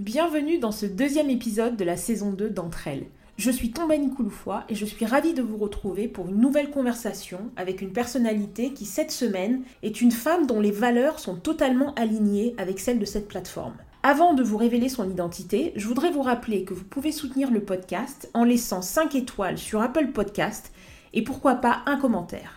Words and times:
Bienvenue 0.00 0.56
dans 0.56 0.72
ce 0.72 0.86
deuxième 0.86 1.28
épisode 1.28 1.76
de 1.76 1.84
la 1.84 1.98
saison 1.98 2.32
2 2.32 2.48
d'Entre 2.48 2.88
elles. 2.88 3.04
Je 3.36 3.50
suis 3.50 3.70
Tombani 3.70 4.08
Kouloufoua 4.08 4.64
et 4.70 4.74
je 4.74 4.86
suis 4.86 5.04
ravie 5.04 5.34
de 5.34 5.42
vous 5.42 5.58
retrouver 5.58 6.08
pour 6.08 6.26
une 6.26 6.40
nouvelle 6.40 6.70
conversation 6.70 7.50
avec 7.56 7.82
une 7.82 7.92
personnalité 7.92 8.72
qui, 8.72 8.86
cette 8.86 9.10
semaine, 9.10 9.60
est 9.82 10.00
une 10.00 10.10
femme 10.10 10.46
dont 10.46 10.58
les 10.58 10.70
valeurs 10.70 11.18
sont 11.18 11.36
totalement 11.36 11.92
alignées 11.96 12.54
avec 12.56 12.80
celles 12.80 12.98
de 12.98 13.04
cette 13.04 13.28
plateforme. 13.28 13.74
Avant 14.02 14.32
de 14.32 14.42
vous 14.42 14.56
révéler 14.56 14.88
son 14.88 15.06
identité, 15.06 15.74
je 15.76 15.86
voudrais 15.86 16.10
vous 16.10 16.22
rappeler 16.22 16.64
que 16.64 16.72
vous 16.72 16.84
pouvez 16.84 17.12
soutenir 17.12 17.50
le 17.50 17.62
podcast 17.62 18.30
en 18.32 18.44
laissant 18.44 18.80
5 18.80 19.14
étoiles 19.16 19.58
sur 19.58 19.82
Apple 19.82 20.12
Podcast 20.14 20.72
et 21.12 21.20
pourquoi 21.20 21.56
pas 21.56 21.82
un 21.84 21.98
commentaire. 21.98 22.56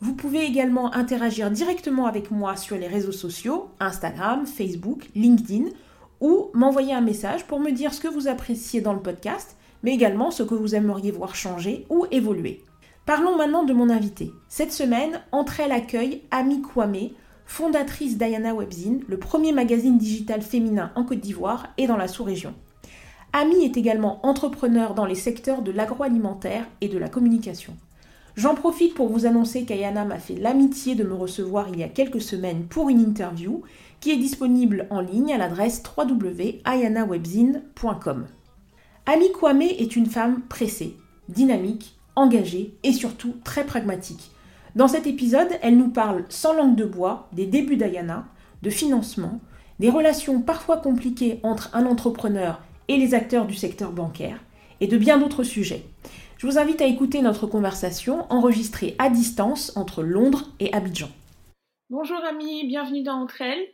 Vous 0.00 0.14
pouvez 0.14 0.44
également 0.44 0.92
interagir 0.92 1.52
directement 1.52 2.06
avec 2.06 2.32
moi 2.32 2.56
sur 2.56 2.76
les 2.76 2.88
réseaux 2.88 3.12
sociaux, 3.12 3.68
Instagram, 3.78 4.44
Facebook, 4.44 5.08
LinkedIn, 5.14 5.66
ou 6.20 6.50
m'envoyer 6.54 6.92
un 6.92 7.00
message 7.00 7.46
pour 7.46 7.60
me 7.60 7.70
dire 7.70 7.94
ce 7.94 8.00
que 8.00 8.08
vous 8.08 8.28
appréciez 8.28 8.80
dans 8.80 8.92
le 8.92 9.00
podcast, 9.00 9.56
mais 9.82 9.92
également 9.92 10.30
ce 10.30 10.42
que 10.42 10.54
vous 10.54 10.74
aimeriez 10.74 11.10
voir 11.10 11.34
changer 11.34 11.86
ou 11.88 12.06
évoluer. 12.10 12.64
Parlons 13.06 13.36
maintenant 13.36 13.64
de 13.64 13.72
mon 13.72 13.90
invité. 13.90 14.30
Cette 14.48 14.72
semaine, 14.72 15.20
entre 15.32 15.60
elles 15.60 15.72
accueille 15.72 16.22
Ami 16.30 16.62
Kwame, 16.62 17.10
fondatrice 17.46 18.18
d'Ayana 18.18 18.54
Webzine, 18.54 19.02
le 19.08 19.18
premier 19.18 19.52
magazine 19.52 19.98
digital 19.98 20.42
féminin 20.42 20.92
en 20.94 21.04
Côte 21.04 21.20
d'Ivoire 21.20 21.68
et 21.78 21.86
dans 21.86 21.96
la 21.96 22.06
sous-région. 22.06 22.54
Ami 23.32 23.64
est 23.64 23.76
également 23.76 24.24
entrepreneur 24.26 24.94
dans 24.94 25.06
les 25.06 25.14
secteurs 25.14 25.62
de 25.62 25.72
l'agroalimentaire 25.72 26.66
et 26.80 26.88
de 26.88 26.98
la 26.98 27.08
communication. 27.08 27.76
J'en 28.36 28.54
profite 28.54 28.94
pour 28.94 29.08
vous 29.08 29.26
annoncer 29.26 29.64
qu'Ayana 29.64 30.04
m'a 30.04 30.18
fait 30.18 30.36
l'amitié 30.36 30.94
de 30.94 31.04
me 31.04 31.14
recevoir 31.14 31.68
il 31.68 31.78
y 31.78 31.82
a 31.82 31.88
quelques 31.88 32.22
semaines 32.22 32.66
pour 32.66 32.88
une 32.88 33.00
interview 33.00 33.62
qui 34.00 34.10
est 34.10 34.16
disponible 34.16 34.88
en 34.90 35.00
ligne 35.00 35.32
à 35.32 35.38
l'adresse 35.38 35.82
www.ayanawebzine.com. 35.96 38.26
Ami 39.06 39.32
Kwame 39.32 39.62
est 39.62 39.96
une 39.96 40.06
femme 40.06 40.42
pressée, 40.48 40.96
dynamique, 41.28 41.96
engagée 42.16 42.74
et 42.82 42.92
surtout 42.92 43.36
très 43.44 43.64
pragmatique. 43.64 44.32
Dans 44.76 44.88
cet 44.88 45.06
épisode, 45.06 45.48
elle 45.62 45.76
nous 45.76 45.90
parle 45.90 46.24
sans 46.28 46.54
langue 46.54 46.76
de 46.76 46.84
bois 46.84 47.28
des 47.32 47.46
débuts 47.46 47.76
d'Ayana, 47.76 48.26
de 48.62 48.70
financement, 48.70 49.40
des 49.80 49.90
relations 49.90 50.40
parfois 50.40 50.76
compliquées 50.76 51.40
entre 51.42 51.70
un 51.74 51.86
entrepreneur 51.86 52.60
et 52.88 52.96
les 52.96 53.14
acteurs 53.14 53.46
du 53.46 53.54
secteur 53.54 53.92
bancaire, 53.92 54.38
et 54.80 54.86
de 54.86 54.98
bien 54.98 55.18
d'autres 55.18 55.44
sujets. 55.44 55.84
Je 56.38 56.46
vous 56.46 56.58
invite 56.58 56.80
à 56.80 56.86
écouter 56.86 57.22
notre 57.22 57.46
conversation 57.46 58.26
enregistrée 58.30 58.94
à 58.98 59.10
distance 59.10 59.72
entre 59.76 60.02
Londres 60.02 60.46
et 60.58 60.72
Abidjan. 60.72 61.08
Bonjour 61.90 62.18
Ami, 62.18 62.68
bienvenue 62.68 63.02
dans 63.02 63.20
Entre 63.20 63.42
elles. 63.42 63.66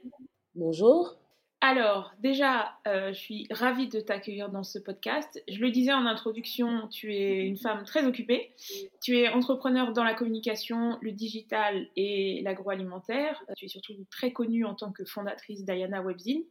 Bonjour. 0.54 1.18
Alors, 1.60 2.14
déjà, 2.18 2.72
euh, 2.86 3.12
je 3.12 3.18
suis 3.18 3.46
ravie 3.50 3.88
de 3.88 4.00
t'accueillir 4.00 4.48
dans 4.48 4.64
ce 4.64 4.78
podcast. 4.78 5.44
Je 5.46 5.60
le 5.60 5.70
disais 5.70 5.92
en 5.92 6.06
introduction, 6.06 6.88
tu 6.88 7.14
es 7.14 7.44
une 7.44 7.58
femme 7.58 7.84
très 7.84 8.06
occupée. 8.06 8.54
Tu 9.02 9.18
es 9.18 9.28
entrepreneur 9.28 9.92
dans 9.92 10.02
la 10.02 10.14
communication, 10.14 10.96
le 11.02 11.12
digital 11.12 11.88
et 11.94 12.40
l'agroalimentaire. 12.42 13.44
Tu 13.54 13.66
es 13.66 13.68
surtout 13.68 13.92
très 14.10 14.32
connue 14.32 14.64
en 14.64 14.74
tant 14.74 14.92
que 14.92 15.04
fondatrice 15.04 15.66
d'Ayana 15.66 16.00
Webzine. 16.00 16.42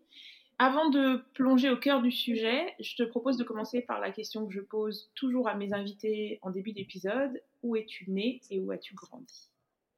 Avant 0.60 0.92
de 0.92 1.24
plonger 1.34 1.72
au 1.72 1.78
cœur 1.78 2.04
du 2.04 2.12
sujet, 2.12 2.76
je 2.80 2.96
te 2.96 3.02
propose 3.02 3.38
de 3.38 3.44
commencer 3.44 3.82
par 3.82 4.00
la 4.00 4.12
question 4.12 4.46
que 4.46 4.54
je 4.54 4.62
pose 4.62 5.10
toujours 5.16 5.48
à 5.48 5.56
mes 5.56 5.74
invités 5.74 6.38
en 6.44 6.52
début 6.52 6.74
d'épisode. 6.74 7.42
Où 7.64 7.76
es-tu 7.76 8.12
née 8.12 8.40
et 8.52 8.60
où 8.60 8.70
as-tu 8.70 8.94
grandi? 8.94 9.50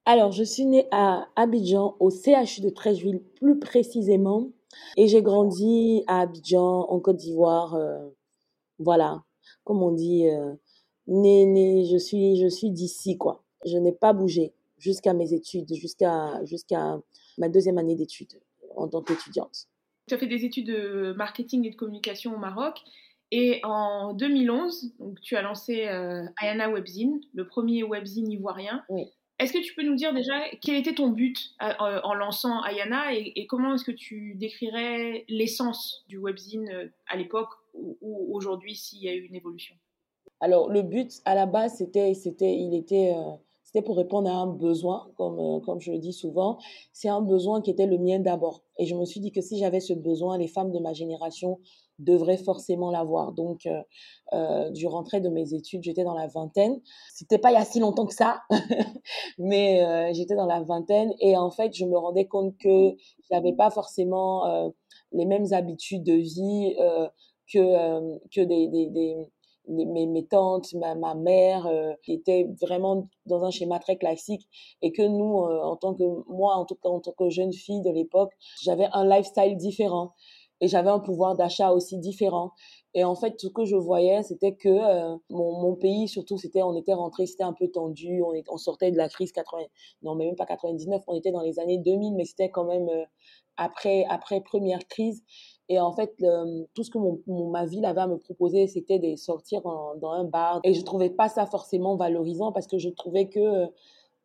Alors, 0.10 0.32
je 0.32 0.46
suis 0.46 0.64
née 0.64 0.88
à 0.92 1.28
Abidjan, 1.36 1.98
au 2.00 2.10
CHU 2.10 2.62
de 2.62 2.70
Treichville 2.70 3.22
plus 3.36 3.60
précisément. 3.60 4.54
Et 4.96 5.10
j'ai 5.10 5.22
grandi 5.22 6.06
à 6.08 6.22
Abidjan, 6.22 6.88
en 6.88 7.02
Côte 7.02 7.18
d'Ivoire. 7.18 7.76
Euh, 7.76 8.08
voilà, 8.80 9.26
comme 9.66 9.84
on 9.84 9.92
dit, 9.92 10.30
euh, 10.30 10.54
née, 11.08 11.46
née, 11.46 11.84
je 11.92 11.98
suis, 11.98 12.38
je 12.38 12.48
suis 12.48 12.72
d'ici, 12.72 13.18
quoi. 13.18 13.44
Je 13.66 13.76
n'ai 13.76 13.92
pas 13.92 14.14
bougé 14.14 14.54
jusqu'à 14.78 15.14
mes 15.14 15.34
études, 15.34 15.74
jusqu'à 15.74 16.40
jusqu'à 16.46 17.02
ma 17.38 17.50
deuxième 17.50 17.78
année 17.78 17.96
d'études 17.96 18.40
en 18.78 18.88
tant 18.88 19.02
qu'étudiante. 19.02 19.68
Tu 20.08 20.14
as 20.14 20.18
fait 20.18 20.28
des 20.28 20.46
études 20.46 20.68
de 20.68 21.16
marketing 21.18 21.66
et 21.66 21.72
de 21.72 21.76
communication 21.76 22.34
au 22.34 22.40
Maroc. 22.40 22.80
Et 23.32 23.60
en 23.64 24.14
2011, 24.14 24.94
donc, 25.00 25.20
tu 25.20 25.36
as 25.36 25.42
lancé 25.42 25.86
euh, 25.88 26.24
Ayana 26.42 26.70
Webzine, 26.70 27.20
le 27.34 27.46
premier 27.46 27.84
webzine 27.84 28.32
ivoirien. 28.32 28.86
Est-ce 29.40 29.54
que 29.54 29.60
tu 29.60 29.76
peux 29.76 29.84
nous 29.84 29.96
dire 29.96 30.14
déjà 30.14 30.34
quel 30.62 30.76
était 30.76 30.96
ton 30.96 31.10
but 31.10 31.38
euh, 31.62 31.74
en 31.80 32.14
lançant 32.16 32.64
Ayana 32.64 33.14
et, 33.14 33.46
comment 33.48 33.76
est-ce 33.76 33.84
que 33.84 33.92
tu 33.92 34.34
décrirais 34.36 35.26
l'essence 35.28 36.04
du 36.08 36.18
webzine 36.18 36.70
euh, 36.70 36.88
à 37.08 37.18
l'époque 37.18 37.52
ou, 37.76 38.36
aujourd'hui 38.36 38.76
s'il 38.76 39.04
y 39.04 39.10
a 39.10 39.14
eu 39.14 39.22
une 39.22 39.36
évolution? 39.36 39.76
Alors 40.40 40.70
le 40.70 40.82
but 40.82 41.12
à 41.26 41.36
la 41.36 41.46
base 41.46 41.78
c'était 41.78 42.14
c'était 42.14 42.56
il 42.56 42.76
était 42.76 43.14
pour 43.82 43.98
répondre 43.98 44.30
à 44.30 44.34
un 44.34 44.48
besoin, 44.48 45.10
comme, 45.18 45.40
euh, 45.40 45.60
comme 45.60 45.80
je 45.80 45.92
le 45.92 46.00
dis 46.00 46.14
souvent. 46.14 46.58
C'est 46.94 47.10
un 47.10 47.22
besoin 47.22 47.62
qui 47.62 47.72
était 47.72 47.88
le 47.88 47.98
mien 47.98 48.20
d'abord. 48.20 48.64
Et 48.78 48.86
je 48.86 48.96
me 48.96 49.06
suis 49.06 49.20
dit 49.20 49.32
que 49.32 49.42
si 49.42 49.58
j'avais 49.58 49.80
ce 49.80 49.94
besoin, 49.94 50.38
les 50.38 50.48
femmes 50.48 50.72
de 50.72 50.80
ma 50.80 50.94
génération 50.94 51.60
devraient 52.00 52.38
forcément 52.38 52.92
l'avoir. 52.92 53.34
Donc, 53.34 53.66
euh, 53.66 53.82
euh, 54.34 54.70
de 54.70 55.30
mes 55.30 55.54
études, 55.54 55.84
j'étais 55.84 56.04
dans 56.04 56.14
la 56.14 56.28
vingtaine. 56.28 56.80
C'était 57.14 57.38
pas 57.38 57.52
il 57.52 57.56
y 57.56 57.58
a 57.58 57.66
si 57.66 57.80
longtemps 57.80 58.06
que 58.06 58.14
ça, 58.14 58.42
mais 59.38 59.84
euh, 59.84 60.14
j'étais 60.14 60.36
dans 60.36 60.46
la 60.46 60.62
vingtaine. 60.62 61.12
Et 61.20 61.38
en 61.38 61.50
fait, 61.50 61.74
je 61.74 61.86
me 61.86 61.98
rendais 61.98 62.28
compte 62.28 62.56
que 62.58 62.96
j'avais 63.32 63.54
pas 63.54 63.72
forcément 63.72 64.74
les 65.12 65.26
mêmes 65.26 65.52
habitudes 65.52 66.04
de 66.04 66.14
vie 66.14 66.76
que, 67.52 68.44
des 68.44 69.16
mes, 69.68 70.06
mes 70.06 70.26
tantes, 70.26 70.74
ma, 70.74 70.96
ma 70.96 71.16
mère, 71.16 71.68
euh, 71.68 71.94
qui 72.04 72.14
étaient 72.14 72.48
vraiment 72.62 73.08
dans 73.26 73.44
un 73.44 73.52
schéma 73.52 73.80
très 73.80 73.98
classique 73.98 74.48
et 74.82 74.92
que 74.92 75.02
nous, 75.02 75.44
euh, 75.44 75.62
en 75.62 75.76
tant 75.76 75.94
que 75.94 76.04
moi, 76.28 76.56
en 76.56 76.66
tout 76.66 76.76
cas 76.76 76.90
en 76.90 77.00
tant 77.00 77.12
que 77.12 77.30
jeune 77.30 77.54
fille 77.54 77.82
de 77.82 77.92
l'époque, 77.92 78.34
j'avais 78.62 78.88
un 78.94 79.06
lifestyle 79.06 79.58
différent 79.58 80.14
et 80.60 80.68
j'avais 80.68 80.90
un 80.90 81.00
pouvoir 81.00 81.36
d'achat 81.36 81.72
aussi 81.72 81.98
différent. 81.98 82.52
Et 82.94 83.04
en 83.04 83.16
fait, 83.16 83.40
ce 83.40 83.48
que 83.48 83.66
je 83.66 83.76
voyais, 83.76 84.24
c'était 84.24 84.56
que 84.56 84.70
euh, 84.70 85.16
mon, 85.30 85.62
mon, 85.62 85.76
pays, 85.76 86.08
surtout, 86.08 86.38
c'était, 86.38 86.64
on 86.64 86.76
était 86.76 86.96
rentré, 86.96 87.28
c'était 87.28 87.44
un 87.44 87.54
peu 87.54 87.68
tendu, 87.68 88.24
on, 88.24 88.34
est, 88.34 88.46
on 88.50 88.58
sortait 88.58 88.92
de 88.92 88.98
la 88.98 89.08
crise 89.08 89.32
80, 89.32 89.64
non, 90.02 90.16
mais 90.16 90.26
même 90.26 90.36
pas 90.36 90.48
99, 90.48 91.04
on 91.08 91.16
était 91.16 91.32
dans 91.32 91.42
les 91.42 91.60
années 91.60 91.78
2000, 91.78 92.16
mais 92.16 92.26
c'était 92.26 92.50
quand 92.50 92.66
même 92.66 92.90
après, 93.58 94.06
après 94.10 94.42
première 94.42 94.88
crise. 94.88 95.24
Et 95.70 95.80
en 95.80 95.92
fait, 95.92 96.16
tout 96.74 96.84
ce 96.84 96.90
que 96.90 96.98
mon, 96.98 97.20
ma 97.50 97.66
ville 97.66 97.86
avait 97.86 98.02
à 98.02 98.08
me 98.08 98.18
proposer, 98.18 98.68
c'était 98.68 99.00
de 99.00 99.16
sortir 99.16 99.62
dans 99.62 100.12
un 100.12 100.24
bar. 100.24 100.62
Et 100.64 100.74
je 100.74 100.82
trouvais 100.82 101.10
pas 101.10 101.28
ça 101.28 101.46
forcément 101.46 101.96
valorisant 101.96 102.52
parce 102.52 102.68
que 102.68 102.78
je 102.78 102.90
trouvais 102.90 103.28
que 103.28 103.68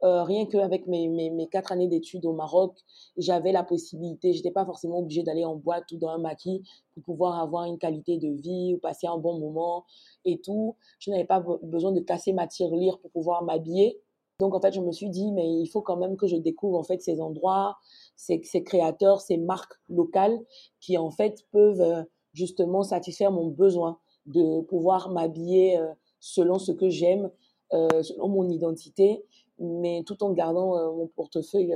euh, 0.05 0.25
rien 0.25 0.47
qu'avec 0.47 0.89
mes, 0.89 1.07
mes, 1.07 1.31
mes, 1.31 1.47
quatre 1.47 1.71
années 1.71 1.87
d'études 1.87 2.27
au 2.27 2.33
Maroc, 2.33 2.77
j'avais 3.17 3.53
la 3.53 3.63
possibilité, 3.63 4.33
j'étais 4.33 4.51
pas 4.51 4.65
forcément 4.65 4.99
obligée 4.99 5.23
d'aller 5.23 5.45
en 5.45 5.55
boîte 5.55 5.93
ou 5.93 5.97
dans 5.97 6.09
un 6.09 6.19
maquis 6.19 6.65
pour 6.95 7.05
pouvoir 7.05 7.39
avoir 7.39 7.67
une 7.67 7.79
qualité 7.79 8.19
de 8.19 8.29
vie 8.29 8.75
ou 8.75 8.79
passer 8.79 9.07
un 9.07 9.19
bon 9.19 9.39
moment 9.39 9.85
et 10.25 10.39
tout. 10.39 10.75
Je 10.99 11.13
n'avais 11.13 11.25
pas 11.25 11.41
besoin 11.63 11.93
de 11.93 12.01
casser 12.01 12.33
ma 12.33 12.49
tirelire 12.49 12.99
pour 12.99 13.13
pouvoir 13.13 13.45
m'habiller. 13.45 14.01
Donc 14.43 14.57
en 14.57 14.61
fait, 14.61 14.73
je 14.73 14.81
me 14.81 14.91
suis 14.91 15.09
dit, 15.09 15.31
mais 15.31 15.49
il 15.49 15.69
faut 15.69 15.83
quand 15.83 15.97
même 15.97 16.17
que 16.17 16.27
je 16.27 16.35
découvre 16.35 16.77
en 16.77 16.83
fait 16.83 17.01
ces 17.01 17.21
endroits, 17.21 17.77
ces, 18.17 18.41
créateurs, 18.65 19.21
ces 19.21 19.37
marques 19.37 19.75
locales 19.89 20.37
qui 20.81 20.99
en 20.99 21.11
fait 21.11 21.47
peuvent 21.53 21.81
euh, 21.81 22.03
justement 22.33 22.83
satisfaire 22.83 23.31
mon 23.31 23.47
besoin 23.47 24.01
de 24.27 24.61
pouvoir 24.63 25.11
m'habiller 25.11 25.79
euh, 25.79 25.87
selon 26.19 26.59
ce 26.59 26.73
que 26.73 26.89
j'aime, 26.89 27.31
euh, 27.73 28.03
selon 28.03 28.27
mon 28.27 28.49
identité, 28.49 29.25
mais 29.61 30.03
tout 30.09 30.25
en 30.25 30.33
gardant 30.33 30.93
mon 30.93 31.07
portefeuille, 31.07 31.73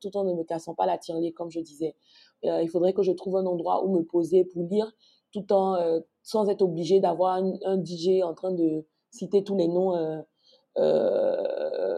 tout 0.00 0.16
en 0.16 0.24
ne 0.24 0.32
me 0.32 0.42
cassant 0.42 0.74
pas 0.74 0.86
la 0.86 0.96
tirelire 0.96 1.34
comme 1.36 1.50
je 1.50 1.60
disais. 1.60 1.96
il 2.44 2.68
faudrait 2.70 2.94
que 2.94 3.02
je 3.02 3.12
trouve 3.12 3.36
un 3.36 3.44
endroit 3.44 3.84
où 3.84 3.94
me 3.94 4.04
poser 4.04 4.44
pour 4.44 4.62
lire, 4.62 4.90
tout 5.32 5.52
en 5.52 5.76
sans 6.22 6.48
être 6.48 6.62
obligé 6.62 6.98
d'avoir 6.98 7.34
un, 7.34 7.84
DJ 7.84 8.22
en 8.22 8.32
train 8.32 8.52
de 8.52 8.86
citer 9.10 9.44
tous 9.44 9.56
les 9.56 9.68
noms 9.68 9.92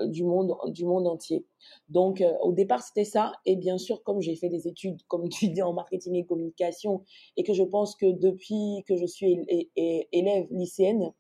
du 0.06 0.25
monde 0.25 0.55
du 0.67 0.85
monde 0.85 1.06
entier. 1.06 1.45
Donc 1.89 2.21
euh, 2.21 2.33
au 2.43 2.53
départ 2.53 2.83
c'était 2.83 3.05
ça 3.05 3.33
et 3.47 3.56
bien 3.56 3.79
sûr 3.79 4.03
comme 4.03 4.21
j'ai 4.21 4.37
fait 4.37 4.49
des 4.49 4.69
études 4.69 5.03
comme 5.09 5.29
tu 5.29 5.49
dis 5.49 5.62
en 5.62 5.73
marketing 5.73 6.15
et 6.15 6.25
communication 6.25 7.03
et 7.37 7.43
que 7.43 7.53
je 7.53 7.62
pense 7.62 7.97
que 7.97 8.06
depuis 8.06 8.85
que 8.87 8.97
je 8.97 9.06
suis 9.06 9.45
élève 9.77 10.47
lycéenne 10.50 11.12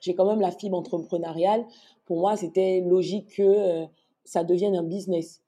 j'ai 0.00 0.14
quand 0.14 0.26
même 0.26 0.40
la 0.40 0.52
fibre 0.52 0.76
entrepreneuriale. 0.76 1.66
Pour 2.04 2.20
moi 2.20 2.36
c'était 2.36 2.80
logique 2.80 3.34
que 3.36 3.42
euh, 3.42 3.86
ça 4.24 4.44
devienne 4.44 4.76
un 4.76 4.84
business. 4.84 5.42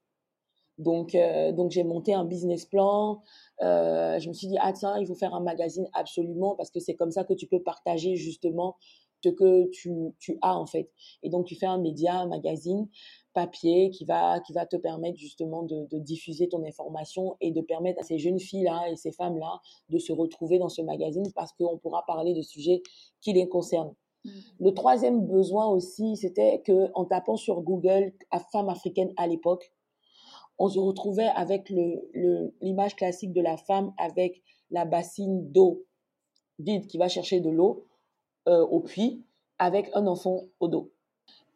Donc, 0.79 1.15
donc 1.53 1.71
j'ai 1.73 1.85
monté 1.85 2.15
un 2.15 2.25
business 2.25 2.65
plan. 2.65 3.21
je 3.61 4.27
me 4.27 4.33
suis 4.33 4.47
dit, 4.47 4.57
ah 4.63 4.73
tiens, 4.73 4.97
il 4.99 5.07
faut 5.07 5.15
faire 5.15 5.35
un 5.35 5.41
magazine 5.41 5.87
absolument 5.93 6.57
parce 6.57 6.71
que 6.71 6.81
c'est 6.81 6.95
comme 6.95 7.11
ça 7.11 7.23
que 7.23 7.35
tu 7.35 7.47
peux 7.47 7.63
partager 7.63 8.17
justement 8.17 8.77
ce 9.23 9.29
que 9.29 9.69
tu, 9.71 10.15
tu 10.19 10.39
as 10.43 10.57
en 10.57 10.67
fait. 10.67 10.91
Et 11.23 11.31
donc 11.31 11.47
tu 11.47 11.55
fais 11.55 11.67
un 11.67 11.79
média, 11.79 12.15
un 12.19 12.27
magazine. 12.27 12.89
papier 13.33 13.91
qui 13.91 14.05
va, 14.05 14.41
qui 14.41 14.53
va 14.53 14.67
te 14.67 14.77
permettre 14.77 15.17
justement 15.17 15.63
de, 15.63 15.87
diffuser 15.99 16.49
ton 16.49 16.65
information 16.65 17.37
et 17.41 17.53
de 17.53 17.61
permettre 17.61 18.01
à 18.01 18.03
ces 18.03 18.19
jeunes 18.19 18.41
filles-là 18.41 18.91
et 18.91 18.97
ces 18.97 19.13
femmes-là 19.13 19.61
de 19.89 19.99
se 19.99 20.13
retrouver 20.13 20.59
dans 20.59 20.69
ce 20.69 20.83
magazine 20.83 21.31
parce 21.35 21.53
qu'on 21.53 21.79
pourra 21.79 22.05
parler 22.07 22.35
de 22.35 22.43
sujets 22.43 22.83
qui 23.21 23.33
les 23.33 23.49
concernent. 23.49 23.95
Mmh. 24.25 24.31
Le 24.59 24.75
troisième 24.75 25.27
besoin 25.27 25.69
aussi, 25.69 26.17
c'était 26.17 26.61
que 26.63 26.91
en 26.95 27.05
tapant 27.05 27.37
sur 27.37 27.61
Google 27.63 28.13
à 28.31 28.41
femme 28.41 28.69
africaine 28.69 29.13
à 29.17 29.27
l'époque, 29.27 29.73
on 30.59 30.69
se 30.69 30.79
retrouvait 30.79 31.31
avec 31.35 31.71
l'image 31.71 32.93
le, 32.93 32.97
classique 32.97 33.33
de 33.33 33.41
la 33.41 33.57
femme 33.57 33.95
avec 33.97 34.43
la 34.71 34.85
bassine 34.85 35.51
d'eau 35.51 35.87
vide 36.59 36.87
qui 36.87 36.99
va 36.99 37.09
chercher 37.09 37.41
de 37.41 37.49
l'eau 37.49 37.87
euh, 38.49 38.65
au 38.67 38.81
puits 38.81 39.25
avec 39.59 39.91
un 39.95 40.07
enfant 40.07 40.45
au 40.61 40.69
dos. 40.69 40.91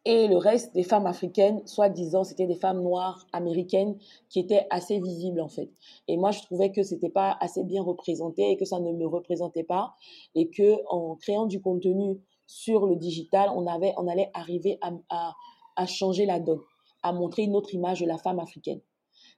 Et 0.07 0.27
le 0.27 0.37
reste 0.37 0.75
des 0.75 0.83
femmes 0.83 1.07
africaines, 1.07 1.65
soi-disant, 1.65 2.23
c'était 2.23 2.45
des 2.45 2.55
femmes 2.55 2.83
noires 2.83 3.25
américaines 3.33 3.97
qui 4.29 4.39
étaient 4.39 4.67
assez 4.69 4.99
visibles 4.99 5.41
en 5.41 5.47
fait. 5.47 5.71
Et 6.07 6.15
moi, 6.15 6.29
je 6.29 6.43
trouvais 6.43 6.71
que 6.71 6.83
c'était 6.83 7.09
pas 7.09 7.35
assez 7.39 7.63
bien 7.63 7.81
représenté 7.81 8.51
et 8.51 8.55
que 8.55 8.65
ça 8.65 8.79
ne 8.79 8.91
me 8.93 9.07
représentait 9.07 9.63
pas 9.63 9.95
et 10.35 10.49
que 10.49 10.75
en 10.89 11.15
créant 11.15 11.47
du 11.47 11.59
contenu 11.59 12.21
sur 12.45 12.85
le 12.85 12.95
digital, 12.95 13.49
on 13.55 13.65
avait, 13.65 13.95
on 13.97 14.07
allait 14.07 14.29
arriver 14.35 14.77
à, 14.81 15.33
à, 15.75 15.85
changer 15.87 16.27
la 16.27 16.39
donne, 16.39 16.61
à 17.01 17.11
montrer 17.11 17.41
une 17.41 17.55
autre 17.55 17.73
image 17.73 18.01
de 18.01 18.05
la 18.05 18.19
femme 18.19 18.39
africaine. 18.39 18.81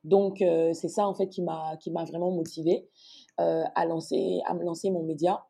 Donc 0.03 0.41
euh, 0.41 0.73
c'est 0.73 0.89
ça 0.89 1.07
en 1.07 1.13
fait 1.13 1.27
qui 1.27 1.41
m'a 1.41 1.75
qui 1.77 1.91
m'a 1.91 2.03
vraiment 2.03 2.31
motivée 2.31 2.87
euh, 3.39 3.63
à 3.75 3.85
lancer 3.85 4.41
à 4.45 4.53
me 4.53 4.63
lancer 4.63 4.91
mon 4.91 5.03
média. 5.03 5.45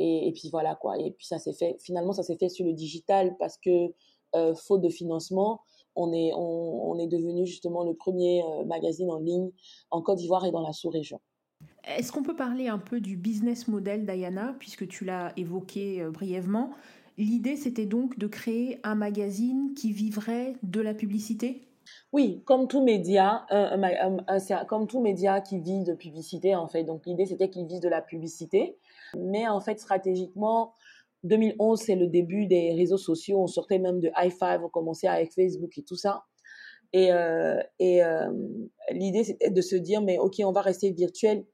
Et, 0.00 0.28
et, 0.28 0.32
puis 0.32 0.48
voilà 0.50 0.74
quoi. 0.74 0.98
Et 0.98 1.10
puis 1.10 1.26
ça 1.26 1.38
s'est 1.38 1.52
fait. 1.52 1.76
Finalement, 1.78 2.12
ça 2.12 2.22
s'est 2.22 2.36
fait 2.36 2.48
sur 2.48 2.64
le 2.64 2.72
digital 2.72 3.36
parce 3.38 3.58
que 3.58 3.92
euh, 4.34 4.54
faute 4.54 4.80
de 4.80 4.88
financement, 4.88 5.60
on 5.96 6.12
est, 6.12 6.32
on, 6.34 6.98
est 6.98 7.08
devenu 7.08 7.46
justement 7.46 7.84
le 7.84 7.94
premier 7.94 8.42
euh, 8.42 8.64
magazine 8.64 9.10
en 9.10 9.18
ligne 9.18 9.50
en 9.90 10.00
Côte 10.02 10.18
d'Ivoire 10.18 10.46
et 10.46 10.52
dans 10.52 10.62
la 10.62 10.72
sous-région. 10.72 11.20
Est-ce 11.84 12.12
qu'on 12.12 12.22
peut 12.22 12.36
parler 12.36 12.68
un 12.68 12.78
peu 12.78 13.00
du 13.00 13.16
business 13.16 13.68
model 13.68 14.06
d'Ayana, 14.06 14.54
puisque 14.58 14.86
tu 14.88 15.04
l'as 15.04 15.32
évoqué 15.36 16.00
euh, 16.00 16.10
brièvement? 16.10 16.70
L'idée, 17.18 17.56
c'était 17.56 17.86
donc 17.86 18.18
de 18.18 18.26
créer 18.26 18.78
un 18.84 18.94
magazine 18.94 19.74
qui 19.74 19.92
vivrait 19.92 20.54
de 20.62 20.80
la 20.80 20.94
publicité? 20.94 21.66
Oui, 22.12 22.40
comme 22.44 22.68
tout 22.68 22.82
média, 22.82 23.46
comme 24.68 24.86
tout 24.86 25.00
média 25.00 25.40
qui 25.40 25.58
vit 25.58 25.82
de 25.82 25.92
publicité 25.92 26.54
en 26.54 26.68
fait. 26.68 26.84
Donc 26.84 27.04
l'idée 27.04 27.26
c'était 27.26 27.50
qu'il 27.50 27.66
vise 27.66 27.80
de 27.80 27.88
la 27.88 28.00
publicité, 28.00 28.78
mais 29.18 29.48
en 29.48 29.60
fait 29.60 29.78
stratégiquement, 29.78 30.74
2011, 31.24 31.80
c'est 31.80 31.96
le 31.96 32.06
début 32.06 32.46
des 32.46 32.72
réseaux 32.74 32.98
sociaux. 32.98 33.40
On 33.40 33.46
sortait 33.46 33.78
même 33.78 34.00
de 34.00 34.10
High 34.16 34.32
Five, 34.32 34.62
on 34.64 34.68
commençait 34.68 35.08
avec 35.08 35.32
Facebook 35.32 35.76
et 35.76 35.82
tout 35.82 35.96
ça. 35.96 36.24
Et, 36.92 37.12
euh, 37.12 37.60
euh, 37.80 38.32
l'idée, 38.90 39.24
c'était 39.24 39.50
de 39.50 39.60
se 39.60 39.76
dire, 39.76 40.02
mais 40.02 40.18
ok, 40.18 40.36
on 40.44 40.52
va 40.52 40.62
rester 40.62 40.90
virtuel, 40.90 41.44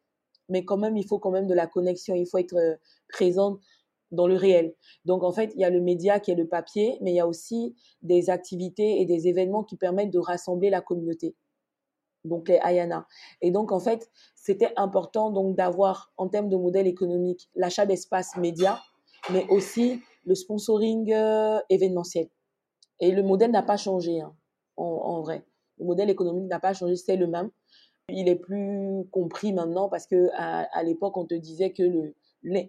mais 0.48 0.64
quand 0.64 0.78
même, 0.78 0.96
il 0.96 1.06
faut 1.06 1.18
quand 1.18 1.30
même 1.30 1.46
de 1.46 1.54
la 1.54 1.66
connexion, 1.66 2.14
il 2.14 2.26
faut 2.26 2.38
être 2.38 2.56
euh, 2.56 2.76
présent 3.08 3.58
dans 4.12 4.26
le 4.26 4.36
réel. 4.36 4.74
Donc, 5.04 5.24
en 5.24 5.32
fait, 5.32 5.52
il 5.54 5.60
y 5.60 5.64
a 5.64 5.70
le 5.70 5.80
média 5.80 6.20
qui 6.20 6.30
est 6.30 6.36
le 6.36 6.46
papier, 6.46 6.96
mais 7.02 7.12
il 7.12 7.16
y 7.16 7.20
a 7.20 7.26
aussi 7.26 7.74
des 8.02 8.30
activités 8.30 9.00
et 9.00 9.04
des 9.04 9.28
événements 9.28 9.64
qui 9.64 9.76
permettent 9.76 10.12
de 10.12 10.20
rassembler 10.20 10.70
la 10.70 10.80
communauté. 10.80 11.34
Donc, 12.26 12.48
les 12.48 12.58
Ayana. 12.62 13.06
Et 13.40 13.50
donc, 13.50 13.72
en 13.72 13.80
fait, 13.80 14.10
c'était 14.34 14.72
important 14.76 15.30
donc 15.30 15.56
d'avoir, 15.56 16.12
en 16.16 16.28
termes 16.28 16.48
de 16.48 16.56
modèle 16.56 16.86
économique, 16.86 17.48
l'achat 17.54 17.86
d'espace 17.86 18.36
média, 18.36 18.80
mais 19.30 19.46
aussi 19.48 20.00
le 20.24 20.34
sponsoring 20.34 21.12
euh, 21.12 21.58
événementiel. 21.70 22.28
Et 23.00 23.10
le 23.10 23.22
modèle 23.22 23.50
n'a 23.50 23.62
pas 23.62 23.76
changé, 23.76 24.20
hein, 24.20 24.34
en, 24.76 25.20
vrai. 25.20 25.44
Le 25.78 25.86
modèle 25.86 26.10
économique 26.10 26.48
n'a 26.48 26.60
pas 26.60 26.74
changé, 26.74 26.96
c'est 26.96 27.16
le 27.16 27.26
même. 27.26 27.50
Il 28.08 28.28
est 28.28 28.36
plus 28.36 29.04
compris 29.10 29.52
maintenant 29.52 29.88
parce 29.88 30.06
que 30.06 30.28
à, 30.34 30.82
l'époque, 30.84 31.16
on 31.16 31.26
te 31.26 31.34
disait 31.34 31.72
que 31.72 31.82
le, 31.82 32.14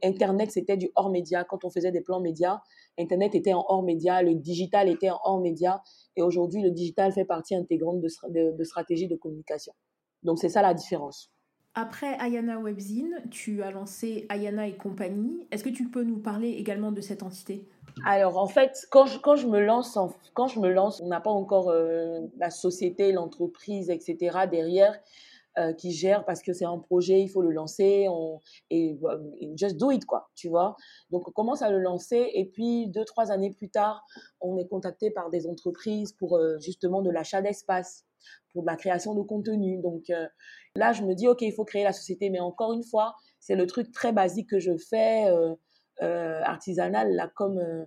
Internet, 0.03 0.51
c'était 0.51 0.77
du 0.77 0.89
hors 0.95 1.09
média. 1.09 1.43
Quand 1.43 1.63
on 1.65 1.69
faisait 1.69 1.91
des 1.91 2.01
plans 2.01 2.19
médias, 2.19 2.59
Internet 2.97 3.35
était 3.35 3.53
en 3.53 3.65
hors 3.67 3.83
média, 3.83 4.21
le 4.21 4.35
digital 4.35 4.89
était 4.89 5.09
en 5.09 5.19
hors 5.23 5.39
média. 5.39 5.81
Et 6.15 6.21
aujourd'hui, 6.21 6.61
le 6.61 6.71
digital 6.71 7.11
fait 7.11 7.25
partie 7.25 7.55
intégrante 7.55 7.99
de, 8.01 8.07
de, 8.29 8.57
de 8.57 8.63
stratégie 8.63 9.07
de 9.07 9.15
communication. 9.15 9.73
Donc, 10.23 10.39
c'est 10.39 10.49
ça 10.49 10.61
la 10.61 10.73
différence. 10.73 11.31
Après 11.79 12.19
Ayana 12.19 12.59
Webzine, 12.59 13.21
tu 13.29 13.61
as 13.61 13.69
lancé 13.69 14.25
Ayana 14.29 14.67
et 14.67 14.75
compagnie. 14.75 15.45
Est-ce 15.51 15.63
que 15.63 15.69
tu 15.69 15.91
peux 15.91 16.03
nous 16.03 16.17
parler 16.17 16.49
également 16.49 16.91
de 16.91 17.01
cette 17.01 17.21
entité? 17.21 17.67
Alors 18.03 18.39
en 18.39 18.47
fait, 18.47 18.87
quand 18.89 19.05
je, 19.05 19.19
quand 19.19 19.35
je 19.35 19.45
me 19.45 19.59
lance, 19.59 19.95
quand 20.33 20.47
je 20.47 20.59
me 20.59 20.71
lance, 20.71 21.01
on 21.01 21.07
n'a 21.07 21.21
pas 21.21 21.29
encore 21.29 21.69
euh, 21.69 22.21
la 22.39 22.49
société, 22.49 23.11
l'entreprise, 23.11 23.91
etc. 23.91 24.47
derrière 24.49 24.99
euh, 25.57 25.73
qui 25.73 25.91
gère 25.91 26.25
parce 26.25 26.41
que 26.41 26.53
c'est 26.53 26.65
un 26.65 26.77
projet, 26.79 27.21
il 27.21 27.29
faut 27.29 27.41
le 27.41 27.51
lancer 27.51 28.07
on, 28.09 28.41
et, 28.69 28.99
just 29.55 29.77
do 29.77 29.91
it 29.91 30.05
quoi, 30.05 30.29
tu 30.35 30.49
vois. 30.49 30.75
Donc 31.11 31.27
on 31.27 31.31
commence 31.31 31.61
à 31.61 31.69
le 31.69 31.79
lancer 31.79 32.29
et 32.33 32.45
puis 32.45 32.87
deux 32.87 33.05
trois 33.05 33.31
années 33.31 33.51
plus 33.51 33.69
tard, 33.69 34.03
on 34.41 34.57
est 34.57 34.67
contacté 34.67 35.11
par 35.11 35.29
des 35.29 35.47
entreprises 35.47 36.13
pour 36.13 36.37
euh, 36.37 36.57
justement 36.59 37.01
de 37.01 37.09
l'achat 37.09 37.41
d'espace, 37.41 38.05
pour 38.51 38.63
de 38.63 38.67
la 38.67 38.75
création 38.75 39.13
de 39.13 39.21
contenu. 39.21 39.79
Donc 39.81 40.11
Là, 40.77 40.93
je 40.93 41.01
me 41.01 41.15
dis, 41.15 41.27
OK, 41.27 41.41
il 41.41 41.51
faut 41.51 41.65
créer 41.65 41.83
la 41.83 41.91
société. 41.91 42.29
Mais 42.29 42.39
encore 42.39 42.71
une 42.71 42.83
fois, 42.83 43.15
c'est 43.39 43.55
le 43.55 43.65
truc 43.65 43.91
très 43.91 44.13
basique 44.13 44.49
que 44.49 44.59
je 44.59 44.77
fais, 44.77 45.27
euh, 45.27 45.55
euh, 46.03 46.39
artisanal, 46.43 47.13
là, 47.15 47.31
comme, 47.35 47.57
euh, 47.57 47.83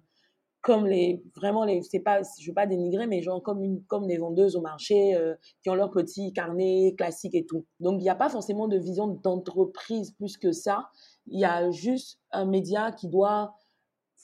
comme 0.63 0.87
les, 0.87 1.23
vraiment, 1.35 1.65
les, 1.65 1.83
c'est 1.83 2.01
pas, 2.01 2.21
je 2.39 2.47
veux 2.47 2.55
pas 2.55 2.67
dénigrer, 2.67 3.07
mais 3.07 3.23
genre 3.23 3.43
comme, 3.43 3.63
une, 3.63 3.83
comme 3.85 4.07
les 4.07 4.19
vendeuses 4.19 4.57
au 4.57 4.61
marché 4.61 5.17
qui 5.63 5.71
ont 5.71 5.75
leur 5.75 5.91
petit 5.91 6.33
carnet 6.33 6.95
classique 6.97 7.35
et 7.35 7.47
tout. 7.47 7.65
Donc, 7.81 8.01
il 8.01 8.03
n'y 8.03 8.11
a 8.11 8.15
pas 8.15 8.29
forcément 8.29 8.69
de 8.69 8.77
vision 8.77 9.09
d'entreprise 9.09 10.13
plus 10.13 10.37
que 10.37 10.53
ça. 10.53 10.91
Il 11.27 11.41
y 11.41 11.45
a 11.45 11.71
juste 11.71 12.21
un 12.31 12.45
média 12.45 12.93
qui 12.93 13.09
doit 13.09 13.55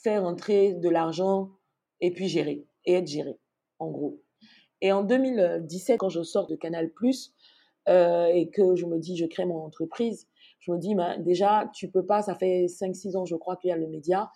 faire 0.02 0.24
entrer 0.24 0.74
de 0.74 0.88
l'argent 0.88 1.50
et 2.00 2.12
puis 2.12 2.28
gérer, 2.28 2.66
et 2.84 2.94
être 2.94 3.06
géré, 3.06 3.38
en 3.78 3.90
gros. 3.90 4.20
Et 4.80 4.92
en 4.92 5.02
2017, 5.02 5.98
quand 5.98 6.08
je 6.08 6.22
sors 6.22 6.46
de 6.46 6.56
Canal+, 6.56 6.90
euh, 7.88 8.26
et 8.26 8.50
que 8.50 8.76
je 8.76 8.84
me 8.86 8.98
dis, 8.98 9.16
je 9.16 9.26
crée 9.26 9.46
mon 9.46 9.64
entreprise, 9.64 10.28
je 10.60 10.72
me 10.72 10.78
dis, 10.78 10.94
ben, 10.94 11.18
déjà, 11.22 11.70
tu 11.74 11.88
peux 11.90 12.04
pas, 12.04 12.22
ça 12.22 12.34
fait 12.34 12.66
5-6 12.66 13.16
ans, 13.16 13.24
je 13.24 13.36
crois 13.36 13.56
qu'il 13.56 13.70
y 13.70 13.72
a 13.72 13.76
le 13.76 13.86
média, 13.86 14.30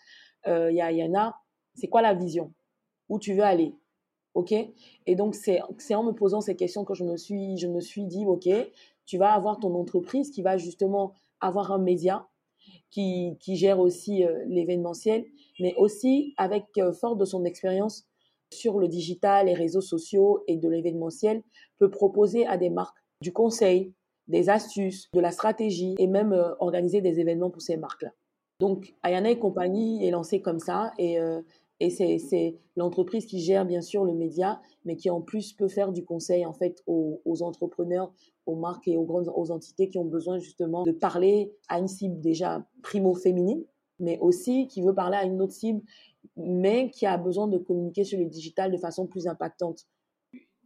euh, 0.47 0.71
il 0.71 0.77
y 0.77 0.81
a 0.81 0.91
Yana, 0.93 1.37
c'est 1.81 1.89
quoi 1.89 2.03
la 2.03 2.15
vision? 2.15 2.53
Où 3.09 3.19
tu 3.19 3.35
veux 3.35 3.43
aller? 3.43 3.75
Ok? 4.35 4.53
Et 5.07 5.15
donc, 5.17 5.35
c'est 5.35 5.61
en 5.95 6.05
me 6.05 6.13
posant 6.13 6.41
ces 6.41 6.55
questions 6.55 6.85
que 6.85 6.95
je 6.95 7.05
me 7.05 7.17
suis, 7.17 7.57
je 7.57 7.67
me 7.67 7.81
suis 7.81 8.05
dit, 8.05 8.25
ok, 8.27 8.49
tu 9.07 9.19
vas 9.19 9.33
avoir 9.33 9.59
ton 9.59 9.75
entreprise 9.75 10.31
qui 10.31 10.43
va 10.43 10.57
justement 10.57 11.15
avoir 11.41 11.73
un 11.73 11.79
média 11.79 12.29
qui, 12.91 13.37
qui 13.41 13.57
gère 13.57 13.81
aussi 13.81 14.25
euh, 14.25 14.45
l'événementiel, 14.47 15.25
mais 15.59 15.75
aussi 15.77 16.35
avec, 16.37 16.67
fort 16.93 17.17
de 17.17 17.25
son 17.25 17.45
expérience 17.45 18.07
sur 18.53 18.79
le 18.79 18.89
digital, 18.89 19.47
les 19.47 19.55
réseaux 19.55 19.81
sociaux 19.81 20.43
et 20.47 20.57
de 20.57 20.69
l'événementiel, 20.69 21.43
peut 21.79 21.91
proposer 21.91 22.47
à 22.47 22.57
des 22.57 22.71
marques 22.71 22.99
du 23.23 23.33
conseil, 23.33 23.93
des 24.29 24.49
astuces, 24.49 25.09
de 25.13 25.21
la 25.21 25.31
stratégie 25.31 25.95
et 25.99 26.07
même 26.07 26.33
euh, 26.33 26.55
organiser 26.61 27.01
des 27.01 27.21
événements 27.21 27.51
pour 27.51 27.63
ces 27.63 27.77
marques-là. 27.77 28.13
Donc, 28.61 28.95
Ayana 29.03 29.31
et 29.31 29.39
compagnie 29.39 30.07
est 30.07 30.11
lancée 30.11 30.43
comme 30.43 30.59
ça 30.59 30.93
et, 30.99 31.19
euh, 31.19 31.41
et 31.81 31.89
c'est 31.89 32.57
l'entreprise 32.77 33.25
qui 33.25 33.41
gère 33.41 33.65
bien 33.65 33.81
sûr 33.81 34.05
le 34.05 34.13
média, 34.13 34.61
mais 34.85 34.97
qui 34.97 35.09
en 35.09 35.23
plus 35.23 35.55
peut 35.55 35.69
faire 35.69 35.93
du 35.93 36.05
conseil 36.05 36.45
en 36.45 36.53
fait 36.53 36.83
aux, 36.87 37.21
entrepreneurs, 37.43 38.13
aux 38.45 38.55
marques 38.55 38.87
et 38.87 38.99
aux 38.99 39.05
grandes 39.05 39.33
aux 39.35 39.51
entités 39.51 39.89
qui 39.89 39.97
ont 39.97 40.05
besoin 40.05 40.39
justement 40.39 40.83
de 40.83 40.93
parler 40.93 41.53
à 41.69 41.79
une 41.79 41.89
cible 41.89 42.21
déjà 42.21 42.67
primo 42.83 43.15
féminine, 43.15 43.65
mais 43.99 44.19
aussi 44.21 44.67
qui 44.67 44.83
veut 44.83 44.95
parler 44.95 45.17
à 45.17 45.25
une 45.25 45.41
autre 45.41 45.55
cible, 45.55 45.81
mais 46.37 46.91
qui 46.91 47.07
a 47.07 47.17
besoin 47.17 47.49
de 47.49 47.57
communiquer 47.57 48.05
sur 48.05 48.19
le 48.19 48.27
digital 48.27 48.71
de 48.71 48.77
façon 48.77 49.07
plus 49.07 49.27
impactante. 49.27 49.87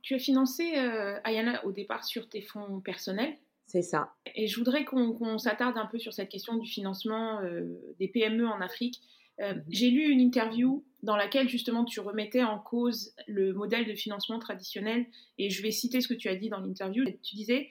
Tu 0.02 0.14
as 0.14 0.18
financé 0.18 0.76
euh, 0.76 1.18
Ayana 1.24 1.64
au 1.64 1.72
départ 1.72 2.04
sur 2.04 2.28
tes 2.28 2.42
fonds 2.42 2.80
personnels. 2.80 3.34
C'est 3.66 3.82
ça. 3.82 4.12
Et 4.34 4.46
je 4.46 4.58
voudrais 4.58 4.84
qu'on 4.84 5.38
s'attarde 5.38 5.78
un 5.78 5.86
peu 5.86 5.98
sur 5.98 6.12
cette 6.12 6.28
question 6.28 6.56
du 6.56 6.68
financement 6.68 7.40
euh, 7.40 7.64
des 7.98 8.08
PME 8.08 8.46
en 8.46 8.60
Afrique. 8.60 9.00
Euh, 9.40 9.54
mhm. 9.54 9.64
J'ai 9.68 9.90
lu 9.90 10.10
une 10.10 10.20
interview 10.20 10.84
dans 11.02 11.16
laquelle 11.16 11.48
justement 11.48 11.84
tu 11.84 12.00
remettais 12.00 12.42
en 12.42 12.58
cause 12.58 13.12
le 13.26 13.52
modèle 13.52 13.86
de 13.86 13.94
financement 13.94 14.38
traditionnel 14.38 15.06
et 15.38 15.50
je 15.50 15.62
vais 15.62 15.70
citer 15.70 16.00
ce 16.00 16.08
que 16.08 16.14
tu 16.14 16.28
as 16.28 16.36
dit 16.36 16.48
dans 16.48 16.60
l'interview. 16.60 17.04
Tu 17.22 17.36
disais 17.36 17.68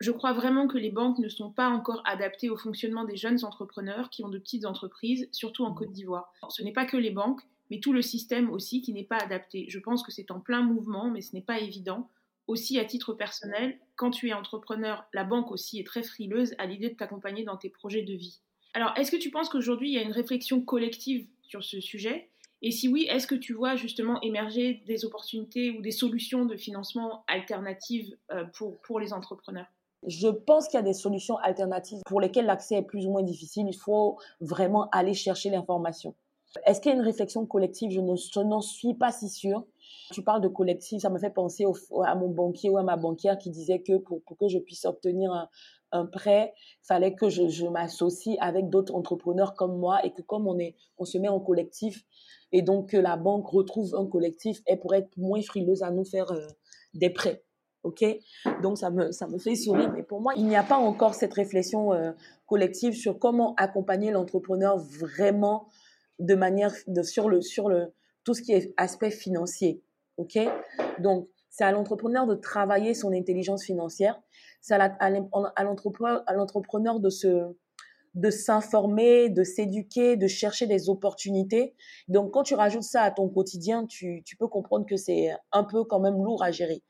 je 0.00 0.10
crois 0.10 0.32
vraiment 0.32 0.66
que 0.66 0.76
les 0.76 0.90
banques 0.90 1.18
ne 1.18 1.28
sont 1.28 1.52
pas 1.52 1.68
encore 1.68 2.02
adaptées 2.04 2.50
au 2.50 2.56
fonctionnement 2.56 3.04
des 3.04 3.16
jeunes 3.16 3.44
entrepreneurs 3.44 4.10
qui 4.10 4.24
ont 4.24 4.28
de 4.28 4.38
petites 4.38 4.66
entreprises, 4.66 5.28
surtout 5.32 5.64
en 5.64 5.70
mhm. 5.70 5.76
Côte 5.76 5.92
d'Ivoire. 5.92 6.32
Ce 6.48 6.62
n'est 6.62 6.72
pas 6.72 6.84
que 6.84 6.96
les 6.96 7.10
banques, 7.10 7.42
mais 7.70 7.80
tout 7.80 7.92
le 7.92 8.02
système 8.02 8.50
aussi 8.50 8.82
qui 8.82 8.92
n'est 8.92 9.04
pas 9.04 9.18
adapté. 9.18 9.66
Je 9.68 9.78
pense 9.78 10.02
que 10.02 10.12
c'est 10.12 10.30
en 10.30 10.40
plein 10.40 10.62
mouvement, 10.62 11.10
mais 11.10 11.20
ce 11.20 11.34
n'est 11.34 11.42
pas 11.42 11.60
évident. 11.60 12.10
Aussi, 12.46 12.78
à 12.78 12.84
titre 12.84 13.14
personnel, 13.14 13.78
quand 13.96 14.10
tu 14.10 14.28
es 14.28 14.34
entrepreneur, 14.34 15.06
la 15.14 15.24
banque 15.24 15.50
aussi 15.50 15.78
est 15.78 15.86
très 15.86 16.02
frileuse 16.02 16.54
à 16.58 16.66
l'idée 16.66 16.90
de 16.90 16.94
t'accompagner 16.94 17.44
dans 17.44 17.56
tes 17.56 17.70
projets 17.70 18.02
de 18.02 18.12
vie. 18.12 18.40
Alors, 18.74 18.92
est-ce 18.96 19.12
que 19.12 19.16
tu 19.16 19.30
penses 19.30 19.48
qu'aujourd'hui, 19.48 19.90
il 19.90 19.94
y 19.94 19.98
a 19.98 20.02
une 20.02 20.12
réflexion 20.12 20.60
collective 20.60 21.26
sur 21.42 21.62
ce 21.62 21.80
sujet? 21.80 22.28
Et 22.60 22.72
si 22.72 22.88
oui, 22.88 23.06
est-ce 23.08 23.28
que 23.28 23.36
tu 23.36 23.52
vois 23.52 23.76
justement 23.76 24.20
émerger 24.22 24.82
des 24.86 25.04
opportunités 25.04 25.70
ou 25.70 25.80
des 25.80 25.92
solutions 25.92 26.44
de 26.44 26.56
financement 26.56 27.24
alternatives 27.28 28.16
euh, 28.32 28.44
pour, 28.56 28.80
pour 28.80 28.98
les 28.98 29.12
entrepreneurs? 29.12 29.66
Je 30.06 30.28
pense 30.28 30.66
qu'il 30.66 30.78
y 30.78 30.82
a 30.82 30.84
des 30.84 30.92
solutions 30.92 31.36
alternatives 31.38 32.00
pour 32.04 32.20
lesquelles 32.20 32.46
l'accès 32.46 32.76
est 32.76 32.82
plus 32.82 33.06
ou 33.06 33.10
moins 33.10 33.22
difficile. 33.22 33.66
Il 33.68 33.76
faut 33.76 34.18
vraiment 34.40 34.88
aller 34.90 35.14
chercher 35.14 35.50
l'information. 35.50 36.14
Est-ce 36.66 36.80
qu'il 36.80 36.90
y 36.90 36.94
a 36.94 36.96
une 36.96 37.04
réflexion 37.04 37.46
collective? 37.46 37.90
Je 37.90 38.00
n'en 38.40 38.60
suis 38.60 38.94
pas 38.94 39.12
si 39.12 39.28
sûre. 39.28 39.64
Tu 40.12 40.22
parles 40.22 40.40
de 40.40 40.48
collectif, 40.48 41.00
ça 41.00 41.10
me 41.10 41.18
fait 41.18 41.30
penser 41.30 41.64
à 42.04 42.14
mon 42.14 42.28
banquier 42.28 42.70
ou 42.70 42.78
à 42.78 42.82
ma 42.82 42.96
banquière 42.96 43.38
qui 43.38 43.50
disait 43.50 43.80
que 43.80 43.96
pour, 43.98 44.22
que 44.38 44.48
je 44.48 44.58
puisse 44.58 44.84
obtenir 44.84 45.32
un, 45.32 45.48
un 45.94 46.06
prêt, 46.06 46.52
fallait 46.82 47.14
que 47.14 47.28
je, 47.28 47.66
m'associe 47.68 48.36
avec 48.40 48.68
d'autres 48.68 48.94
entrepreneurs 48.94 49.54
comme 49.54 49.78
moi 49.78 50.04
et 50.04 50.12
que 50.12 50.22
comme 50.22 50.46
on, 50.46 50.58
est, 50.58 50.74
on 50.98 51.04
se 51.04 51.16
met 51.18 51.28
en 51.28 51.40
collectif 51.40 52.04
et 52.52 52.62
donc 52.62 52.90
que 52.90 52.96
la 52.96 53.16
banque 53.16 53.46
retrouve 53.46 53.94
un 53.94 54.06
collectif, 54.06 54.60
elle 54.66 54.80
pourrait 54.80 54.98
être 54.98 55.16
moins 55.16 55.40
frileuse 55.42 55.82
à 55.82 55.90
nous 55.90 56.04
faire 56.04 56.30
euh, 56.32 56.46
des 56.94 57.10
prêts. 57.10 57.44
OK? 57.84 58.04
Donc 58.62 58.78
ça 58.78 58.90
me, 58.90 59.12
ça 59.12 59.28
me 59.28 59.38
fait 59.38 59.54
sourire. 59.54 59.92
Mais 59.92 60.02
pour 60.02 60.20
moi, 60.20 60.32
il 60.36 60.46
n'y 60.46 60.56
a 60.56 60.62
pas 60.62 60.78
encore 60.78 61.14
cette 61.14 61.34
réflexion 61.34 61.92
euh, 61.92 62.12
collective 62.46 62.94
sur 62.94 63.18
comment 63.18 63.54
accompagner 63.56 64.10
l'entrepreneur 64.10 64.78
vraiment 64.78 65.68
de 66.18 66.34
manière, 66.34 66.72
sur, 67.02 67.28
le, 67.28 67.40
sur 67.40 67.68
le, 67.68 67.92
tout 68.24 68.34
ce 68.34 68.42
qui 68.42 68.52
est 68.52 68.72
aspect 68.76 69.10
financier. 69.10 69.82
OK? 70.16 70.38
Donc, 70.98 71.28
c'est 71.50 71.64
à 71.64 71.72
l'entrepreneur 71.72 72.26
de 72.26 72.34
travailler 72.34 72.94
son 72.94 73.12
intelligence 73.12 73.64
financière. 73.64 74.20
C'est 74.60 74.74
à 74.74 75.10
l'entrepreneur 75.64 77.00
de 77.00 77.10
se, 77.10 77.54
de 78.14 78.30
s'informer, 78.30 79.28
de 79.28 79.42
s'éduquer, 79.42 80.16
de 80.16 80.26
chercher 80.26 80.66
des 80.66 80.88
opportunités. 80.88 81.74
Donc, 82.08 82.32
quand 82.32 82.44
tu 82.44 82.54
rajoutes 82.54 82.82
ça 82.82 83.02
à 83.02 83.10
ton 83.10 83.28
quotidien, 83.28 83.86
tu, 83.86 84.22
peux 84.38 84.48
comprendre 84.48 84.86
que 84.86 84.96
c'est 84.96 85.30
un 85.52 85.64
peu 85.64 85.84
quand 85.84 86.00
même 86.00 86.22
lourd 86.22 86.42
à 86.42 86.50
gérer. 86.50 86.82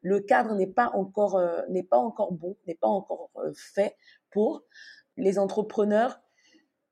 Le 0.00 0.20
cadre 0.20 0.54
n'est 0.54 0.66
pas 0.66 0.90
encore, 0.94 1.36
euh, 1.36 1.62
n'est 1.70 1.82
pas 1.82 1.98
encore 1.98 2.32
bon, 2.32 2.56
n'est 2.66 2.76
pas 2.76 2.86
encore 2.86 3.30
euh, 3.36 3.52
fait 3.54 3.96
pour 4.30 4.62
les 5.16 5.38
entrepreneurs 5.38 6.20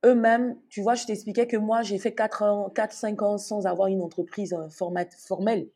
eux-mêmes. 0.06 0.56
Tu 0.68 0.80
vois, 0.80 0.94
je 0.94 1.04
t'expliquais 1.04 1.46
que 1.46 1.56
moi, 1.56 1.82
j'ai 1.82 1.98
fait 1.98 2.14
4 2.14 2.42
ans, 2.42 2.70
4, 2.70 2.92
5 2.92 3.22
ans 3.22 3.38
sans 3.38 3.66
avoir 3.66 3.88
une 3.88 4.02
entreprise 4.02 4.54
euh, 4.54 4.68
formelle. 4.70 5.68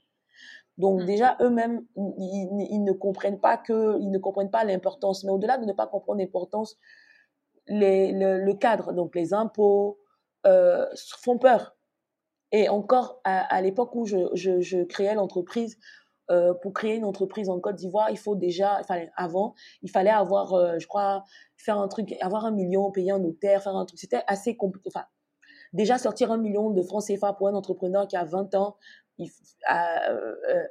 Donc, 0.78 1.02
mmh. 1.02 1.04
déjà, 1.04 1.36
eux-mêmes, 1.40 1.84
ils, 1.96 2.66
ils, 2.70 2.82
ne 2.82 2.92
comprennent 2.92 3.40
pas 3.40 3.58
que, 3.58 3.98
ils 4.00 4.10
ne 4.10 4.18
comprennent 4.18 4.50
pas 4.50 4.64
l'importance. 4.64 5.24
Mais 5.24 5.30
au-delà 5.30 5.58
de 5.58 5.66
ne 5.66 5.72
pas 5.72 5.86
comprendre 5.86 6.20
l'importance, 6.20 6.78
les, 7.66 8.12
le, 8.12 8.38
le, 8.42 8.54
cadre, 8.54 8.92
donc 8.92 9.14
les 9.14 9.34
impôts, 9.34 9.98
euh, 10.46 10.86
font 11.22 11.38
peur. 11.38 11.76
Et 12.52 12.68
encore, 12.68 13.20
à, 13.24 13.40
à 13.54 13.60
l'époque 13.60 13.94
où 13.94 14.06
je, 14.06 14.30
je, 14.34 14.60
je 14.60 14.82
créais 14.82 15.14
l'entreprise, 15.14 15.78
euh, 16.30 16.54
pour 16.54 16.72
créer 16.72 16.94
une 16.94 17.04
entreprise 17.04 17.48
en 17.48 17.58
Côte 17.60 17.76
d'Ivoire, 17.76 18.10
il 18.10 18.18
faut 18.18 18.36
déjà, 18.36 18.78
enfin, 18.80 19.06
avant, 19.16 19.54
il 19.82 19.90
fallait 19.90 20.10
avoir, 20.10 20.52
euh, 20.54 20.78
je 20.78 20.86
crois, 20.86 21.24
faire 21.56 21.78
un 21.78 21.88
truc, 21.88 22.14
avoir 22.20 22.44
un 22.44 22.52
million, 22.52 22.90
payer 22.90 23.10
un 23.10 23.18
notaire, 23.18 23.62
faire 23.62 23.76
un 23.76 23.84
truc. 23.84 23.98
C'était 23.98 24.22
assez 24.26 24.56
compliqué. 24.56 24.90
Enfin, 24.94 25.06
déjà 25.72 25.98
sortir 25.98 26.30
un 26.30 26.38
million 26.38 26.70
de 26.70 26.82
francs 26.82 27.04
CFA 27.06 27.32
pour 27.32 27.48
un 27.48 27.54
entrepreneur 27.54 28.06
qui 28.06 28.16
a 28.16 28.24
20 28.24 28.54
ans, 28.54 28.76
euh, 29.20 30.64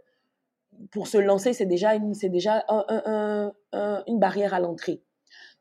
pour 0.91 1.07
se 1.07 1.17
lancer, 1.17 1.53
c'est 1.53 1.65
déjà 1.65 1.95
une, 1.95 2.13
c'est 2.13 2.29
déjà 2.29 2.63
un, 2.69 2.85
un, 2.87 3.53
un, 3.73 4.03
une 4.07 4.19
barrière 4.19 4.53
à 4.53 4.59
l'entrée. 4.59 5.03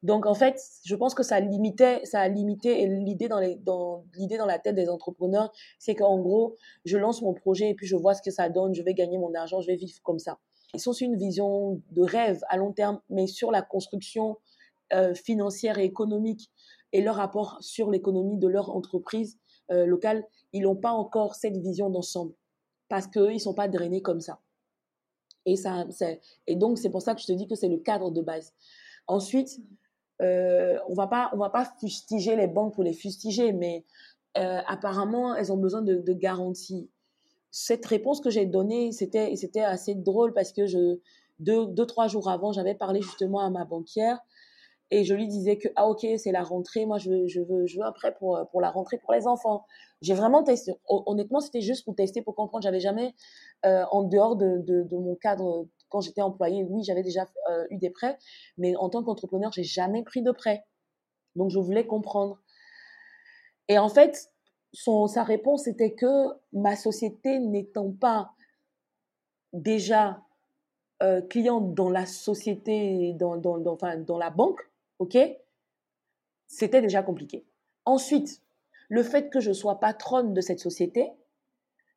Donc 0.02 0.26
en 0.26 0.34
fait, 0.34 0.60
je 0.84 0.94
pense 0.94 1.14
que 1.14 1.24
ça 1.24 1.40
limitait, 1.40 2.04
ça 2.04 2.20
a 2.20 2.28
limité 2.28 2.86
l'idée 2.86 3.28
dans 3.28 3.40
dans 3.60 4.04
l'idée 4.14 4.38
dans 4.38 4.46
la 4.46 4.58
tête 4.58 4.76
des 4.76 4.88
entrepreneurs, 4.88 5.52
c'est 5.78 5.96
qu'en 5.96 6.18
gros, 6.20 6.56
je 6.84 6.96
lance 6.96 7.20
mon 7.20 7.34
projet 7.34 7.70
et 7.70 7.74
puis 7.74 7.86
je 7.86 7.96
vois 7.96 8.14
ce 8.14 8.22
que 8.22 8.30
ça 8.30 8.48
donne, 8.48 8.74
je 8.74 8.82
vais 8.82 8.94
gagner 8.94 9.18
mon 9.18 9.34
argent, 9.34 9.60
je 9.60 9.66
vais 9.66 9.76
vivre 9.76 10.00
comme 10.04 10.20
ça. 10.20 10.38
Ils 10.74 10.80
sont 10.80 10.92
sur 10.92 11.06
une 11.06 11.16
vision 11.16 11.82
de 11.90 12.02
rêve 12.02 12.40
à 12.48 12.56
long 12.56 12.72
terme, 12.72 13.00
mais 13.08 13.26
sur 13.26 13.50
la 13.50 13.62
construction 13.62 14.36
euh, 14.92 15.14
financière 15.14 15.78
et 15.78 15.84
économique 15.84 16.50
et 16.92 17.02
leur 17.02 17.16
rapport 17.16 17.58
sur 17.60 17.90
l'économie 17.90 18.38
de 18.38 18.48
leur 18.48 18.74
entreprise 18.74 19.38
euh, 19.70 19.84
locale, 19.84 20.24
ils 20.52 20.62
n'ont 20.62 20.76
pas 20.76 20.92
encore 20.92 21.34
cette 21.34 21.56
vision 21.56 21.90
d'ensemble 21.90 22.34
parce 22.88 23.06
qu'ils 23.06 23.34
ne 23.34 23.38
sont 23.38 23.54
pas 23.54 23.68
drainés 23.68 24.02
comme 24.02 24.20
ça. 24.20 24.40
Et, 25.44 25.56
ça, 25.56 25.86
et 26.46 26.56
donc, 26.56 26.78
c'est 26.78 26.90
pour 26.90 27.02
ça 27.02 27.14
que 27.14 27.20
je 27.20 27.26
te 27.26 27.32
dis 27.32 27.46
que 27.46 27.54
c'est 27.54 27.68
le 27.68 27.78
cadre 27.78 28.10
de 28.10 28.20
base. 28.20 28.52
Ensuite, 29.06 29.60
euh, 30.20 30.78
on 30.88 30.94
va 30.94 31.06
pas, 31.06 31.30
on 31.32 31.36
va 31.36 31.50
pas 31.50 31.64
fustiger 31.80 32.36
les 32.36 32.46
banques 32.46 32.74
pour 32.74 32.84
les 32.84 32.92
fustiger, 32.92 33.52
mais 33.52 33.84
euh, 34.36 34.60
apparemment, 34.66 35.34
elles 35.34 35.52
ont 35.52 35.56
besoin 35.56 35.82
de, 35.82 36.12
garanties. 36.12 36.90
Cette 37.50 37.86
réponse 37.86 38.20
que 38.20 38.30
j'ai 38.30 38.46
donnée, 38.46 38.92
c'était, 38.92 39.34
c'était 39.36 39.62
assez 39.62 39.94
drôle 39.94 40.32
parce 40.34 40.52
que 40.52 40.66
je, 40.66 40.98
deux, 41.38 41.66
deux, 41.66 41.86
trois 41.86 42.08
jours 42.08 42.28
avant, 42.28 42.52
j'avais 42.52 42.74
parlé 42.74 43.00
justement 43.00 43.40
à 43.40 43.50
ma 43.50 43.64
banquière 43.64 44.18
et 44.90 45.04
je 45.04 45.14
lui 45.14 45.28
disais 45.28 45.58
que, 45.58 45.68
ah, 45.76 45.86
ok, 45.86 46.06
c'est 46.16 46.32
la 46.32 46.42
rentrée, 46.42 46.86
moi, 46.86 46.98
je 46.98 47.10
veux, 47.10 47.26
je 47.26 47.40
veux, 47.40 47.66
je 47.66 47.78
veux 47.78 47.84
un 47.84 47.92
prêt 47.92 48.14
pour, 48.18 48.40
pour 48.50 48.60
la 48.60 48.70
rentrée 48.70 48.98
pour 48.98 49.12
les 49.12 49.26
enfants. 49.26 49.66
J'ai 50.00 50.14
vraiment 50.14 50.42
testé. 50.42 50.72
Honnêtement, 50.88 51.40
c'était 51.40 51.60
juste 51.60 51.84
pour 51.84 51.94
tester, 51.94 52.22
pour 52.22 52.34
comprendre. 52.34 52.62
J'avais 52.62 52.80
jamais, 52.80 53.14
euh, 53.66 53.84
en 53.90 54.02
dehors 54.02 54.36
de, 54.36 54.58
de, 54.58 54.82
de, 54.84 54.96
mon 54.96 55.14
cadre 55.16 55.66
quand 55.88 56.00
j'étais 56.00 56.22
employée, 56.22 56.64
oui, 56.64 56.82
j'avais 56.82 57.02
déjà 57.02 57.26
euh, 57.50 57.66
eu 57.70 57.76
des 57.78 57.90
prêts, 57.90 58.18
mais 58.56 58.76
en 58.76 58.88
tant 58.88 59.02
qu'entrepreneur, 59.02 59.52
j'ai 59.52 59.64
jamais 59.64 60.02
pris 60.02 60.22
de 60.22 60.30
prêt. 60.30 60.64
Donc, 61.36 61.50
je 61.50 61.58
voulais 61.58 61.86
comprendre. 61.86 62.40
Et 63.68 63.78
en 63.78 63.88
fait, 63.88 64.30
sa 64.72 65.22
réponse 65.22 65.66
était 65.66 65.94
que 65.94 66.28
ma 66.52 66.76
société 66.76 67.38
n'étant 67.38 67.92
pas 67.92 68.32
déjà 69.52 70.22
euh, 71.02 71.22
cliente 71.22 71.74
dans 71.74 71.90
la 71.90 72.06
société, 72.06 73.12
dans, 73.14 73.36
dans, 73.36 73.58
dans, 73.58 73.74
enfin, 73.74 73.96
dans 73.98 74.18
la 74.18 74.30
banque, 74.30 74.60
ok, 74.98 75.16
c'était 76.46 76.80
déjà 76.82 77.02
compliqué. 77.02 77.46
Ensuite, 77.84 78.42
le 78.88 79.02
fait 79.02 79.30
que 79.30 79.40
je 79.40 79.52
sois 79.52 79.78
patronne 79.80 80.34
de 80.34 80.40
cette 80.40 80.60
société 80.60 81.12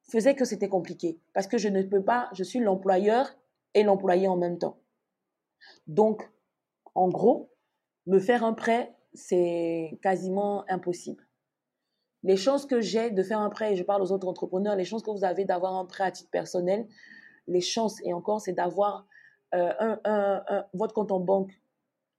faisait 0.03 0.35
que 0.35 0.45
c'était 0.45 0.69
compliqué 0.69 1.19
parce 1.33 1.47
que 1.47 1.57
je 1.57 1.69
ne 1.69 1.81
peux 1.83 2.03
pas, 2.03 2.29
je 2.33 2.43
suis 2.43 2.59
l'employeur 2.59 3.33
et 3.73 3.83
l'employé 3.83 4.27
en 4.27 4.37
même 4.37 4.57
temps. 4.57 4.77
Donc, 5.87 6.29
en 6.95 7.09
gros, 7.09 7.51
me 8.05 8.19
faire 8.19 8.43
un 8.43 8.53
prêt, 8.53 8.95
c'est 9.13 9.99
quasiment 10.01 10.65
impossible. 10.69 11.27
Les 12.23 12.37
chances 12.37 12.65
que 12.65 12.81
j'ai 12.81 13.09
de 13.09 13.23
faire 13.23 13.39
un 13.39 13.49
prêt, 13.49 13.73
et 13.73 13.75
je 13.75 13.83
parle 13.83 14.01
aux 14.01 14.11
autres 14.11 14.27
entrepreneurs, 14.27 14.75
les 14.75 14.85
chances 14.85 15.01
que 15.01 15.11
vous 15.11 15.23
avez 15.23 15.45
d'avoir 15.45 15.75
un 15.75 15.85
prêt 15.85 16.03
à 16.03 16.11
titre 16.11 16.29
personnel, 16.29 16.87
les 17.47 17.61
chances, 17.61 17.99
et 18.03 18.13
encore, 18.13 18.41
c'est 18.41 18.53
d'avoir 18.53 19.07
euh, 19.55 19.97
un, 20.05 20.43
votre 20.73 20.93
compte 20.93 21.11
en 21.11 21.19
banque 21.19 21.51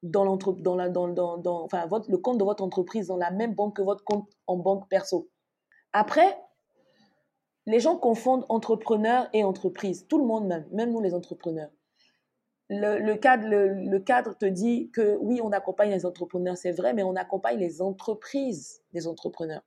dans, 0.03 0.37
dans, 0.37 0.75
la, 0.75 0.89
dans, 0.89 1.09
dans, 1.09 1.39
dans 1.39 1.63
enfin, 1.63 1.87
votre, 1.87 2.11
le 2.11 2.19
compte 2.19 2.39
de 2.39 2.45
votre 2.45 2.65
entreprise 2.65 3.07
dans 3.07 3.17
la 3.17 3.31
même 3.31 3.55
banque 3.55 3.77
que 3.77 3.83
votre 3.83 4.05
compte 4.05 4.29
en 4.47 4.57
banque 4.57 4.89
perso. 4.89 5.31
Après, 5.93 6.37
les 7.67 7.81
gens 7.81 7.97
confondent 7.97 8.45
entrepreneur 8.49 9.29
et 9.33 9.45
entreprise. 9.45 10.07
Tout 10.09 10.19
le 10.19 10.25
monde 10.25 10.47
même, 10.47 10.67
même 10.73 10.93
nous 10.93 11.01
les 11.01 11.15
entrepreneurs. 11.15 11.71
Le, 12.69 13.17
cadre, 13.17 14.37
te 14.39 14.47
dit 14.47 14.91
que 14.93 15.19
oui, 15.21 15.41
on 15.43 15.53
accompagne 15.53 15.91
les 15.91 16.07
entrepreneurs, 16.07 16.57
c'est 16.57 16.73
vrai, 16.73 16.95
mais 16.95 17.03
on 17.03 17.17
accompagne 17.17 17.59
les 17.59 17.83
entreprises 17.83 18.83
des 18.95 19.07
entrepreneurs. 19.07 19.63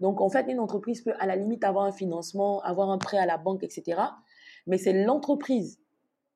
Donc 0.00 0.20
en 0.20 0.28
fait, 0.28 0.50
une 0.50 0.58
entreprise 0.58 1.02
peut 1.02 1.14
à 1.20 1.26
la 1.26 1.36
limite 1.36 1.62
avoir 1.62 1.84
un 1.84 1.92
financement, 1.92 2.60
avoir 2.62 2.90
un 2.90 2.98
prêt 2.98 3.18
à 3.18 3.26
la 3.26 3.38
banque, 3.38 3.62
etc. 3.62 4.00
Mais 4.66 4.76
c'est 4.76 5.04
l'entreprise. 5.04 5.78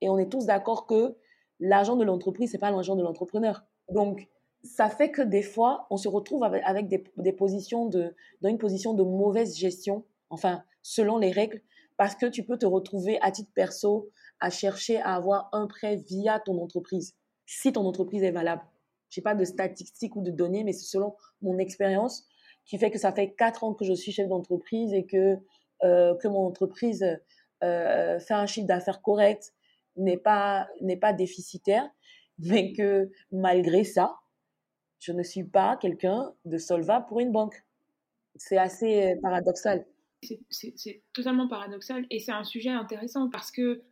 Et 0.00 0.08
on 0.08 0.16
est 0.16 0.30
tous 0.30 0.46
d'accord 0.46 0.86
que 0.86 1.16
l'argent 1.58 1.96
de 1.96 2.04
l'entreprise, 2.04 2.52
c'est 2.52 2.58
pas 2.58 2.70
l'argent 2.70 2.94
de 2.94 3.02
l'entrepreneur. 3.02 3.64
Donc 3.90 4.28
ça 4.62 4.88
fait 4.88 5.10
que 5.10 5.22
des 5.22 5.42
fois, 5.42 5.86
on 5.90 5.96
se 5.96 6.08
retrouve 6.08 6.44
avec, 6.44 6.62
avec 6.64 6.86
des, 6.86 7.02
des 7.16 7.32
positions 7.32 7.86
de, 7.86 8.14
dans 8.42 8.48
une 8.48 8.58
position 8.58 8.94
de 8.94 9.02
mauvaise 9.02 9.56
gestion 9.56 10.04
enfin, 10.30 10.62
selon 10.82 11.18
les 11.18 11.30
règles, 11.30 11.60
parce 11.96 12.14
que 12.14 12.26
tu 12.26 12.44
peux 12.44 12.58
te 12.58 12.66
retrouver 12.66 13.18
à 13.20 13.30
titre 13.30 13.50
perso 13.54 14.10
à 14.40 14.50
chercher 14.50 15.00
à 15.00 15.14
avoir 15.14 15.48
un 15.52 15.66
prêt 15.66 15.96
via 15.96 16.40
ton 16.40 16.60
entreprise, 16.60 17.16
si 17.46 17.72
ton 17.72 17.86
entreprise 17.86 18.22
est 18.22 18.30
valable. 18.30 18.62
Je 19.10 19.20
n'ai 19.20 19.22
pas 19.22 19.34
de 19.34 19.44
statistiques 19.44 20.16
ou 20.16 20.22
de 20.22 20.30
données, 20.30 20.64
mais 20.64 20.72
c'est 20.72 20.86
selon 20.86 21.14
mon 21.40 21.58
expérience 21.58 22.26
qui 22.66 22.78
fait 22.78 22.90
que 22.90 22.98
ça 22.98 23.12
fait 23.12 23.32
quatre 23.32 23.64
ans 23.64 23.74
que 23.74 23.84
je 23.84 23.92
suis 23.92 24.12
chef 24.12 24.28
d'entreprise 24.28 24.92
et 24.92 25.06
que, 25.06 25.38
euh, 25.82 26.14
que 26.16 26.28
mon 26.28 26.46
entreprise 26.46 27.04
euh, 27.62 28.18
fait 28.18 28.34
un 28.34 28.46
chiffre 28.46 28.66
d'affaires 28.66 29.02
correct, 29.02 29.52
n'est 29.96 30.16
pas, 30.16 30.68
n'est 30.80 30.96
pas 30.96 31.12
déficitaire, 31.12 31.88
mais 32.38 32.72
que 32.72 33.10
malgré 33.30 33.84
ça, 33.84 34.16
je 34.98 35.12
ne 35.12 35.22
suis 35.22 35.44
pas 35.44 35.76
quelqu'un 35.76 36.34
de 36.44 36.58
solvable 36.58 37.06
pour 37.06 37.20
une 37.20 37.30
banque. 37.30 37.64
C'est 38.36 38.58
assez 38.58 39.12
euh, 39.12 39.20
paradoxal 39.22 39.86
c'est 40.50 41.02
totalement 41.12 41.48
paradoxal 41.48 42.06
et 42.10 42.18
c'est 42.18 42.32
un 42.32 42.44
sujet 42.44 42.70
intéressant 42.70 43.28
parce 43.28 43.50
que 43.50 43.82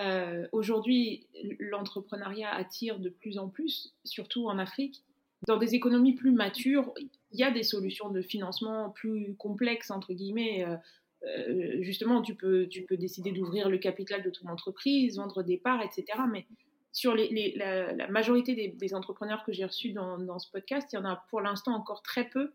euh, 0.00 0.46
aujourd'hui, 0.52 1.26
l'entrepreneuriat 1.58 2.50
attire 2.50 2.98
de 2.98 3.08
plus 3.08 3.38
en 3.38 3.48
plus, 3.48 3.94
surtout 4.04 4.48
en 4.48 4.58
Afrique. 4.58 5.04
Dans 5.46 5.56
des 5.56 5.74
économies 5.74 6.14
plus 6.14 6.30
matures, 6.30 6.92
il 6.98 7.38
y 7.38 7.42
a 7.42 7.50
des 7.50 7.62
solutions 7.62 8.10
de 8.10 8.22
financement 8.22 8.90
plus 8.90 9.34
complexes, 9.36 9.90
entre 9.90 10.12
guillemets. 10.12 10.64
Euh, 10.64 10.76
euh, 11.24 11.82
justement, 11.82 12.22
tu 12.22 12.34
peux, 12.34 12.66
tu 12.68 12.82
peux 12.82 12.96
décider 12.96 13.32
d'ouvrir 13.32 13.68
le 13.68 13.78
capital 13.78 14.22
de 14.22 14.30
ton 14.30 14.48
entreprise, 14.48 15.16
vendre 15.16 15.42
des 15.42 15.56
parts, 15.56 15.82
etc. 15.82 16.04
Mais 16.30 16.46
sur 16.92 17.14
la, 17.14 18.08
majorité 18.08 18.54
des, 18.54 18.94
entrepreneurs 18.94 19.44
que 19.44 19.52
j'ai 19.52 19.64
reçus 19.64 19.92
dans, 19.92 20.38
ce 20.38 20.50
podcast, 20.50 20.88
il 20.92 20.96
y 20.96 20.98
en 20.98 21.04
a 21.04 21.24
pour 21.30 21.40
l'instant 21.40 21.74
encore 21.74 22.02
très 22.02 22.28
peu 22.28 22.52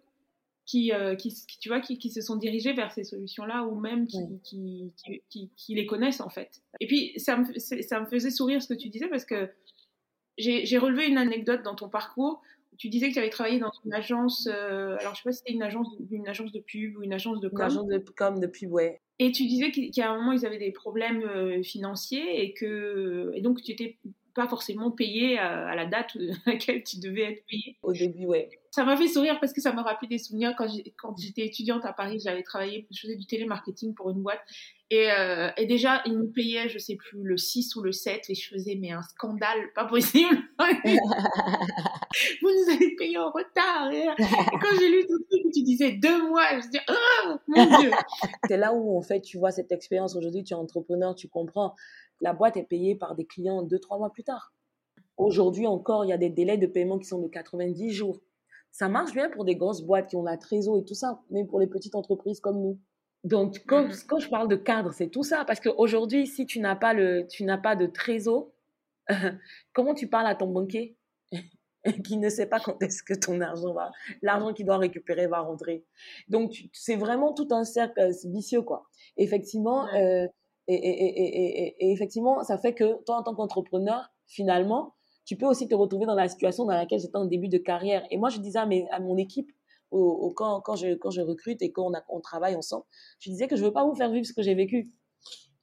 qui, 0.67 0.91
euh, 0.91 1.15
qui, 1.15 1.33
tu 1.61 1.69
vois, 1.69 1.79
qui, 1.79 1.97
qui, 1.97 2.11
se 2.11 2.21
sont 2.21 2.35
dirigés 2.35 2.73
vers 2.73 2.91
ces 2.91 3.05
solutions-là 3.05 3.63
ou 3.63 3.79
même 3.79 4.05
qui, 4.05 4.91
les 5.69 5.85
connaissent 5.87 6.21
en 6.21 6.29
fait. 6.29 6.61
Et 6.81 6.87
puis, 6.87 7.13
ça 7.17 7.37
me, 7.37 7.57
ça 7.57 7.99
me 8.01 8.05
faisait 8.05 8.29
sourire 8.29 8.61
ce 8.61 8.67
que 8.67 8.77
tu 8.77 8.89
disais 8.89 9.07
parce 9.07 9.25
que 9.25 9.49
j'ai 10.37 10.77
relevé 10.77 11.07
une 11.07 11.17
anecdote 11.17 11.63
dans 11.63 11.73
ton 11.73 11.89
parcours. 11.89 12.41
Tu 12.77 12.89
disais 12.89 13.07
que 13.07 13.13
tu 13.13 13.19
avais 13.19 13.29
travaillé 13.29 13.57
dans 13.57 13.71
une 13.85 13.93
agence, 13.93 14.47
euh, 14.51 14.97
alors 14.99 15.15
je 15.15 15.21
sais 15.21 15.29
pas 15.29 15.31
si 15.31 15.39
c'était 15.39 15.53
une 15.53 15.63
agence, 15.63 15.87
une 16.11 16.27
agence 16.27 16.51
de 16.51 16.59
pub 16.59 16.97
ou 16.97 17.01
une 17.01 17.13
agence 17.13 17.39
de 17.39 17.49
com. 17.49 17.59
Une 17.59 17.65
agence 17.65 17.87
de 17.87 17.97
com, 17.97 18.39
de 18.39 18.45
pub, 18.45 18.71
ouais. 18.71 19.01
Et 19.17 19.31
tu 19.31 19.47
disais 19.47 19.71
qu'à 19.71 20.11
un 20.11 20.17
moment, 20.17 20.33
ils 20.33 20.45
avaient 20.45 20.59
des 20.59 20.71
problèmes 20.71 21.23
euh, 21.23 21.63
financiers 21.63 22.43
et 22.43 22.53
que 22.53 23.31
et 23.33 23.41
donc 23.41 23.63
tu 23.63 23.71
étais 23.71 23.97
pas 24.35 24.47
forcément 24.47 24.91
payé 24.91 25.39
à, 25.39 25.73
la 25.73 25.87
date 25.87 26.15
à 26.45 26.51
laquelle 26.51 26.83
tu 26.83 26.99
devais 26.99 27.23
être 27.23 27.43
payé. 27.49 27.77
Au 27.81 27.93
début, 27.93 28.25
ouais. 28.25 28.49
Ça 28.77 28.83
m'a 28.83 28.95
fait 28.95 29.07
sourire 29.07 29.39
parce 29.39 29.53
que 29.53 29.61
ça 29.61 29.73
m'a 29.73 29.81
rappelé 29.81 30.07
des 30.07 30.19
souvenirs 30.19 30.53
quand 30.55 31.17
j'étais 31.17 31.47
étudiante 31.47 31.83
à 31.83 31.93
Paris, 31.93 32.19
j'avais 32.23 32.43
travaillé, 32.43 32.85
je 32.91 32.99
faisais 32.99 33.15
du 33.15 33.25
télémarketing 33.25 33.95
pour 33.95 34.11
une 34.11 34.21
boîte 34.21 34.41
et, 34.91 35.09
euh, 35.11 35.49
déjà, 35.67 36.03
ils 36.05 36.13
nous 36.13 36.27
payaient, 36.27 36.69
je 36.69 36.77
sais 36.77 36.95
plus, 36.95 37.23
le 37.23 37.37
6 37.37 37.75
ou 37.75 37.81
le 37.81 37.91
7, 37.91 38.29
et 38.29 38.35
je 38.35 38.49
faisais, 38.49 38.77
mais 38.79 38.91
un 38.91 39.01
scandale, 39.01 39.73
pas 39.73 39.85
possible. 39.85 40.37
Vous 42.41 42.49
nous 42.49 42.73
avez 42.73 42.95
payé 42.95 43.17
en 43.17 43.31
retard. 43.31 43.91
Et, 43.91 44.05
quand 44.17 44.79
j'ai 44.79 44.89
lu 44.89 45.05
tout 45.07 45.19
truc, 45.29 45.51
tu 45.51 45.63
disais 45.63 45.93
deux 45.93 46.29
mois, 46.29 46.43
je 46.51 46.67
me 46.67 46.71
dis, 46.71 46.79
oh 46.87 47.35
mon 47.47 47.79
Dieu. 47.79 47.89
C'est 48.47 48.57
là 48.57 48.73
où, 48.73 48.95
en 48.95 49.01
fait, 49.01 49.21
tu 49.21 49.39
vois 49.39 49.49
cette 49.49 49.71
expérience. 49.71 50.15
Aujourd'hui, 50.15 50.43
tu 50.43 50.53
es 50.53 50.55
entrepreneur, 50.55 51.15
tu 51.15 51.27
comprends 51.27 51.73
la 52.21 52.33
boîte 52.33 52.57
est 52.57 52.63
payée 52.63 52.95
par 52.95 53.15
des 53.15 53.25
clients 53.25 53.63
deux, 53.63 53.79
trois 53.79 53.97
mois 53.97 54.11
plus 54.11 54.23
tard. 54.23 54.53
Aujourd'hui 55.17 55.67
encore, 55.67 56.05
il 56.05 56.09
y 56.09 56.13
a 56.13 56.17
des 56.17 56.29
délais 56.29 56.57
de 56.57 56.67
paiement 56.67 56.97
qui 56.97 57.05
sont 57.05 57.19
de 57.19 57.27
90 57.27 57.91
jours. 57.91 58.21
Ça 58.71 58.89
marche 58.89 59.13
bien 59.13 59.29
pour 59.29 59.45
des 59.45 59.55
grosses 59.55 59.81
boîtes 59.81 60.07
qui 60.07 60.15
ont 60.15 60.23
la 60.23 60.37
trésor 60.37 60.77
et 60.77 60.83
tout 60.85 60.93
ça, 60.93 61.21
mais 61.29 61.45
pour 61.45 61.59
les 61.59 61.67
petites 61.67 61.95
entreprises 61.95 62.39
comme 62.39 62.61
nous. 62.61 62.79
Donc, 63.23 63.63
quand, 63.67 63.87
mm-hmm. 63.87 64.05
quand 64.05 64.19
je 64.19 64.29
parle 64.29 64.47
de 64.47 64.55
cadre, 64.55 64.93
c'est 64.93 65.09
tout 65.09 65.23
ça. 65.23 65.43
Parce 65.45 65.59
qu'aujourd'hui, 65.59 66.27
si 66.27 66.45
tu 66.45 66.59
n'as 66.59 66.75
pas, 66.75 66.93
le, 66.93 67.27
tu 67.27 67.43
n'as 67.43 67.57
pas 67.57 67.75
de 67.75 67.87
trésor, 67.87 68.51
comment 69.73 69.93
tu 69.93 70.07
parles 70.07 70.27
à 70.27 70.35
ton 70.35 70.47
banquier 70.47 70.97
qui 72.05 72.17
ne 72.17 72.29
sait 72.29 72.47
pas 72.47 72.59
quand 72.59 72.81
est-ce 72.81 73.01
que 73.03 73.13
ton 73.13 73.41
argent 73.41 73.73
va, 73.73 73.91
l'argent 74.21 74.53
qu'il 74.53 74.65
doit 74.65 74.77
récupérer 74.77 75.27
va 75.27 75.39
rentrer? 75.39 75.85
Donc, 76.27 76.53
c'est 76.73 76.95
vraiment 76.95 77.33
tout 77.33 77.47
un 77.51 77.63
cercle 77.63 78.11
vicieux, 78.25 78.61
quoi. 78.61 78.85
Effectivement, 79.17 79.87
euh, 79.93 80.27
et, 80.67 80.75
et, 80.75 81.23
et, 81.23 81.75
et, 81.79 81.91
effectivement, 81.91 82.43
ça 82.43 82.57
fait 82.57 82.73
que 82.73 83.01
toi, 83.05 83.17
en 83.17 83.23
tant 83.23 83.33
qu'entrepreneur, 83.33 84.11
finalement, 84.25 84.95
tu 85.27 85.35
peux 85.35 85.45
aussi 85.45 85.67
te 85.67 85.75
retrouver 85.75 86.05
dans 86.05 86.15
la 86.15 86.29
situation 86.29 86.65
dans 86.65 86.73
laquelle 86.73 86.99
j'étais 86.99 87.17
en 87.17 87.25
début 87.25 87.49
de 87.49 87.57
carrière. 87.57 88.01
Et 88.09 88.17
moi, 88.17 88.29
je 88.29 88.39
disais 88.39 88.59
à, 88.59 88.99
mon 89.01 89.17
équipe, 89.17 89.51
quand, 89.91 90.75
je, 90.75 91.21
recrute 91.21 91.61
et 91.61 91.71
qu'on 91.73 91.91
on 92.07 92.21
travaille 92.21 92.55
ensemble, 92.55 92.85
je 93.19 93.29
disais 93.29 93.47
que 93.47 93.57
je 93.57 93.65
veux 93.65 93.73
pas 93.73 93.83
vous 93.83 93.93
faire 93.93 94.09
vivre 94.09 94.25
ce 94.25 94.31
que 94.31 94.41
j'ai 94.41 94.55
vécu. 94.55 94.89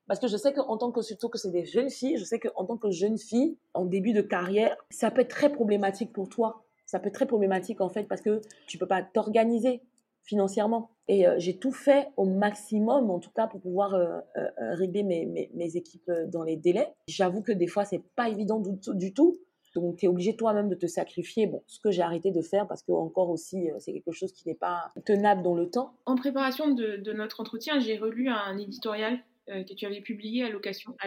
Parce 0.06 0.20
que 0.20 0.28
je 0.28 0.36
sais 0.36 0.52
qu'en 0.52 0.76
tant 0.76 0.92
que, 0.92 1.00
surtout 1.00 1.30
que 1.30 1.38
c'est 1.38 1.50
des 1.50 1.64
jeunes 1.64 1.88
filles, 1.88 2.18
je 2.18 2.24
sais 2.24 2.38
qu'en 2.38 2.66
tant 2.66 2.76
que 2.76 2.90
jeune 2.90 3.16
fille, 3.16 3.56
en 3.72 3.86
début 3.86 4.12
de 4.12 4.20
carrière, 4.20 4.76
ça 4.90 5.10
peut 5.10 5.22
être 5.22 5.30
très 5.30 5.50
problématique 5.50 6.12
pour 6.12 6.28
toi. 6.28 6.62
Ça 6.84 7.00
peut 7.00 7.08
être 7.08 7.14
très 7.14 7.26
problématique, 7.26 7.80
en 7.80 7.88
fait, 7.88 8.04
parce 8.04 8.20
que 8.20 8.42
tu 8.66 8.76
peux 8.76 8.86
pas 8.86 9.02
t'organiser 9.02 9.80
financièrement. 10.24 10.90
Et 11.08 11.26
euh, 11.26 11.36
j'ai 11.38 11.56
tout 11.56 11.72
fait 11.72 12.08
au 12.18 12.26
maximum, 12.26 13.10
en 13.10 13.18
tout 13.18 13.30
cas, 13.30 13.46
pour 13.46 13.62
pouvoir 13.62 13.94
euh, 13.94 14.20
euh, 14.36 14.74
régler 14.74 15.02
mes, 15.02 15.76
équipes 15.76 16.10
dans 16.28 16.42
les 16.42 16.56
délais. 16.56 16.92
J'avoue 17.08 17.40
que 17.40 17.52
des 17.52 17.66
fois, 17.66 17.86
c'est 17.86 18.02
pas 18.14 18.28
évident 18.28 18.60
du 18.60 19.14
tout. 19.14 19.38
Donc, 19.74 19.96
tu 19.96 20.06
es 20.06 20.08
obligé 20.08 20.36
toi-même 20.36 20.68
de 20.68 20.74
te 20.74 20.86
sacrifier. 20.86 21.46
Bon, 21.46 21.62
ce 21.66 21.80
que 21.80 21.90
j'ai 21.90 22.02
arrêté 22.02 22.30
de 22.30 22.40
faire 22.40 22.66
parce 22.66 22.82
que, 22.82 22.92
encore 22.92 23.30
aussi, 23.30 23.68
c'est 23.78 23.92
quelque 23.92 24.12
chose 24.12 24.32
qui 24.32 24.48
n'est 24.48 24.54
pas 24.54 24.92
tenable 25.04 25.42
dans 25.42 25.54
le 25.54 25.70
temps. 25.70 25.96
En 26.06 26.16
préparation 26.16 26.74
de, 26.74 27.12
notre 27.12 27.40
entretien, 27.40 27.78
j'ai 27.80 27.96
relu 27.98 28.28
un 28.28 28.56
éditorial 28.58 29.18
que 29.46 29.74
tu 29.74 29.84
avais 29.84 30.00
publié 30.00 30.44
à 30.44 30.48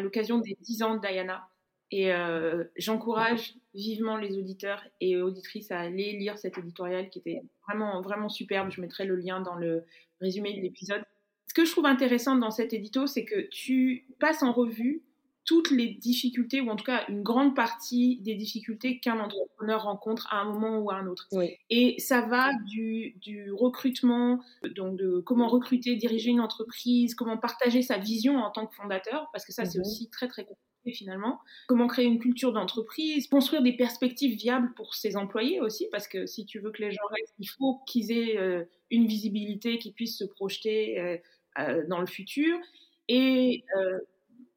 l'occasion 0.01 0.37
des 0.39 0.57
10 0.61 0.83
ans 0.83 0.95
de 0.95 1.01
Diana. 1.01 1.47
Et 1.89 2.11
euh, 2.11 2.65
j'encourage 2.75 3.55
vivement 3.73 4.17
les 4.17 4.37
auditeurs 4.37 4.83
et 4.99 5.21
auditrices 5.21 5.71
à 5.71 5.79
aller 5.79 6.13
lire 6.13 6.37
cet 6.37 6.57
éditorial 6.57 7.09
qui 7.09 7.19
était 7.19 7.41
vraiment, 7.65 8.01
vraiment 8.01 8.29
superbe. 8.29 8.71
Je 8.71 8.81
mettrai 8.81 9.05
le 9.05 9.15
lien 9.15 9.39
dans 9.39 9.55
le 9.55 9.85
résumé 10.19 10.53
de 10.53 10.61
l'épisode. 10.61 11.03
Ce 11.47 11.53
que 11.53 11.63
je 11.63 11.71
trouve 11.71 11.85
intéressant 11.85 12.35
dans 12.35 12.51
cet 12.51 12.73
édito, 12.73 13.07
c'est 13.07 13.23
que 13.23 13.47
tu 13.49 14.05
passes 14.19 14.43
en 14.43 14.51
revue 14.51 15.03
toutes 15.47 15.71
les 15.71 15.87
difficultés, 15.87 16.59
ou 16.59 16.69
en 16.69 16.75
tout 16.75 16.83
cas 16.83 17.05
une 17.07 17.23
grande 17.23 17.55
partie 17.55 18.19
des 18.19 18.35
difficultés 18.35 18.99
qu'un 18.99 19.19
entrepreneur 19.19 19.81
rencontre 19.81 20.27
à 20.29 20.41
un 20.41 20.51
moment 20.51 20.77
ou 20.79 20.91
à 20.91 20.95
un 20.95 21.07
autre. 21.07 21.27
Et 21.69 21.95
ça 21.99 22.21
va 22.21 22.51
du, 22.65 23.15
du, 23.21 23.51
recrutement, 23.53 24.39
donc 24.75 24.97
de 24.97 25.21
comment 25.21 25.47
recruter, 25.47 25.95
diriger 25.95 26.31
une 26.31 26.41
entreprise, 26.41 27.15
comment 27.15 27.37
partager 27.37 27.81
sa 27.81 27.97
vision 27.97 28.37
en 28.37 28.51
tant 28.51 28.67
que 28.67 28.75
fondateur, 28.75 29.29
parce 29.31 29.45
que 29.45 29.53
ça 29.53 29.63
c'est 29.63 29.79
mhm. 29.79 29.85
aussi 29.85 30.09
très 30.09 30.27
très 30.27 30.43
compliqué 30.43 30.67
finalement. 30.91 31.39
Comment 31.67 31.87
créer 31.87 32.05
une 32.05 32.19
culture 32.19 32.53
d'entreprise, 32.53 33.27
construire 33.27 33.61
des 33.61 33.73
perspectives 33.73 34.35
viables 34.35 34.73
pour 34.75 34.95
ses 34.95 35.15
employés 35.15 35.59
aussi, 35.61 35.87
parce 35.91 36.07
que 36.07 36.25
si 36.25 36.45
tu 36.45 36.59
veux 36.59 36.71
que 36.71 36.81
les 36.81 36.91
gens 36.91 37.05
restent, 37.09 37.35
il 37.39 37.47
faut 37.47 37.79
qu'ils 37.87 38.11
aient 38.11 38.37
euh, 38.37 38.63
une 38.91 39.07
visibilité, 39.07 39.77
qu'ils 39.77 39.93
puissent 39.93 40.17
se 40.17 40.25
projeter 40.25 40.99
euh, 40.99 41.17
euh, 41.59 41.83
dans 41.87 41.99
le 41.99 42.05
futur. 42.05 42.57
Et, 43.07 43.63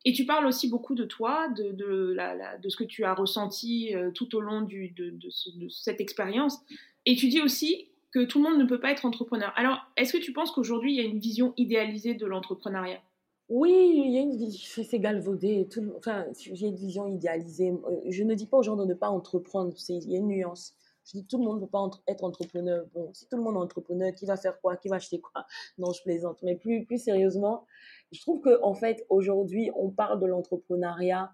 et 0.05 0.13
tu 0.13 0.25
parles 0.25 0.47
aussi 0.47 0.69
beaucoup 0.69 0.95
de 0.95 1.05
toi, 1.05 1.49
de, 1.49 1.73
de, 1.73 2.13
la, 2.13 2.57
de 2.59 2.69
ce 2.69 2.77
que 2.77 2.85
tu 2.85 3.05
as 3.05 3.15
ressenti 3.15 3.93
tout 4.15 4.35
au 4.35 4.41
long 4.41 4.63
de, 4.63 5.11
de, 5.11 5.69
cette 5.69 6.01
expérience. 6.01 6.59
Et 7.07 7.17
tu 7.17 7.29
dis 7.29 7.41
aussi 7.41 7.89
que 8.13 8.25
tout 8.25 8.43
le 8.43 8.51
monde 8.51 8.59
ne 8.59 8.65
peut 8.65 8.81
pas 8.81 8.91
être 8.91 9.05
entrepreneur. 9.05 9.53
Alors, 9.57 9.79
est-ce 9.97 10.13
que 10.13 10.19
tu 10.19 10.33
penses 10.33 10.51
qu'aujourd'hui, 10.51 10.95
il 10.95 10.97
y 10.97 11.01
a 11.01 11.09
une 11.09 11.19
vision 11.19 11.55
idéalisée 11.57 12.15
de 12.15 12.27
l'entrepreneuriat? 12.27 13.01
Oui, 13.49 13.73
il 13.73 14.13
y 14.13 14.19
a 14.19 14.21
une 14.21 14.37
vision, 14.37 14.85
c'est 14.85 15.01
galvaudé, 15.01 15.69
enfin, 15.97 16.25
j'ai 16.35 16.69
une 16.69 16.77
vision 16.77 17.09
idéalisée. 17.09 17.71
Euh, 17.71 17.97
je 18.09 18.23
ne 18.23 18.35
dis 18.35 18.47
pas 18.47 18.59
aux 18.59 18.63
gens 18.63 18.77
de 18.77 18.85
ne 18.85 18.95
pas 18.95 19.11
entreprendre, 19.11 19.75
il 19.89 20.09
y 20.09 20.15
a 20.15 20.19
une 20.19 20.29
nuance. 20.29 20.75
Je 21.05 21.19
dis 21.19 21.27
tout 21.27 21.39
le 21.39 21.45
monde 21.45 21.61
ne 21.61 21.65
peut 21.65 21.71
pas 21.71 21.89
être 22.07 22.25
entrepreneur. 22.25 22.85
Bon, 22.95 23.13
si 23.15 23.27
tout 23.29 23.37
le 23.37 23.43
monde 23.43 23.57
est 23.57 23.65
entrepreneur, 23.65 24.13
qui 24.13 24.27
va 24.27 24.37
faire 24.37 24.61
quoi 24.61 24.77
Qui 24.77 24.89
va 24.89 24.97
acheter 24.97 25.21
quoi? 25.21 25.47
Non, 25.79 25.93
je 25.93 26.03
plaisante. 26.03 26.39
Mais 26.43 26.57
plus, 26.57 26.85
plus 26.85 26.99
sérieusement, 26.99 27.67
je 28.13 28.21
trouve 28.21 28.41
qu'en 28.41 28.63
en 28.63 28.75
fait, 28.75 29.05
aujourd'hui, 29.09 29.71
on 29.77 29.91
parle 29.91 30.21
de 30.21 30.27
l'entrepreneuriat. 30.27 31.33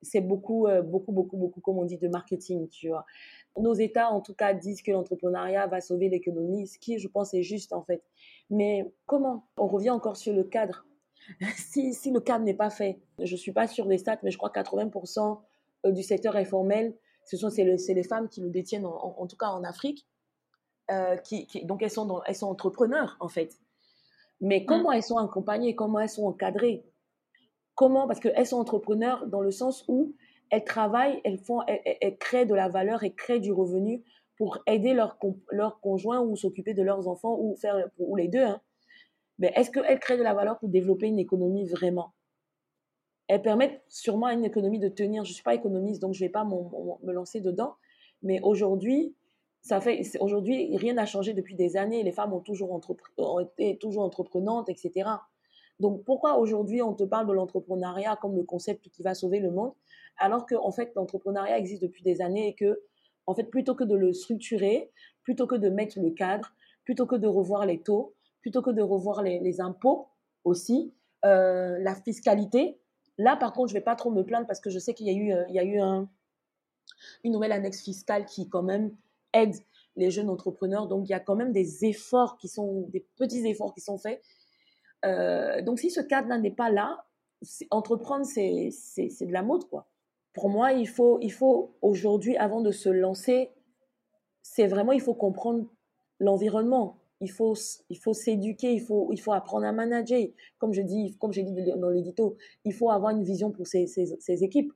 C'est 0.00 0.20
beaucoup, 0.20 0.66
euh, 0.66 0.82
beaucoup, 0.82 1.12
beaucoup, 1.12 1.36
beaucoup, 1.36 1.60
comme 1.60 1.78
on 1.78 1.84
dit, 1.84 1.98
de 1.98 2.08
marketing, 2.08 2.68
tu 2.68 2.88
vois. 2.88 3.04
Nos 3.56 3.74
États, 3.74 4.10
en 4.10 4.20
tout 4.20 4.34
cas, 4.34 4.54
disent 4.54 4.82
que 4.82 4.90
l'entrepreneuriat 4.90 5.66
va 5.68 5.80
sauver 5.80 6.08
l'économie, 6.08 6.66
ce 6.66 6.78
qui, 6.78 6.98
je 6.98 7.06
pense, 7.06 7.34
est 7.34 7.42
juste, 7.42 7.72
en 7.72 7.82
fait. 7.82 8.02
Mais 8.50 8.90
comment? 9.06 9.46
On 9.56 9.68
revient 9.68 9.90
encore 9.90 10.16
sur 10.16 10.32
le 10.32 10.42
cadre 10.42 10.86
si, 11.56 11.94
si 11.94 12.10
le 12.10 12.20
cadre 12.20 12.44
n'est 12.44 12.54
pas 12.54 12.70
fait, 12.70 13.00
je 13.18 13.32
ne 13.32 13.38
suis 13.38 13.52
pas 13.52 13.66
sûre 13.66 13.86
des 13.86 13.98
stats, 13.98 14.18
mais 14.22 14.30
je 14.30 14.38
crois 14.38 14.50
que 14.50 14.58
80% 14.58 15.40
euh, 15.86 15.92
du 15.92 16.02
secteur 16.02 16.36
informel, 16.36 16.94
ce 17.24 17.36
sont 17.36 17.50
c'est 17.50 17.64
les 17.64 18.02
femmes 18.02 18.28
qui 18.28 18.40
le 18.40 18.50
détiennent, 18.50 18.86
en, 18.86 19.26
tout 19.26 19.36
cas 19.36 19.48
en 19.48 19.64
Afrique. 19.64 20.06
Euh, 20.90 21.16
qui, 21.16 21.46
donc 21.64 21.82
elles 21.82 21.90
sont, 21.90 22.06
dans, 22.06 22.22
elles 22.24 22.34
sont 22.34 22.48
entrepreneurs 22.48 23.16
en 23.20 23.28
fait. 23.28 23.56
Mais 24.40 24.60
mm. 24.60 24.66
comment 24.66 24.92
elles 24.92 25.02
sont 25.02 25.16
accompagnées, 25.16 25.76
comment 25.76 26.00
elles 26.00 26.08
sont 26.08 26.26
encadrées? 26.26 26.84
Comment 27.74 28.06
Parce 28.06 28.20
qu'elles 28.20 28.46
sont 28.46 28.58
entrepreneurs 28.58 29.26
dans 29.26 29.40
le 29.40 29.52
sens 29.52 29.84
où 29.88 30.14
elles 30.50 30.64
travaillent, 30.64 31.20
elles, 31.24 31.38
font, 31.38 31.62
elles, 31.66 32.18
créent 32.18 32.46
de 32.46 32.54
la 32.54 32.68
valeur 32.68 33.04
et 33.04 33.14
créent 33.14 33.40
du 33.40 33.52
revenu 33.52 34.04
pour 34.36 34.58
aider 34.66 34.92
leur, 34.92 35.18
leur 35.50 35.80
conjoint 35.80 36.20
ou 36.20 36.36
s'occuper 36.36 36.74
de 36.74 36.82
leurs 36.82 37.08
enfants 37.08 37.38
ou 37.38 37.56
faire 37.56 37.88
ou 37.98 38.16
les 38.16 38.28
deux. 38.28 38.42
Hein 38.42 38.60
mais 39.38 39.52
est-ce 39.56 39.70
qu'elles 39.70 39.98
créent 39.98 40.18
de 40.18 40.22
la 40.22 40.34
valeur 40.34 40.58
pour 40.58 40.68
développer 40.68 41.06
une 41.06 41.18
économie 41.18 41.66
vraiment? 41.66 42.12
Elles 43.32 43.40
permettent 43.40 43.80
sûrement 43.88 44.26
à 44.26 44.34
une 44.34 44.44
économie 44.44 44.78
de 44.78 44.88
tenir. 44.88 45.24
Je 45.24 45.30
ne 45.30 45.34
suis 45.34 45.42
pas 45.42 45.54
économiste, 45.54 46.02
donc 46.02 46.12
je 46.12 46.22
ne 46.22 46.28
vais 46.28 46.30
pas 46.30 46.44
me 46.44 47.12
lancer 47.12 47.40
dedans. 47.40 47.76
Mais 48.22 48.40
aujourd'hui, 48.42 49.14
ça 49.62 49.80
fait 49.80 50.02
aujourd'hui 50.20 50.76
rien 50.76 50.92
n'a 50.92 51.06
changé 51.06 51.32
depuis 51.32 51.54
des 51.54 51.78
années. 51.78 52.02
Les 52.02 52.12
femmes 52.12 52.34
ont 52.34 52.40
toujours, 52.40 52.78
été 53.40 53.78
toujours 53.78 54.02
entreprenantes, 54.02 54.68
etc. 54.68 55.08
Donc 55.80 56.04
pourquoi 56.04 56.36
aujourd'hui 56.36 56.82
on 56.82 56.92
te 56.92 57.04
parle 57.04 57.26
de 57.26 57.32
l'entrepreneuriat 57.32 58.16
comme 58.20 58.36
le 58.36 58.42
concept 58.42 58.90
qui 58.90 59.02
va 59.02 59.14
sauver 59.14 59.40
le 59.40 59.50
monde, 59.50 59.72
alors 60.18 60.44
que 60.44 60.54
en 60.54 60.70
fait 60.70 60.92
l'entrepreneuriat 60.94 61.58
existe 61.58 61.80
depuis 61.80 62.02
des 62.02 62.20
années 62.20 62.48
et 62.48 62.54
que 62.54 62.82
en 63.26 63.34
fait 63.34 63.44
plutôt 63.44 63.74
que 63.74 63.84
de 63.84 63.96
le 63.96 64.12
structurer, 64.12 64.90
plutôt 65.22 65.46
que 65.46 65.54
de 65.54 65.70
mettre 65.70 65.98
le 65.98 66.10
cadre, 66.10 66.52
plutôt 66.84 67.06
que 67.06 67.16
de 67.16 67.26
revoir 67.26 67.64
les 67.64 67.80
taux, 67.80 68.12
plutôt 68.42 68.60
que 68.60 68.70
de 68.70 68.82
revoir 68.82 69.22
les, 69.22 69.60
impôts 69.62 70.08
aussi, 70.44 70.92
euh, 71.24 71.78
la 71.78 71.94
fiscalité. 71.94 72.78
Là, 73.18 73.36
par 73.36 73.52
contre, 73.52 73.68
je 73.68 73.74
ne 73.74 73.78
vais 73.78 73.84
pas 73.84 73.96
trop 73.96 74.10
me 74.10 74.22
plaindre 74.24 74.46
parce 74.46 74.60
que 74.60 74.70
je 74.70 74.78
sais 74.78 74.94
qu'il 74.94 75.06
y 75.06 75.10
a 75.10 75.62
eu, 75.62 75.80
euh, 75.80 76.04
une 77.24 77.32
nouvelle 77.32 77.52
annexe 77.52 77.82
fiscale 77.82 78.24
qui, 78.24 78.48
quand 78.48 78.62
même, 78.62 78.94
aide 79.32 79.54
les 79.96 80.10
jeunes 80.10 80.30
entrepreneurs. 80.30 80.86
Donc, 80.86 81.08
il 81.08 81.10
y 81.10 81.14
a 81.14 81.20
quand 81.20 81.36
même 81.36 81.52
des 81.52 81.84
efforts 81.84 82.38
qui 82.38 82.48
sont, 82.48 82.86
des 82.88 83.06
petits 83.16 83.46
efforts 83.46 83.74
qui 83.74 83.80
sont 83.80 83.98
faits. 83.98 84.22
Euh, 85.04 85.62
donc, 85.62 85.78
si 85.78 85.90
ce 85.90 86.00
cadre-là 86.00 86.38
n'est 86.38 86.50
pas 86.50 86.70
là, 86.70 87.04
entreprendre, 87.70 88.24
c'est 88.24 88.70
de 89.20 89.32
la 89.32 89.42
mode, 89.42 89.68
quoi. 89.68 89.88
Pour 90.32 90.48
moi, 90.48 90.72
il 90.72 90.88
faut, 90.88 91.18
il 91.20 91.32
faut 91.32 91.76
aujourd'hui, 91.82 92.36
avant 92.38 92.62
de 92.62 92.70
se 92.70 92.88
lancer, 92.88 93.50
c'est 94.42 94.66
vraiment, 94.66 94.92
il 94.92 95.00
faut 95.00 95.14
comprendre 95.14 95.66
l'environnement. 96.18 97.01
Il 97.22 97.30
faut, 97.30 97.54
s'éduquer, 97.54 98.72
il 98.72 98.80
faut, 98.80 99.32
apprendre 99.32 99.64
à 99.64 99.72
manager. 99.72 100.20
Comme 100.58 100.72
je 100.74 100.82
dis, 100.82 101.16
comme 101.18 101.32
j'ai 101.32 101.44
dit 101.44 101.54
dans 101.76 101.88
l'édito, 101.88 102.36
il 102.64 102.74
faut 102.74 102.90
avoir 102.90 103.12
une 103.12 103.22
vision 103.22 103.50
pour 103.50 103.66
ses, 103.66 104.44
équipes. 104.44 104.72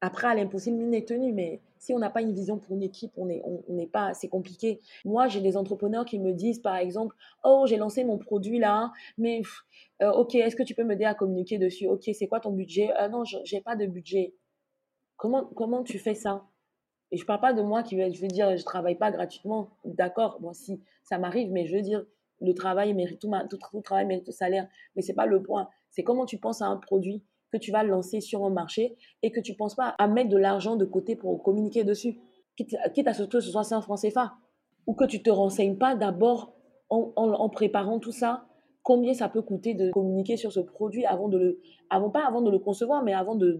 Après, 0.00 0.28
à 0.28 0.34
l'impossible, 0.34 0.78
nul 0.78 0.88
n'est 0.88 1.04
tenu, 1.04 1.34
mais 1.34 1.60
si 1.78 1.92
on 1.92 1.98
n'a 1.98 2.08
pas 2.08 2.22
une 2.22 2.32
vision 2.32 2.58
pour 2.58 2.74
une 2.74 2.82
équipe, 2.82 3.12
on 3.18 3.26
n'est 3.26 3.86
pas, 3.86 4.14
c'est 4.14 4.28
compliqué. 4.28 4.80
Moi, 5.04 5.28
j'ai 5.28 5.42
des 5.42 5.58
entrepreneurs 5.58 6.06
qui 6.06 6.18
me 6.18 6.32
disent, 6.32 6.60
par 6.60 6.76
exemple, 6.76 7.14
oh, 7.44 7.64
j'ai 7.66 7.76
lancé 7.76 8.02
mon 8.04 8.16
produit 8.16 8.58
là, 8.58 8.92
mais 9.18 9.42
euh, 10.00 10.10
ok, 10.12 10.36
est-ce 10.36 10.56
que 10.56 10.62
tu 10.62 10.74
peux 10.74 10.84
m'aider 10.84 11.04
à 11.04 11.14
communiquer 11.14 11.58
dessus? 11.58 11.86
Ok, 11.86 12.08
c'est 12.14 12.28
quoi 12.28 12.40
ton 12.40 12.50
budget? 12.50 12.90
Ah 12.96 13.10
non, 13.10 13.24
j'ai 13.24 13.60
pas 13.60 13.76
de 13.76 13.84
budget. 13.84 14.34
Comment, 15.18 15.44
comment 15.44 15.82
tu 15.82 15.98
fais 15.98 16.14
ça? 16.14 16.49
Et 17.12 17.16
je 17.16 17.24
parle 17.24 17.40
pas 17.40 17.52
de 17.52 17.62
moi 17.62 17.82
qui 17.82 17.96
je 18.12 18.20
veux 18.20 18.28
dire, 18.28 18.56
je 18.56 18.64
travaille 18.64 18.96
pas 18.96 19.10
gratuitement. 19.10 19.70
D'accord, 19.84 20.38
bon, 20.40 20.52
si 20.52 20.80
ça 21.02 21.18
m'arrive, 21.18 21.50
mais 21.50 21.66
je 21.66 21.76
veux 21.76 21.82
dire, 21.82 22.04
le 22.40 22.54
travail 22.54 22.94
mérite 22.94 23.20
tout, 23.20 23.30
tout, 23.48 23.80
travail 23.82 24.06
mérite 24.06 24.26
le 24.26 24.32
salaire, 24.32 24.68
mais 24.94 25.02
c'est 25.02 25.14
pas 25.14 25.26
le 25.26 25.42
point. 25.42 25.68
C'est 25.90 26.02
comment 26.02 26.24
tu 26.24 26.38
penses 26.38 26.62
à 26.62 26.66
un 26.66 26.76
produit 26.76 27.22
que 27.52 27.58
tu 27.58 27.72
vas 27.72 27.82
lancer 27.82 28.20
sur 28.20 28.44
un 28.44 28.50
marché 28.50 28.96
et 29.22 29.32
que 29.32 29.40
tu 29.40 29.54
penses 29.54 29.74
pas 29.74 29.94
à 29.98 30.06
mettre 30.06 30.30
de 30.30 30.36
l'argent 30.36 30.76
de 30.76 30.84
côté 30.84 31.16
pour 31.16 31.42
communiquer 31.42 31.82
dessus, 31.82 32.18
quitte, 32.56 32.74
à 33.06 33.14
ce 33.14 33.24
que 33.24 33.40
ce 33.40 33.50
soit 33.50 33.72
un 33.72 33.80
franc 33.80 33.96
CFA, 33.96 34.34
ou 34.86 34.94
que 34.94 35.04
tu 35.04 35.22
te 35.22 35.30
renseignes 35.30 35.76
pas 35.76 35.96
d'abord 35.96 36.54
en, 36.88 37.48
préparant 37.48 37.98
tout 37.98 38.12
ça, 38.12 38.46
combien 38.82 39.14
ça 39.14 39.28
peut 39.28 39.42
coûter 39.42 39.74
de 39.74 39.90
communiquer 39.90 40.36
sur 40.36 40.52
ce 40.52 40.60
produit 40.60 41.04
avant 41.06 41.28
de 41.28 41.38
le, 41.38 41.60
avant 41.88 42.10
pas 42.10 42.26
avant 42.26 42.40
de 42.40 42.50
le 42.50 42.58
concevoir, 42.58 43.02
mais 43.02 43.12
avant 43.12 43.34
de, 43.34 43.52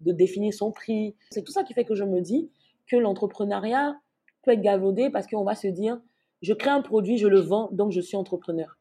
de 0.00 0.12
définir 0.12 0.52
son 0.54 0.72
prix. 0.72 1.14
C'est 1.30 1.42
tout 1.42 1.52
ça 1.52 1.64
qui 1.64 1.74
fait 1.74 1.84
que 1.84 1.94
je 1.94 2.04
me 2.04 2.20
dis 2.20 2.50
que 2.86 2.96
l'entrepreneuriat 2.96 3.96
peut 4.42 4.52
être 4.52 4.60
galvaudé 4.60 5.10
parce 5.10 5.26
qu'on 5.26 5.44
va 5.44 5.54
se 5.54 5.68
dire, 5.68 6.00
je 6.42 6.52
crée 6.52 6.70
un 6.70 6.82
produit, 6.82 7.18
je 7.18 7.28
le 7.28 7.40
vends, 7.40 7.68
donc 7.72 7.92
je 7.92 8.00
suis 8.00 8.16
entrepreneur. 8.16 8.76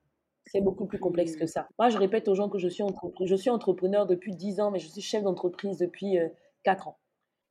C'est 0.47 0.61
beaucoup 0.61 0.85
plus 0.85 0.99
complexe 0.99 1.35
que 1.35 1.45
ça. 1.45 1.67
Moi, 1.77 1.89
je 1.89 1.97
répète 1.97 2.27
aux 2.27 2.35
gens 2.35 2.49
que 2.49 2.57
je 2.57 2.67
suis, 2.67 2.83
je 3.23 3.35
suis 3.35 3.49
entrepreneur 3.49 4.07
depuis 4.07 4.35
10 4.35 4.59
ans, 4.59 4.71
mais 4.71 4.79
je 4.79 4.87
suis 4.87 5.01
chef 5.01 5.23
d'entreprise 5.23 5.77
depuis 5.77 6.17
4 6.63 6.87
euh, 6.87 6.89
ans. 6.89 6.97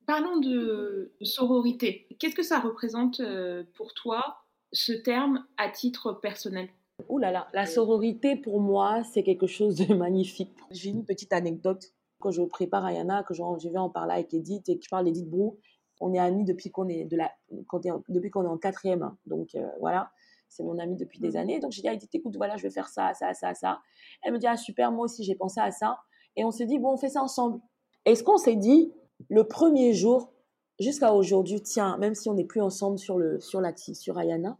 Parlons 0.05 0.39
de 0.39 1.13
sororité. 1.21 2.07
Qu'est-ce 2.19 2.35
que 2.35 2.43
ça 2.43 2.59
représente 2.59 3.21
euh, 3.21 3.63
pour 3.75 3.93
toi, 3.93 4.39
ce 4.73 4.91
terme, 4.91 5.45
à 5.57 5.69
titre 5.69 6.13
personnel? 6.13 6.69
Ouh 7.09 7.17
là 7.17 7.31
là, 7.31 7.47
la 7.53 7.65
sororité 7.65 8.35
pour 8.35 8.59
moi, 8.59 9.03
c'est 9.03 9.23
quelque 9.23 9.47
chose 9.47 9.75
de 9.75 9.93
magnifique. 9.95 10.51
J'ai 10.71 10.89
une 10.89 11.05
petite 11.05 11.33
anecdote. 11.33 11.93
Quand 12.19 12.31
je 12.31 12.43
prépare 12.43 12.85
Ayana, 12.85 13.23
que 13.23 13.33
je, 13.33 13.69
vais 13.69 13.79
en 13.79 13.89
parler 13.89 14.13
avec 14.13 14.33
Edith 14.33 14.69
et 14.69 14.77
que 14.77 14.83
je 14.83 14.89
parle 14.89 15.05
d'Edith 15.05 15.29
Brou, 15.29 15.57
on 16.01 16.13
est 16.13 16.19
amis 16.19 16.43
depuis 16.43 16.71
qu'on 16.71 16.87
est, 16.87 17.05
de 17.05 17.15
la, 17.15 17.31
depuis 18.09 18.29
qu'on 18.29 18.43
est 18.43 18.47
en 18.47 18.57
quatrième. 18.57 19.03
Hein. 19.03 19.17
Donc 19.25 19.55
euh, 19.55 19.67
voilà 19.79 20.11
c'est 20.51 20.63
mon 20.63 20.77
amie 20.77 20.97
depuis 20.97 21.19
des 21.19 21.31
mmh. 21.31 21.37
années. 21.37 21.59
Donc 21.59 21.71
j'ai 21.71 21.81
dit, 21.81 21.97
dit, 21.97 22.09
écoute, 22.13 22.35
voilà, 22.35 22.57
je 22.57 22.63
vais 22.63 22.69
faire 22.69 22.89
ça, 22.89 23.13
ça, 23.13 23.33
ça, 23.33 23.53
ça. 23.53 23.79
Elle 24.21 24.33
me 24.33 24.37
dit, 24.37 24.47
ah 24.47 24.57
super, 24.57 24.91
moi 24.91 25.05
aussi 25.05 25.23
j'ai 25.23 25.35
pensé 25.35 25.61
à 25.61 25.71
ça. 25.71 25.99
Et 26.35 26.43
on 26.43 26.51
s'est 26.51 26.65
dit, 26.65 26.77
bon, 26.77 26.91
on 26.91 26.97
fait 26.97 27.09
ça 27.09 27.23
ensemble. 27.23 27.59
Et 28.05 28.15
ce 28.15 28.23
qu'on 28.23 28.37
s'est 28.37 28.57
dit, 28.57 28.93
le 29.29 29.45
premier 29.45 29.93
jour, 29.93 30.33
jusqu'à 30.79 31.13
aujourd'hui, 31.13 31.61
tiens, 31.61 31.97
même 31.97 32.15
si 32.15 32.29
on 32.29 32.33
n'est 32.33 32.45
plus 32.45 32.61
ensemble 32.61 32.99
sur, 32.99 33.17
le, 33.17 33.39
sur 33.39 33.61
la 33.61 33.75
sur 33.75 34.17
Ayana, 34.19 34.57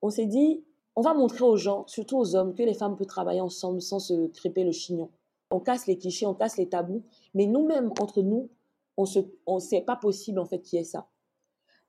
on 0.00 0.10
s'est 0.10 0.26
dit, 0.26 0.64
on 0.94 1.02
va 1.02 1.12
montrer 1.12 1.44
aux 1.44 1.56
gens, 1.56 1.86
surtout 1.88 2.18
aux 2.18 2.36
hommes, 2.36 2.54
que 2.54 2.62
les 2.62 2.74
femmes 2.74 2.96
peuvent 2.96 3.06
travailler 3.06 3.40
ensemble 3.40 3.82
sans 3.82 3.98
se 3.98 4.28
crêper 4.28 4.64
le 4.64 4.72
chignon. 4.72 5.10
On 5.50 5.60
casse 5.60 5.86
les 5.86 5.98
clichés, 5.98 6.26
on 6.26 6.34
casse 6.34 6.56
les 6.56 6.68
tabous, 6.68 7.02
mais 7.34 7.46
nous-mêmes, 7.46 7.90
entre 8.00 8.22
nous, 8.22 8.48
on 8.96 9.04
se, 9.04 9.20
sait 9.60 9.82
pas 9.82 9.96
possible 9.96 10.38
en 10.38 10.46
fait 10.46 10.60
qu'il 10.60 10.78
y 10.78 10.82
ait 10.82 10.84
ça. 10.84 11.08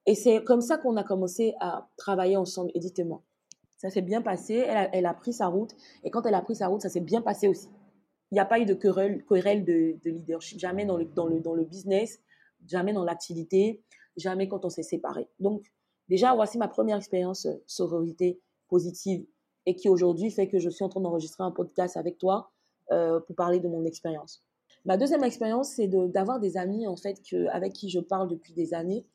Et 0.05 0.15
c'est 0.15 0.43
comme 0.43 0.61
ça 0.61 0.77
qu'on 0.77 0.95
a 0.97 1.03
commencé 1.03 1.53
à 1.59 1.89
travailler 1.97 2.37
ensemble, 2.37 2.71
Edith 2.73 2.97
et 2.99 3.03
moi. 3.03 3.23
Ça 3.77 3.89
s'est 3.89 4.01
bien 4.01 4.21
passé, 4.21 4.55
elle 4.55 5.05
a, 5.05 5.13
pris 5.13 5.33
sa 5.33 5.47
route, 5.47 5.75
et 6.03 6.09
quand 6.09 6.25
elle 6.25 6.33
a 6.33 6.41
pris 6.41 6.55
sa 6.55 6.67
route, 6.67 6.81
ça 6.81 6.89
s'est 6.89 7.01
bien 7.01 7.21
passé 7.21 7.47
aussi. 7.47 7.67
Il 8.31 8.35
n'y 8.35 8.39
a 8.39 8.45
pas 8.45 8.59
eu 8.59 8.65
de 8.65 8.73
querelle, 8.73 9.23
de, 9.63 9.99
leadership, 10.03 10.59
jamais 10.59 10.85
dans 10.85 10.97
le 10.97 11.63
business, 11.63 12.19
jamais 12.65 12.93
dans 12.93 13.03
l'activité, 13.03 13.83
jamais 14.17 14.47
quand 14.47 14.65
on 14.65 14.69
s'est 14.69 14.83
séparés. 14.83 15.29
Donc, 15.39 15.71
déjà, 16.09 16.33
voici 16.33 16.57
ma 16.57 16.67
première 16.67 16.97
expérience 16.97 17.45
euh, 17.45 17.63
sororité 17.67 18.41
positive 18.67 19.25
et 19.65 19.75
qui 19.75 19.89
aujourd'hui 19.89 20.31
fait 20.31 20.47
que 20.47 20.59
je 20.59 20.69
suis 20.69 20.83
en 20.83 20.89
train 20.89 21.01
d'enregistrer 21.01 21.43
un 21.43 21.51
podcast 21.51 21.97
avec 21.97 22.17
toi 22.17 22.51
euh, 22.91 23.19
pour 23.19 23.35
parler 23.35 23.59
de 23.59 23.67
mon 23.67 23.85
expérience. 23.85 24.43
Ma 24.87 24.97
deuxième 24.97 25.23
expérience, 25.23 25.69
c'est 25.69 25.87
d'avoir 25.87 26.39
des 26.39 26.57
amis 26.57 26.87
en 26.87 26.95
fait 26.95 27.21
avec 27.51 27.73
qui 27.73 27.89
je 27.89 27.99
parle 27.99 28.27
depuis 28.27 28.53
des 28.53 28.73
années, 28.73 29.05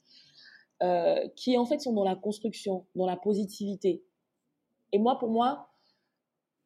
euh, 0.84 1.26
qui 1.34 1.58
en 1.58 1.66
fait 1.66 1.80
sont 1.80 1.92
dans 1.92 2.04
la 2.04 2.14
construction, 2.14 2.86
dans 2.94 3.06
la 3.06 3.16
positivité, 3.16 4.04
et 4.92 4.98
moi, 4.98 5.18
pour 5.18 5.30
moi, 5.30 5.68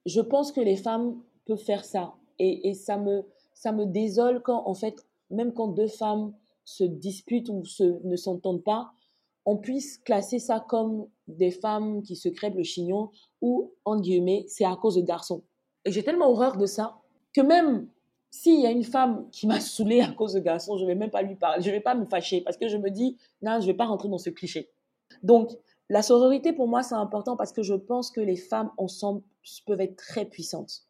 je 0.04 0.20
pense 0.20 0.52
que 0.52 0.60
les 0.60 0.76
femmes 0.76 1.22
peuvent 1.46 1.62
faire 1.62 1.84
ça. 1.84 2.14
Et, 2.38 2.74
ça, 2.74 2.98
me, 2.98 3.24
ça 3.54 3.72
me 3.72 3.86
désole 3.86 4.42
quand, 4.42 4.66
en 4.66 4.74
fait, 4.74 5.06
même 5.30 5.54
quand 5.54 5.68
deux 5.68 5.86
femmes 5.86 6.34
se 6.64 6.84
disputent 6.84 7.48
ou 7.48 7.64
se, 7.64 8.04
ne 8.04 8.16
s'entendent 8.16 8.62
pas, 8.62 8.90
on 9.46 9.56
puisse 9.56 9.98
classer 9.98 10.38
ça 10.38 10.60
comme 10.68 11.08
des 11.28 11.52
femmes 11.52 12.02
qui 12.02 12.16
se 12.16 12.28
crèvent 12.28 12.56
le 12.56 12.64
chignon 12.64 13.10
ou, 13.40 13.72
en 13.84 13.98
guillemets, 13.98 14.44
c'est 14.48 14.64
à 14.64 14.76
cause 14.76 14.96
de 14.96 15.02
garçons. 15.02 15.44
Et 15.84 15.92
j'ai 15.92 16.02
tellement 16.02 16.28
horreur 16.28 16.56
de 16.56 16.66
ça 16.66 16.98
que 17.32 17.40
même 17.40 17.88
s'il 18.36 18.60
y 18.60 18.66
a 18.66 18.70
une 18.70 18.84
femme 18.84 19.28
qui 19.30 19.46
m'a 19.46 19.60
saoulée 19.60 20.00
à 20.00 20.12
cause 20.12 20.34
de 20.34 20.40
garçons, 20.40 20.76
je 20.76 20.82
ne 20.82 20.88
vais 20.88 20.94
même 20.94 21.10
pas 21.10 21.22
lui 21.22 21.36
parler, 21.36 21.62
je 21.62 21.68
ne 21.68 21.74
vais 21.74 21.80
pas 21.80 21.94
me 21.94 22.04
fâcher 22.04 22.42
parce 22.42 22.56
que 22.56 22.68
je 22.68 22.76
me 22.76 22.90
dis, 22.90 23.16
non, 23.40 23.60
je 23.60 23.66
ne 23.66 23.72
vais 23.72 23.76
pas 23.76 23.86
rentrer 23.86 24.08
dans 24.08 24.18
ce 24.18 24.30
cliché. 24.30 24.70
Donc, 25.22 25.50
la 25.88 26.02
sororité, 26.02 26.52
pour 26.52 26.68
moi, 26.68 26.82
c'est 26.82 26.94
important 26.94 27.36
parce 27.36 27.52
que 27.52 27.62
je 27.62 27.74
pense 27.74 28.10
que 28.10 28.20
les 28.20 28.36
femmes 28.36 28.70
ensemble 28.76 29.22
peuvent 29.66 29.80
être 29.80 29.96
très 29.96 30.26
puissantes. 30.26 30.82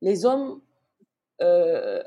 Les 0.00 0.24
hommes 0.24 0.60
euh, 1.42 2.02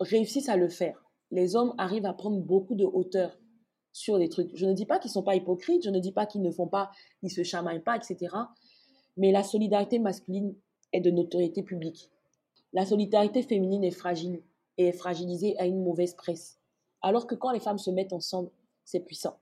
réussissent 0.00 0.48
à 0.48 0.56
le 0.56 0.68
faire. 0.68 1.04
Les 1.30 1.54
hommes 1.56 1.74
arrivent 1.76 2.06
à 2.06 2.14
prendre 2.14 2.38
beaucoup 2.38 2.74
de 2.74 2.84
hauteur 2.84 3.38
sur 3.92 4.16
les 4.16 4.28
trucs. 4.28 4.56
Je 4.56 4.64
ne 4.64 4.72
dis 4.72 4.86
pas 4.86 4.98
qu'ils 4.98 5.10
ne 5.10 5.14
sont 5.14 5.22
pas 5.22 5.34
hypocrites, 5.34 5.84
je 5.84 5.90
ne 5.90 5.98
dis 5.98 6.12
pas 6.12 6.24
qu'ils 6.24 6.42
ne 6.42 6.50
font 6.50 6.68
pas, 6.68 6.90
ils 7.22 7.30
se 7.30 7.42
chamaillent 7.42 7.82
pas, 7.82 7.96
etc. 7.96 8.34
Mais 9.16 9.32
la 9.32 9.42
solidarité 9.42 9.98
masculine 9.98 10.54
est 10.92 11.00
de 11.00 11.10
notoriété 11.10 11.62
publique. 11.62 12.11
La 12.72 12.86
solidarité 12.86 13.42
féminine 13.42 13.84
est 13.84 13.90
fragile 13.90 14.42
et 14.78 14.88
est 14.88 14.92
fragilisée 14.92 15.58
à 15.58 15.66
une 15.66 15.82
mauvaise 15.82 16.14
presse. 16.14 16.58
Alors 17.02 17.26
que 17.26 17.34
quand 17.34 17.50
les 17.50 17.60
femmes 17.60 17.78
se 17.78 17.90
mettent 17.90 18.12
ensemble, 18.12 18.50
c'est 18.84 19.00
puissant. 19.00 19.38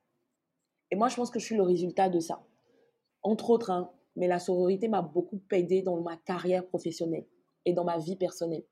Et 0.91 0.97
moi, 0.97 1.09
je 1.09 1.17
pense 1.17 1.31
que 1.31 1.39
je 1.39 1.45
suis 1.45 1.57
le 1.57 1.63
résultat 1.63 2.09
de 2.09 2.19
ça. 2.19 2.43
Entre 3.23 3.51
autres, 3.51 3.71
hein, 3.71 3.91
mais 4.17 4.27
la 4.27 4.39
sororité 4.39 4.89
m'a 4.89 5.03
beaucoup 5.03 5.41
aidé 5.53 5.83
dans 5.83 6.01
ma 6.01 6.17
carrière 6.17 6.67
professionnelle 6.67 7.27
et 7.65 7.73
dans 7.73 7.85
ma 7.85 7.99
vie 7.99 8.17
personnelle. 8.17 8.65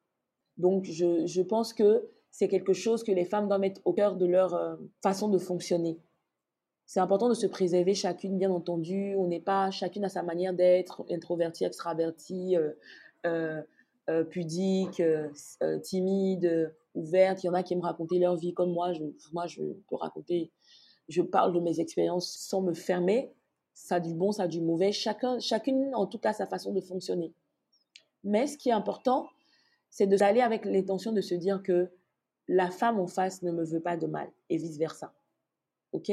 Donc, 0.57 0.85
je, 0.85 1.41
pense 1.43 1.73
que 1.73 2.09
c'est 2.31 2.49
quelque 2.49 2.73
chose 2.73 3.05
que 3.05 3.13
les 3.13 3.25
femmes 3.25 3.47
doivent 3.47 3.61
mettre 3.61 3.81
au 3.85 3.93
cœur 3.93 4.17
de 4.17 4.27
leur 4.27 4.55
euh, 4.55 4.77
façon 5.03 5.29
de 5.29 5.39
fonctionner. 5.39 6.01
C'est 6.87 7.01
important 7.01 7.29
de 7.29 7.35
se 7.35 7.47
préserver 7.47 7.95
chacune, 7.95 8.39
bien 8.39 8.51
entendu. 8.51 9.15
On 9.17 9.29
n'est 9.29 9.41
pas 9.41 9.71
chacune 9.71 10.05
à 10.05 10.09
sa 10.09 10.23
manière 10.23 10.55
d'être, 10.55 11.05
introvertie, 11.11 11.65
extravertie, 11.65 12.57
euh, 12.57 12.73
euh, 13.27 13.63
euh 14.09 14.25
pudique, 14.25 15.03
timide, 15.83 16.75
ouverte. 16.95 17.43
Il 17.43 17.47
y 17.47 17.51
en 17.51 17.55
a 17.55 17.63
qui 17.63 17.75
aiment 17.75 17.81
raconter 17.81 18.19
leur 18.19 18.37
vie 18.37 18.55
comme 18.55 18.73
moi. 18.73 18.93
Je, 18.93 19.03
moi, 19.33 19.47
je 19.47 19.63
peux 19.89 19.97
raconter 19.97 20.51
je 21.09 21.23
parle 21.23 21.53
de 21.53 21.61
mes 21.61 21.81
expériences 21.81 22.31
sans 22.31 22.61
me 22.61 22.75
fermer. 22.75 23.33
Ça 23.75 23.97
a 23.97 24.01
du 24.01 24.15
bon, 24.15 24.33
ça 24.33 24.45
a 24.45 24.49
du 24.49 24.61
mauvais. 24.61 24.93
Chacun, 24.93 25.39
chacune, 25.39 25.95
en 25.95 26.07
tout 26.07 26.19
cas, 26.19 26.33
sa 26.33 26.47
façon 26.47 26.73
de 26.73 26.81
fonctionner. 26.81 27.33
Mais 28.25 28.47
ce 28.47 28.59
qui 28.59 28.69
est 28.69 28.73
important, 28.73 29.29
c'est 29.91 30.07
d'aller 30.07 30.41
avec 30.41 30.65
l'intention 30.65 31.13
de 31.13 31.21
se 31.21 31.35
dire 31.35 31.63
que 31.63 31.89
la 32.47 32.71
femme 32.71 32.99
en 32.99 33.07
face 33.07 33.43
ne 33.43 33.53
me 33.53 33.65
veut 33.65 33.81
pas 33.81 33.97
de 33.97 34.07
mal 34.07 34.31
et 34.51 34.57
vice-versa. 34.57 35.13
OK? 35.93 36.11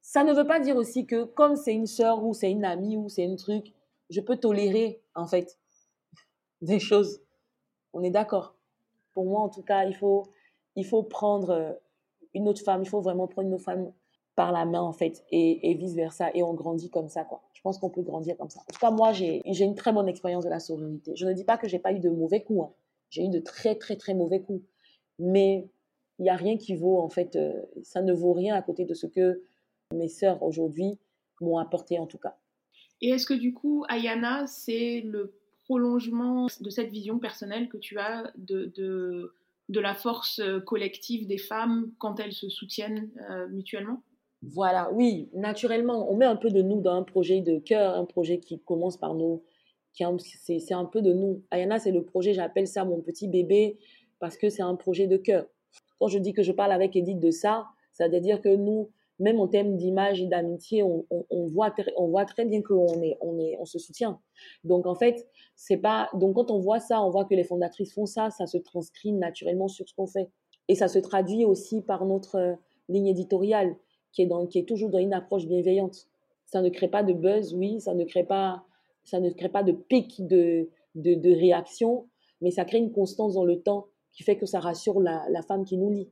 Ça 0.00 0.22
ne 0.22 0.32
veut 0.32 0.46
pas 0.46 0.60
dire 0.60 0.76
aussi 0.76 1.06
que 1.06 1.24
comme 1.24 1.56
c'est 1.56 1.72
une 1.72 1.86
sœur 1.86 2.22
ou 2.24 2.34
c'est 2.34 2.50
une 2.50 2.64
amie 2.64 2.96
ou 2.96 3.08
c'est 3.08 3.26
un 3.26 3.36
truc, 3.36 3.72
je 4.10 4.20
peux 4.20 4.36
tolérer, 4.36 5.00
en 5.14 5.26
fait, 5.26 5.58
des 6.64 6.80
choses. 6.80 7.20
On 7.92 8.02
est 8.02 8.10
d'accord. 8.10 8.56
Pour 9.12 9.24
moi, 9.26 9.40
en 9.40 9.48
tout 9.48 9.62
cas, 9.62 9.84
il 9.84 9.94
faut, 9.94 10.24
il 10.76 10.84
faut 10.84 11.02
prendre 11.02 11.78
une 12.34 12.48
autre 12.48 12.62
femme, 12.62 12.82
il 12.82 12.88
faut 12.88 13.00
vraiment 13.00 13.28
prendre 13.28 13.48
une 13.48 13.54
autre 13.54 13.64
femme 13.64 13.92
par 14.34 14.50
la 14.50 14.64
main 14.64 14.80
en 14.80 14.92
fait 14.92 15.24
et, 15.30 15.74
vice 15.74 15.94
versa 15.94 16.30
et 16.34 16.42
on 16.42 16.54
grandit 16.54 16.90
comme 16.90 17.08
ça 17.08 17.24
quoi. 17.24 17.42
Je 17.52 17.60
pense 17.62 17.78
qu'on 17.78 17.90
peut 17.90 18.02
grandir 18.02 18.36
comme 18.36 18.50
ça. 18.50 18.60
En 18.60 18.72
tout 18.72 18.80
cas 18.80 18.90
moi 18.90 19.12
j'ai 19.12 19.42
une 19.46 19.76
très 19.76 19.92
bonne 19.92 20.08
expérience 20.08 20.44
de 20.44 20.50
la 20.50 20.58
sororité. 20.58 21.12
Je 21.14 21.26
ne 21.26 21.32
dis 21.32 21.44
pas 21.44 21.56
que 21.56 21.68
j'ai 21.68 21.78
pas 21.78 21.92
eu 21.92 22.00
de 22.00 22.10
mauvais 22.10 22.42
coups. 22.42 22.64
Hein. 22.64 22.72
J'ai 23.10 23.24
eu 23.24 23.28
de 23.28 23.38
très 23.38 23.76
très 23.76 23.96
très 23.96 24.14
mauvais 24.14 24.40
coups. 24.40 24.64
Mais 25.20 25.68
il 26.18 26.24
n'y 26.24 26.30
a 26.30 26.36
rien 26.36 26.56
qui 26.56 26.74
vaut 26.74 26.98
en 26.98 27.08
fait, 27.08 27.36
euh, 27.36 27.62
ça 27.82 28.02
ne 28.02 28.12
vaut 28.12 28.32
rien 28.32 28.56
à 28.56 28.62
côté 28.62 28.84
de 28.84 28.94
ce 28.94 29.06
que 29.06 29.42
mes 29.92 30.08
sœurs 30.08 30.42
aujourd'hui 30.42 30.98
m'ont 31.40 31.58
apporté 31.58 32.00
en 32.00 32.06
tout 32.06 32.18
cas. 32.18 32.36
Et 33.00 33.10
est-ce 33.10 33.26
que 33.26 33.34
du 33.34 33.52
coup, 33.52 33.84
Ayana, 33.88 34.46
c'est 34.46 35.00
le 35.02 35.34
prolongement 35.64 36.46
de 36.60 36.70
cette 36.70 36.90
vision 36.90 37.18
personnelle 37.18 37.68
que 37.68 37.76
tu 37.76 37.98
as 37.98 38.32
de, 38.36 38.72
de, 38.76 39.80
la 39.80 39.94
force 39.94 40.40
collective 40.66 41.26
des 41.26 41.38
femmes 41.38 41.90
quand 41.98 42.20
elles 42.20 42.32
se 42.32 42.48
soutiennent 42.48 43.10
euh, 43.30 43.48
mutuellement? 43.48 44.02
Voilà, 44.42 44.90
oui, 44.92 45.30
naturellement, 45.32 46.10
on 46.10 46.16
met 46.16 46.26
un 46.26 46.36
peu 46.36 46.50
de 46.50 46.60
nous 46.60 46.80
dans 46.80 46.94
un 46.94 47.02
projet 47.02 47.40
de 47.40 47.58
cœur, 47.58 47.96
un 47.96 48.04
projet 48.04 48.38
qui 48.38 48.60
commence 48.60 48.98
par 48.98 49.14
nous, 49.14 49.42
c'est 50.18 50.74
un 50.74 50.84
peu 50.84 51.02
de 51.02 51.12
nous. 51.12 51.42
Ayana, 51.50 51.78
c'est 51.78 51.92
le 51.92 52.02
projet, 52.02 52.34
j'appelle 52.34 52.66
ça 52.66 52.84
mon 52.84 53.00
petit 53.00 53.28
bébé, 53.28 53.78
parce 54.18 54.36
que 54.36 54.50
c'est 54.50 54.62
un 54.62 54.74
projet 54.74 55.06
de 55.06 55.16
cœur. 55.16 55.46
Quand 55.98 56.08
je 56.08 56.18
dis 56.18 56.32
que 56.32 56.42
je 56.42 56.52
parle 56.52 56.72
avec 56.72 56.96
Edith 56.96 57.20
de 57.20 57.30
ça, 57.30 57.66
ça 57.92 58.08
veut 58.08 58.20
dire 58.20 58.40
que 58.40 58.54
nous, 58.54 58.90
même 59.18 59.40
en 59.40 59.46
termes 59.46 59.76
d'image 59.76 60.20
et 60.20 60.26
d'amitié, 60.26 60.82
on, 60.82 61.04
voit, 61.46 61.74
on 61.96 62.08
voit 62.08 62.24
très 62.24 62.44
bien 62.44 62.62
qu'on 62.62 63.00
est, 63.00 63.16
on 63.20 63.38
est, 63.38 63.56
on 63.60 63.64
se 63.64 63.78
soutient. 63.78 64.20
Donc 64.64 64.86
en 64.86 64.94
fait, 64.94 65.28
c'est 65.54 65.76
pas. 65.76 66.08
Donc 66.14 66.34
quand 66.34 66.50
on 66.50 66.58
voit 66.58 66.80
ça, 66.80 67.00
on 67.02 67.10
voit 67.10 67.24
que 67.24 67.34
les 67.34 67.44
fondatrices 67.44 67.94
font 67.94 68.06
ça, 68.06 68.30
ça 68.30 68.46
se 68.46 68.58
transcrit 68.58 69.12
naturellement 69.12 69.68
sur 69.68 69.88
ce 69.88 69.94
qu'on 69.94 70.06
fait. 70.06 70.30
Et 70.68 70.74
ça 70.74 70.88
se 70.88 70.98
traduit 70.98 71.44
aussi 71.44 71.82
par 71.82 72.04
notre 72.06 72.36
euh, 72.36 72.54
ligne 72.88 73.06
éditoriale, 73.06 73.76
qui 74.12 74.22
est, 74.22 74.26
dans, 74.26 74.46
qui 74.46 74.58
est 74.58 74.64
toujours 74.64 74.90
dans 74.90 74.98
une 74.98 75.12
approche 75.12 75.46
bienveillante. 75.46 76.08
Ça 76.46 76.62
ne 76.62 76.68
crée 76.68 76.88
pas 76.88 77.02
de 77.02 77.12
buzz, 77.12 77.54
oui, 77.54 77.80
ça 77.80 77.94
ne 77.94 78.04
crée 78.04 78.24
pas, 78.24 78.64
ça 79.04 79.20
ne 79.20 79.30
crée 79.30 79.48
pas 79.48 79.62
de 79.62 79.72
pic 79.72 80.26
de, 80.26 80.68
de, 80.94 81.30
réaction, 81.30 82.06
mais 82.40 82.50
ça 82.50 82.64
crée 82.64 82.78
une 82.78 82.92
constance 82.92 83.34
dans 83.34 83.44
le 83.44 83.60
temps 83.60 83.86
qui 84.12 84.22
fait 84.22 84.36
que 84.36 84.46
ça 84.46 84.60
rassure 84.60 85.00
la, 85.00 85.24
la 85.30 85.42
femme 85.42 85.64
qui 85.64 85.76
nous 85.76 85.90
lit. 85.90 86.08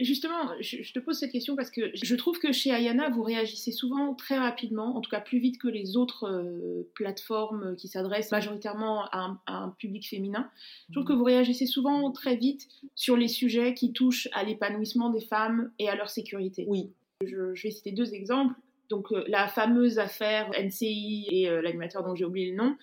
Justement, 0.00 0.54
je, 0.60 0.92
te 0.92 0.98
pose 0.98 1.18
cette 1.18 1.32
question 1.32 1.56
parce 1.56 1.70
que 1.70 1.90
je 1.92 2.14
trouve 2.14 2.38
que 2.38 2.52
chez 2.52 2.70
Ayana, 2.70 3.10
vous 3.10 3.22
réagissez 3.22 3.70
souvent 3.70 4.14
très 4.14 4.38
rapidement, 4.38 4.96
en 4.96 5.00
tout 5.02 5.10
cas 5.10 5.20
plus 5.20 5.38
vite 5.38 5.60
que 5.60 5.68
les 5.68 5.96
autres 5.96 6.26
euh, 6.26 6.88
plateformes 6.94 7.76
qui 7.76 7.86
s'adressent 7.86 8.30
majoritairement 8.30 9.04
à 9.12 9.36
un, 9.46 9.68
public 9.78 10.08
féminin. 10.08 10.50
Je 10.88 10.94
trouve 10.94 11.04
que 11.06 11.12
vous 11.12 11.24
réagissez 11.24 11.66
souvent 11.66 12.10
très 12.12 12.34
vite 12.34 12.66
sur 12.94 13.16
les 13.16 13.28
sujets 13.28 13.74
qui 13.74 13.92
touchent 13.92 14.28
à 14.32 14.42
l'épanouissement 14.42 15.10
des 15.10 15.20
femmes 15.20 15.70
et 15.78 15.88
à 15.88 15.96
leur 15.96 16.08
sécurité. 16.08 16.64
Oui. 16.66 16.90
Je, 17.26 17.52
vais 17.62 17.70
citer 17.70 17.92
deux 17.92 18.14
exemples. 18.14 18.54
Donc 18.88 19.12
euh, 19.12 19.22
la 19.28 19.48
fameuse 19.48 19.98
affaire 19.98 20.50
NCI 20.58 21.26
et 21.30 21.48
euh, 21.48 21.60
l'animateur 21.60 22.02
dont 22.04 22.14
j'ai 22.14 22.24
oublié 22.24 22.50
le 22.50 22.56
nom, 22.56 22.76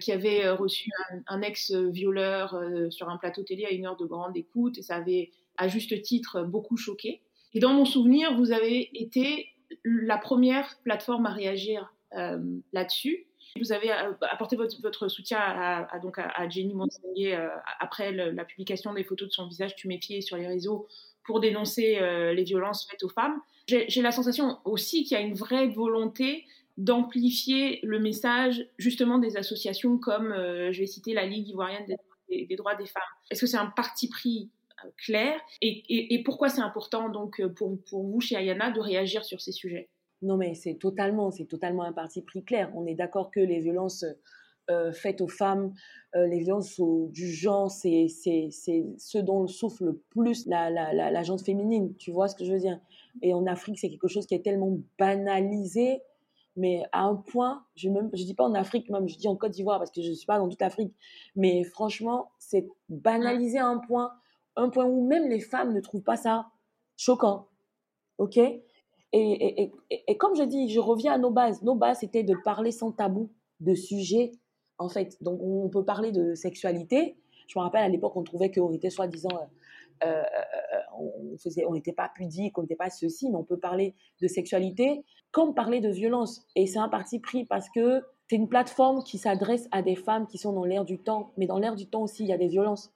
qui 0.00 0.12
avait 0.12 0.50
reçu 0.50 0.90
un, 1.08 1.22
un 1.28 1.40
ex-violeur 1.40 2.60
sur 2.90 3.08
un 3.08 3.16
plateau 3.16 3.42
télé 3.42 3.64
à 3.64 3.70
une 3.70 3.86
heure 3.86 3.96
de 3.96 4.04
grande 4.04 4.36
écoute 4.36 4.76
et 4.76 4.82
ça 4.82 4.96
avait 4.96 5.30
à 5.58 5.68
juste 5.68 6.00
titre 6.02 6.42
beaucoup 6.42 6.76
choqué. 6.76 7.20
Et 7.54 7.60
dans 7.60 7.72
mon 7.74 7.84
souvenir, 7.84 8.34
vous 8.36 8.52
avez 8.52 8.90
été 8.98 9.48
la 9.84 10.18
première 10.18 10.78
plateforme 10.82 11.26
à 11.26 11.32
réagir 11.32 11.92
euh, 12.16 12.38
là-dessus. 12.72 13.26
Vous 13.58 13.72
avez 13.72 13.90
euh, 13.90 14.12
apporté 14.30 14.56
votre, 14.56 15.08
soutien 15.08 15.38
à, 15.38 15.98
donc 15.98 16.18
à, 16.18 16.48
Jenny 16.48 16.74
Monsengue 16.74 17.18
euh, 17.18 17.48
après 17.80 18.12
la 18.12 18.44
publication 18.44 18.92
des 18.92 19.04
photos 19.04 19.28
de 19.28 19.32
son 19.32 19.46
visage 19.46 19.74
tuméfié 19.76 20.20
sur 20.20 20.36
les 20.36 20.46
réseaux 20.46 20.86
pour 21.24 21.40
dénoncer 21.40 21.98
les 22.34 22.42
violences 22.42 22.86
faites 22.90 23.02
aux 23.02 23.10
femmes. 23.10 23.38
J'ai 23.66 24.00
la 24.00 24.12
sensation 24.12 24.60
aussi 24.64 25.04
qu'il 25.04 25.12
y 25.12 25.20
a 25.20 25.22
une 25.22 25.34
vraie 25.34 25.66
volonté 25.66 26.46
d'amplifier 26.78 27.80
le 27.82 27.98
message 27.98 28.66
justement 28.78 29.18
des 29.18 29.36
associations 29.36 29.98
comme, 29.98 30.30
je 30.30 30.78
vais 30.78 30.86
citer, 30.86 31.12
la 31.12 31.26
Ligue 31.26 31.48
ivoirienne 31.48 31.84
des 32.30 32.56
droits 32.56 32.76
des 32.76 32.86
femmes. 32.86 33.02
Est-ce 33.30 33.42
que 33.42 33.46
c'est 33.46 33.58
un 33.58 33.66
parti 33.66 34.08
pris 34.08 34.48
clair 34.96 35.38
et, 35.60 36.22
pourquoi 36.24 36.48
c'est 36.48 36.60
important 36.60 37.08
donc 37.08 37.40
euh, 37.40 37.48
pour, 37.48 37.78
pour 37.88 38.04
vous 38.04 38.20
chez 38.20 38.36
Ayana 38.36 38.70
de 38.70 38.80
réagir 38.80 39.24
sur 39.24 39.40
ces 39.40 39.52
sujets? 39.52 39.88
Non 40.22 40.36
mais 40.36 40.54
c'est 40.54 40.74
totalement, 40.74 41.30
c'est 41.30 41.46
totalement 41.46 41.84
un 41.84 41.92
parti 41.92 42.22
pris 42.22 42.44
clair. 42.44 42.70
On 42.74 42.86
est 42.86 42.94
d'accord 42.94 43.30
que 43.30 43.40
les 43.40 43.60
violences 43.60 44.04
euh, 44.70 44.92
faites 44.92 45.22
aux 45.22 45.28
femmes, 45.28 45.72
euh, 46.14 46.26
les 46.26 46.40
violences 46.40 46.78
du 47.10 47.32
genre, 47.32 47.70
c'est 47.70 48.08
ce 48.08 49.18
dont 49.18 49.46
souffre 49.46 49.82
le 49.82 50.02
plus 50.10 50.46
la, 50.46 50.68
la, 50.70 50.92
la, 50.92 51.22
gente 51.22 51.42
féminine. 51.42 51.94
Tu 51.96 52.10
vois 52.10 52.28
ce 52.28 52.36
que 52.36 52.44
je 52.44 52.52
veux 52.52 52.58
dire? 52.58 52.78
Et 53.22 53.32
en 53.32 53.46
Afrique, 53.46 53.78
c'est 53.78 53.88
quelque 53.88 54.08
chose 54.08 54.26
qui 54.26 54.34
est 54.34 54.44
tellement 54.44 54.78
banalisé, 54.98 56.02
mais 56.54 56.82
à 56.92 57.04
un 57.04 57.14
point, 57.14 57.64
je 57.76 57.88
ne 57.88 58.00
je 58.12 58.24
dis 58.24 58.34
pas 58.34 58.44
en 58.44 58.54
Afrique 58.54 58.90
même, 58.90 59.08
je 59.08 59.16
dis 59.16 59.28
en 59.28 59.36
Côte 59.36 59.52
d'Ivoire 59.52 59.78
parce 59.78 59.90
que 59.90 60.02
je 60.02 60.10
ne 60.10 60.14
suis 60.14 60.26
pas 60.26 60.38
dans 60.38 60.48
toute 60.48 60.60
l'Afrique, 60.60 60.92
mais 61.34 61.64
franchement, 61.64 62.30
c'est 62.38 62.68
banalisé 62.90 63.58
à 63.58 63.66
un 63.66 63.78
point 63.78 64.12
un 64.58 64.68
point 64.68 64.84
où 64.84 65.06
même 65.06 65.28
les 65.28 65.40
femmes 65.40 65.72
ne 65.72 65.80
trouvent 65.80 66.02
pas 66.02 66.16
ça 66.16 66.48
choquant. 66.96 67.48
OK? 68.18 68.36
Et, 68.36 68.62
et, 69.12 69.72
et, 69.90 70.16
comme 70.18 70.36
je 70.36 70.42
dis, 70.42 70.68
je 70.68 70.80
reviens 70.80 71.14
à 71.14 71.18
nos 71.18 71.30
bases. 71.30 71.62
Nos 71.62 71.74
bases, 71.74 72.00
c'était 72.00 72.24
de 72.24 72.34
parler 72.44 72.72
sans 72.72 72.92
tabou 72.92 73.30
de 73.60 73.74
sujets, 73.74 74.32
en 74.76 74.88
fait. 74.88 75.16
Donc, 75.22 75.40
on 75.42 75.68
peut 75.70 75.84
parler 75.84 76.12
de 76.12 76.34
sexualité. 76.34 77.16
Je 77.46 77.58
me 77.58 77.62
rappelle, 77.64 77.82
à 77.82 77.88
l'époque, 77.88 78.16
on 78.16 78.22
trouvait 78.22 78.50
qu'on 78.50 78.72
était 78.72 78.90
soi-disant... 78.90 79.30
Euh, 79.32 80.06
euh, 80.06 80.12
euh, 80.12 80.78
on 80.96 81.36
faisait, 81.38 81.64
on 81.66 81.72
n'était 81.72 81.92
pas 81.92 82.08
pudique, 82.14 82.56
on 82.56 82.62
n'était 82.62 82.76
pas 82.76 82.90
ceci, 82.90 83.30
mais 83.30 83.36
on 83.36 83.42
peut 83.42 83.58
parler 83.58 83.94
de 84.20 84.28
sexualité 84.28 85.04
comme 85.32 85.54
parler 85.54 85.80
de 85.80 85.88
violence. 85.88 86.46
Et 86.54 86.66
c'est 86.66 86.78
un 86.78 86.88
parti 86.88 87.18
pris 87.18 87.44
parce 87.44 87.68
que 87.70 88.02
c'est 88.28 88.36
une 88.36 88.48
plateforme 88.48 89.02
qui 89.02 89.18
s'adresse 89.18 89.68
à 89.70 89.82
des 89.82 89.96
femmes 89.96 90.26
qui 90.26 90.38
sont 90.38 90.52
dans 90.52 90.64
l'air 90.64 90.84
du 90.84 90.98
temps, 90.98 91.32
mais 91.36 91.46
dans 91.46 91.58
l'air 91.58 91.74
du 91.74 91.86
temps 91.88 92.02
aussi, 92.02 92.24
il 92.24 92.28
y 92.28 92.32
a 92.32 92.38
des 92.38 92.48
violences. 92.48 92.92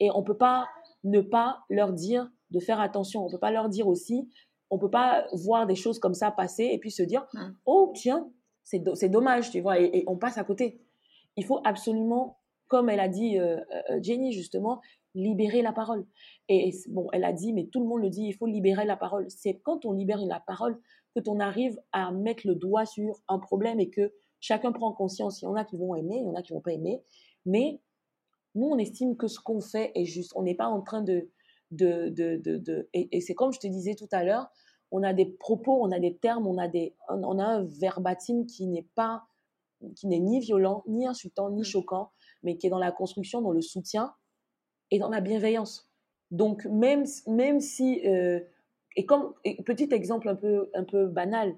Et 0.00 0.10
on 0.10 0.22
peut 0.22 0.36
pas 0.36 0.66
ne 1.06 1.20
pas 1.20 1.60
leur 1.70 1.92
dire 1.92 2.30
de 2.50 2.60
faire 2.60 2.80
attention. 2.80 3.22
On 3.22 3.26
ne 3.26 3.32
peut 3.32 3.38
pas 3.38 3.50
leur 3.50 3.68
dire 3.68 3.88
aussi, 3.88 4.28
on 4.70 4.76
ne 4.76 4.80
peut 4.80 4.90
pas 4.90 5.26
voir 5.32 5.66
des 5.66 5.74
choses 5.74 5.98
comme 5.98 6.14
ça 6.14 6.30
passer 6.30 6.64
et 6.64 6.78
puis 6.78 6.90
se 6.90 7.02
dire, 7.02 7.26
oh 7.64 7.92
tiens, 7.94 8.28
c'est, 8.64 9.08
dommage, 9.08 9.50
tu 9.50 9.60
vois, 9.60 9.80
et, 9.80 10.04
on 10.06 10.16
passe 10.16 10.38
à 10.38 10.44
côté. 10.44 10.80
Il 11.36 11.44
faut 11.44 11.60
absolument, 11.64 12.38
comme 12.68 12.88
elle 12.88 13.00
a 13.00 13.08
dit 13.08 13.38
euh, 13.38 13.58
euh, 13.90 14.00
Jenny 14.02 14.32
justement, 14.32 14.80
libérer 15.14 15.62
la 15.62 15.72
parole. 15.72 16.06
Et 16.48 16.72
bon, 16.88 17.08
elle 17.12 17.24
a 17.24 17.32
dit, 17.32 17.52
mais 17.52 17.66
tout 17.66 17.80
le 17.80 17.86
monde 17.86 18.02
le 18.02 18.10
dit, 18.10 18.24
il 18.24 18.32
faut 18.32 18.46
libérer 18.46 18.84
la 18.84 18.96
parole. 18.96 19.26
C'est 19.28 19.60
quand 19.60 19.84
on 19.84 19.92
libère 19.92 20.18
la 20.24 20.40
parole 20.40 20.78
que 21.14 21.30
on 21.30 21.40
arrive 21.40 21.78
à 21.92 22.12
mettre 22.12 22.46
le 22.46 22.54
doigt 22.54 22.84
sur 22.84 23.22
un 23.28 23.38
problème 23.38 23.80
et 23.80 23.88
que 23.88 24.12
chacun 24.40 24.72
prend 24.72 24.92
conscience. 24.92 25.40
Il 25.40 25.46
y 25.46 25.48
en 25.48 25.54
a 25.54 25.64
qui 25.64 25.76
vont 25.76 25.94
aimer, 25.94 26.16
il 26.16 26.26
y 26.26 26.28
en 26.28 26.34
a 26.34 26.42
qui 26.42 26.52
vont 26.52 26.60
pas 26.60 26.72
aimer, 26.72 27.02
mais 27.46 27.80
nous, 28.56 28.68
on 28.68 28.78
estime 28.78 29.16
que 29.16 29.28
ce 29.28 29.38
qu'on 29.38 29.60
fait 29.60 29.92
est 29.94 30.04
juste. 30.04 30.32
On 30.34 30.42
n'est 30.42 30.54
pas 30.54 30.66
en 30.66 30.82
train 30.82 31.02
de... 31.02 31.30
de, 31.70 32.08
de, 32.08 32.36
de, 32.36 32.88
et, 32.92 33.20
c'est 33.20 33.34
comme 33.34 33.52
je 33.52 33.60
te 33.60 33.66
disais 33.66 33.94
tout 33.94 34.08
à 34.12 34.24
l'heure, 34.24 34.48
on 34.90 35.02
a 35.02 35.12
des 35.12 35.26
propos, 35.26 35.78
on 35.82 35.90
a 35.90 35.98
des 35.98 36.16
termes, 36.16 36.46
on 36.46 36.58
a, 36.58 36.68
des, 36.68 36.94
on 37.08 37.38
a 37.38 37.44
un 37.44 37.64
verbatim 37.64 38.46
qui 38.46 38.66
n'est 38.66 38.88
pas 38.94 39.24
qui 39.94 40.06
n'est 40.06 40.20
ni 40.20 40.40
violent, 40.40 40.82
ni 40.86 41.06
insultant, 41.06 41.50
ni 41.50 41.60
mmh. 41.60 41.64
choquant, 41.64 42.10
mais 42.42 42.56
qui 42.56 42.66
est 42.66 42.70
dans 42.70 42.78
la 42.78 42.92
construction, 42.92 43.42
dans 43.42 43.52
le 43.52 43.60
soutien 43.60 44.14
et 44.90 44.98
dans 44.98 45.10
la 45.10 45.20
bienveillance. 45.20 45.90
Donc 46.30 46.64
même 46.66 47.04
même 47.26 47.60
si 47.60 48.00
euh, 48.06 48.40
et 48.96 49.04
comme 49.04 49.34
petit 49.64 49.88
exemple 49.92 50.28
un 50.28 50.34
peu 50.34 50.70
un 50.74 50.84
peu 50.84 51.06
banal, 51.06 51.56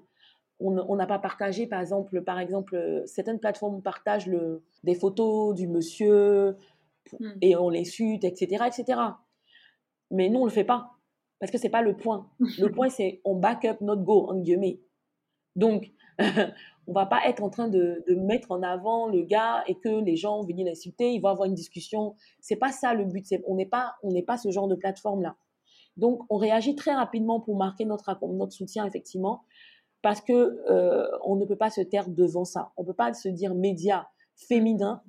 on 0.59 0.95
n'a 0.95 1.07
pas 1.07 1.19
partagé 1.19 1.67
par 1.67 1.79
exemple 1.79 2.21
par 2.23 2.39
exemple 2.39 3.03
certaines 3.05 3.39
plateformes 3.39 3.81
partagent 3.81 4.27
le, 4.27 4.63
des 4.83 4.95
photos 4.95 5.55
du 5.55 5.67
monsieur 5.67 6.57
Hmm. 7.19 7.37
et 7.41 7.55
on 7.55 7.69
les 7.69 7.81
etc., 7.81 8.65
etc. 8.67 8.99
Mais 10.11 10.29
nous, 10.29 10.41
on 10.41 10.45
le 10.45 10.51
fait 10.51 10.63
pas 10.63 10.91
parce 11.39 11.51
que 11.51 11.57
c'est 11.57 11.69
pas 11.69 11.81
le 11.81 11.95
point. 11.95 12.29
Le 12.39 12.67
point, 12.71 12.89
c'est 12.89 13.21
on 13.23 13.35
back 13.35 13.65
up 13.65 13.81
notre 13.81 14.03
go, 14.03 14.27
en 14.29 14.39
guillemets. 14.39 14.81
Donc, 15.55 15.91
on 16.19 16.93
va 16.93 17.05
pas 17.05 17.21
être 17.25 17.43
en 17.43 17.49
train 17.49 17.69
de, 17.69 18.03
mettre 18.09 18.51
en 18.51 18.61
avant 18.61 19.07
le 19.07 19.23
gars 19.23 19.63
et 19.67 19.75
que 19.75 20.03
les 20.03 20.15
gens 20.15 20.43
viennent 20.43 20.67
l'insulter, 20.67 21.13
ils 21.13 21.21
vont 21.21 21.29
avoir 21.29 21.47
une 21.47 21.55
discussion. 21.55 22.15
C'est 22.39 22.57
pas 22.57 22.71
ça 22.71 22.93
le 22.93 23.05
but. 23.05 23.25
On 23.47 23.55
n'est 23.55 23.65
pas, 23.65 23.95
on 24.03 24.11
n'est 24.11 24.23
pas 24.23 24.37
ce 24.37 24.51
genre 24.51 24.67
de 24.67 24.75
plateforme 24.75 25.21
là. 25.21 25.35
Donc, 25.97 26.21
on 26.29 26.37
réagit 26.37 26.75
très 26.75 26.93
rapidement 26.93 27.39
pour 27.39 27.57
marquer 27.57 27.85
notre, 27.85 28.17
notre 28.27 28.53
soutien 28.53 28.85
effectivement, 28.85 29.43
parce 30.01 30.21
que 30.21 30.61
euh, 30.69 31.07
on 31.25 31.35
ne 31.35 31.45
peut 31.45 31.57
pas 31.57 31.69
se 31.69 31.81
taire 31.81 32.07
devant 32.09 32.45
ça. 32.45 32.71
On 32.77 32.85
peut 32.85 32.93
pas 32.93 33.13
se 33.13 33.27
dire 33.27 33.53
média 33.53 34.09
féminin 34.35 35.01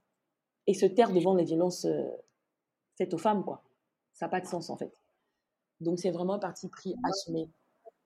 et 0.66 0.75
se 0.75 0.87
taire 0.87 1.12
devant 1.12 1.35
les 1.35 1.44
violences 1.44 1.85
euh, 1.85 2.05
faites 2.96 3.14
aux 3.14 3.18
femmes, 3.18 3.44
quoi. 3.44 3.62
Ça 4.12 4.27
n'a 4.27 4.31
pas 4.31 4.40
de 4.40 4.46
sens, 4.46 4.70
en 4.70 4.77
fait. 4.77 4.92
Donc, 5.81 5.99
c'est 5.99 6.11
vraiment 6.11 6.35
un 6.35 6.38
parti 6.38 6.68
pris 6.68 6.94
assumé. 7.05 7.49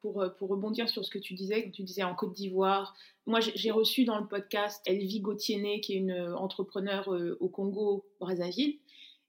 Pour, 0.00 0.20
euh, 0.20 0.28
pour, 0.28 0.50
rebondir 0.50 0.88
sur 0.88 1.04
ce 1.04 1.10
que 1.10 1.18
tu 1.18 1.34
disais, 1.34 1.70
tu 1.72 1.82
disais 1.82 2.04
en 2.04 2.14
Côte 2.14 2.34
d'Ivoire. 2.34 2.94
Moi, 3.26 3.40
j'ai 3.40 3.70
reçu 3.70 4.04
dans 4.04 4.18
le 4.18 4.26
podcast 4.26 4.82
Elvie 4.86 5.20
Gauthier, 5.20 5.80
qui 5.80 5.94
est 5.94 5.98
une 5.98 6.10
euh, 6.10 6.36
entrepreneure 6.36 7.08
au 7.40 7.48
Congo, 7.48 8.04
Brazzaville. 8.20 8.78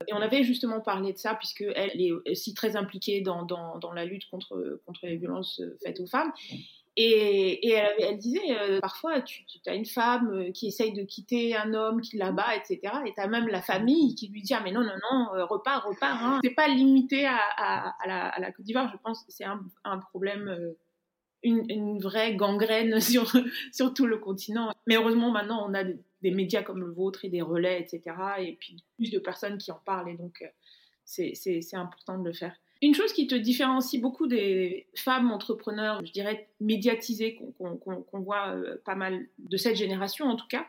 Et 0.08 0.14
on 0.14 0.18
avait 0.18 0.44
justement 0.44 0.82
parlé 0.82 1.14
de 1.14 1.18
ça, 1.18 1.36
puisqu'elle 1.36 2.02
est 2.02 2.12
aussi 2.30 2.54
très 2.54 2.76
impliquée 2.76 3.22
dans, 3.22 3.44
dans, 3.44 3.80
dans, 3.80 3.94
la 3.94 4.04
lutte 4.04 4.30
contre, 4.30 4.82
contre 4.86 5.06
les 5.06 5.16
violences 5.16 5.62
faites 5.82 6.02
aux 6.02 6.06
femmes. 6.06 6.34
Et, 6.98 7.74
elle, 7.74 8.18
disait, 8.18 8.58
euh, 8.58 8.80
parfois, 8.80 9.22
tu, 9.22 9.44
as 9.66 9.76
une 9.76 9.86
femme 9.86 10.32
euh, 10.32 10.52
qui 10.52 10.68
essaye 10.68 10.94
de 10.94 11.04
quitter 11.04 11.54
un 11.56 11.74
homme 11.74 12.00
qui 12.00 12.16
la 12.16 12.32
bat, 12.32 12.56
etc. 12.56 12.80
Et 13.06 13.14
tu 13.14 13.20
as 13.20 13.28
même 13.28 13.48
la 13.48 13.62
famille 13.62 14.16
qui 14.16 14.30
lui 14.30 14.42
dit, 14.42 14.54
ah, 14.54 14.62
mais 14.64 14.72
non, 14.72 14.82
non, 14.82 14.96
non, 15.12 15.36
euh, 15.36 15.46
repars, 15.46 15.86
repars. 15.86 16.24
Hein. 16.24 16.40
C'est 16.42 16.56
pas 16.56 16.70
limité 16.70 17.26
à, 17.28 17.94
la, 18.06 18.52
Côte 18.54 18.66
d'Ivoire, 18.66 18.90
je 18.90 18.98
pense 19.04 19.24
que 19.24 19.32
c'est 19.32 19.44
un, 19.44 19.98
problème 20.10 20.74
une, 21.44 22.00
vraie 22.00 22.36
gangrène 22.36 23.00
sur, 23.02 23.30
tout 23.94 24.06
le 24.06 24.18
continent. 24.18 24.72
Mais 24.88 24.96
heureusement, 24.96 25.32
maintenant, 25.32 25.68
on 25.70 25.74
a 25.74 25.84
des, 25.84 26.32
médias 26.32 26.64
comme 26.64 26.80
le 26.80 26.92
vôtre 26.92 27.26
et 27.26 27.30
des 27.30 27.42
relais, 27.42 27.82
etc. 27.82 28.16
Et 28.40 28.54
puis 28.54 28.84
plus 28.96 29.12
de 29.12 29.20
personnes 29.20 29.58
qui 29.58 29.72
en 29.72 29.82
parlent. 29.86 30.10
Et 30.10 30.16
donc, 30.16 30.50
c'est 31.04 31.74
important 31.74 32.18
de 32.18 32.30
le 32.30 32.34
faire. 32.34 32.56
Une 32.82 32.94
chose 32.94 33.14
qui 33.14 33.28
te 33.28 33.36
différencie 33.36 34.02
beaucoup 34.02 34.28
des 34.28 34.88
femmes 34.96 35.32
entrepreneurs, 35.32 36.06
je 36.06 36.12
dirais 36.12 36.50
médiatisées, 36.60 37.40
qu'on 37.58 38.20
voit 38.20 38.50
euh, 38.50 38.78
pas 38.84 38.96
mal 38.96 39.26
de 39.40 39.58
cette 39.58 39.78
génération 39.78 40.26
en 40.26 40.36
tout 40.36 40.48
cas, 40.48 40.66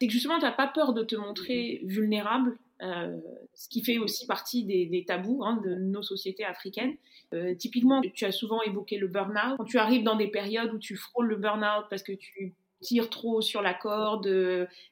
c'est 0.00 0.08
que 0.08 0.12
justement, 0.12 0.38
tu 0.38 0.44
n'as 0.44 0.52
pas 0.52 0.66
peur 0.66 0.92
de 0.92 1.02
te 1.02 1.14
montrer 1.14 1.80
vulnérable, 1.84 2.58
euh, 2.82 3.16
ce 3.54 3.68
qui 3.68 3.82
fait 3.82 3.96
aussi 3.96 4.26
partie 4.26 4.64
des, 4.64 5.04
tabous 5.06 5.42
hein, 5.44 5.58
de 5.64 5.74
nos 5.74 6.02
sociétés 6.02 6.44
africaines. 6.44 6.96
Euh, 7.32 7.54
typiquement, 7.54 8.02
tu 8.02 8.24
as 8.26 8.32
souvent 8.32 8.60
évoqué 8.62 8.98
le 8.98 9.06
burn-out. 9.06 9.56
Quand 9.56 9.64
tu 9.64 9.78
arrives 9.78 10.02
dans 10.02 10.16
des 10.16 10.28
périodes 10.28 10.74
où 10.74 10.78
tu 10.78 10.96
frôles 10.96 11.28
le 11.28 11.36
burn-out 11.36 11.86
parce 11.88 12.02
que 12.02 12.12
tu 12.12 12.52
tires 12.82 13.08
trop 13.08 13.40
sur 13.40 13.62
la 13.62 13.72
corde 13.72 14.26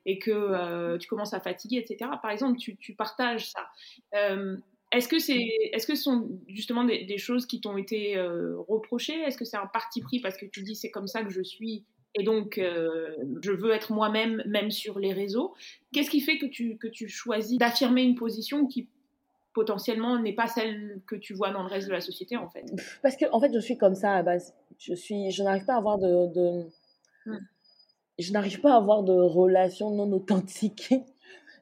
et 0.07 0.19
que 0.19 0.97
tu 0.97 1.07
commences 1.07 1.35
à 1.35 1.41
fatiguer, 1.41 1.77
etc. 1.77 2.11
Par 2.23 2.31
exemple, 2.31 2.59
tu, 2.59 2.95
partages 2.95 3.51
ça. 3.51 3.69
Est-ce 4.97 5.09
que 5.09 5.19
c'est, 5.19 5.47
est-ce 5.73 5.87
que 5.87 5.95
ce 5.95 6.03
sont 6.03 6.29
justement 6.49 6.85
des, 6.85 7.05
des 7.05 7.19
choses 7.19 7.47
qui 7.47 7.61
t'ont 7.61 7.77
été 7.77 8.19
reprochées? 8.69 9.21
Est-ce 9.21 9.37
que 9.37 9.45
c'est 9.45 9.57
un 9.57 9.67
parti 9.67 10.01
pris 10.01 10.21
parce 10.21 10.37
que 10.37 10.47
tu 10.47 10.63
dis 10.63 10.75
c'est 10.75 10.91
comme 10.91 11.07
ça 11.07 11.23
que 11.23 11.31
je 11.31 11.43
suis 11.43 11.85
et 12.15 12.23
donc 12.23 12.59
euh, 12.59 13.17
je 13.43 13.53
veux 13.53 13.73
être 13.73 13.93
moi-même, 13.93 14.43
même 14.47 14.71
sur 14.71 14.99
les 14.99 15.13
réseaux? 15.13 15.55
Qu'est-ce 15.93 16.11
qui 16.11 16.21
fait 16.21 16.39
que 16.39 16.47
tu, 16.47 16.79
que 16.79 16.87
tu 16.87 17.09
choisis 17.09 17.59
d'affirmer 17.59 18.03
une 18.03 18.15
position 18.15 18.67
qui 18.67 18.89
potentiellement 19.53 20.19
n'est 20.19 20.33
pas 20.33 20.47
celle 20.47 21.01
que 21.07 21.17
tu 21.17 21.35
vois 21.35 21.51
dans 21.51 21.63
le 21.63 21.69
reste 21.69 21.89
de 21.89 21.93
la 21.93 22.01
société 22.01 22.37
en 22.37 22.49
fait? 22.49 22.65
Parce 23.03 23.17
que 23.17 23.25
en 23.33 23.41
fait 23.41 23.53
je 23.53 23.59
suis 23.59 23.77
comme 23.77 23.95
ça 23.95 24.15
à 24.15 24.23
base. 24.23 24.55
Je 24.79 24.95
suis, 24.95 25.31
je 25.31 25.43
n'arrive 25.43 25.65
pas 25.65 25.75
à 25.75 25.79
avoir 25.79 25.99
de, 25.99 26.33
de... 26.33 26.67
Hmm. 27.27 27.39
je 28.19 28.33
n'arrive 28.33 28.61
pas 28.61 28.75
à 28.75 28.77
avoir 28.77 29.03
de 29.03 29.13
relation 29.13 29.91
non 29.91 30.13
authentique. 30.13 30.95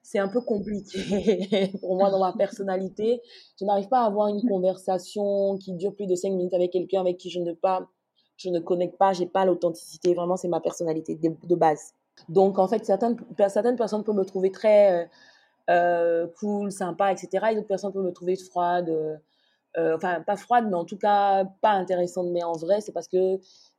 C'est 0.03 0.19
un 0.19 0.29
peu 0.29 0.41
compliqué 0.41 1.73
pour 1.81 1.97
moi 1.97 2.11
dans 2.11 2.19
ma 2.19 2.33
personnalité. 2.33 3.21
Je 3.59 3.65
n'arrive 3.65 3.89
pas 3.89 4.03
à 4.03 4.07
avoir 4.07 4.29
une 4.29 4.43
conversation 4.49 5.57
qui 5.59 5.73
dure 5.75 5.95
plus 5.95 6.07
de 6.07 6.15
cinq 6.15 6.31
minutes 6.31 6.55
avec 6.55 6.73
quelqu'un 6.73 7.01
avec 7.01 7.19
qui 7.19 7.31
je 7.31 7.41
ne 7.41 7.53
pas 7.53 7.89
je 8.43 8.51
ne 8.51 8.59
connecte 8.61 8.99
pas, 8.99 9.13
j'ai 9.13 9.27
pas 9.27 9.45
l'authenticité. 9.45 10.15
Vraiment, 10.15 10.37
c'est 10.37 10.49
ma 10.49 10.61
personnalité 10.61 11.15
de, 11.15 11.55
base. 11.55 11.95
Donc, 12.29 12.59
en 12.59 12.69
fait, 12.69 12.85
certaines, 12.85 13.17
certaines 13.49 13.77
personnes 13.77 14.05
peuvent 14.05 14.17
me 14.17 14.25
trouver 14.25 14.51
très 14.51 15.03
euh, 15.03 15.07
euh, 15.71 16.27
cool, 16.39 16.73
sympa, 16.73 17.13
etc. 17.13 17.47
Et 17.51 17.55
d'autres 17.55 17.69
personnes 17.69 17.93
peuvent 17.93 18.05
me 18.05 18.13
trouver 18.13 18.37
froide. 18.37 18.89
Euh, 19.79 19.97
enfin, 19.97 20.21
pas 20.23 20.37
froide, 20.37 20.67
mais 20.69 20.77
en 20.77 20.85
tout 20.85 20.99
cas, 20.99 21.45
pas 21.61 21.71
intéressante. 21.71 22.29
Mais 22.33 22.43
en 22.43 22.53
vrai, 22.53 22.81
c'est 22.81 22.93
parce 22.93 23.09
que 23.09 23.39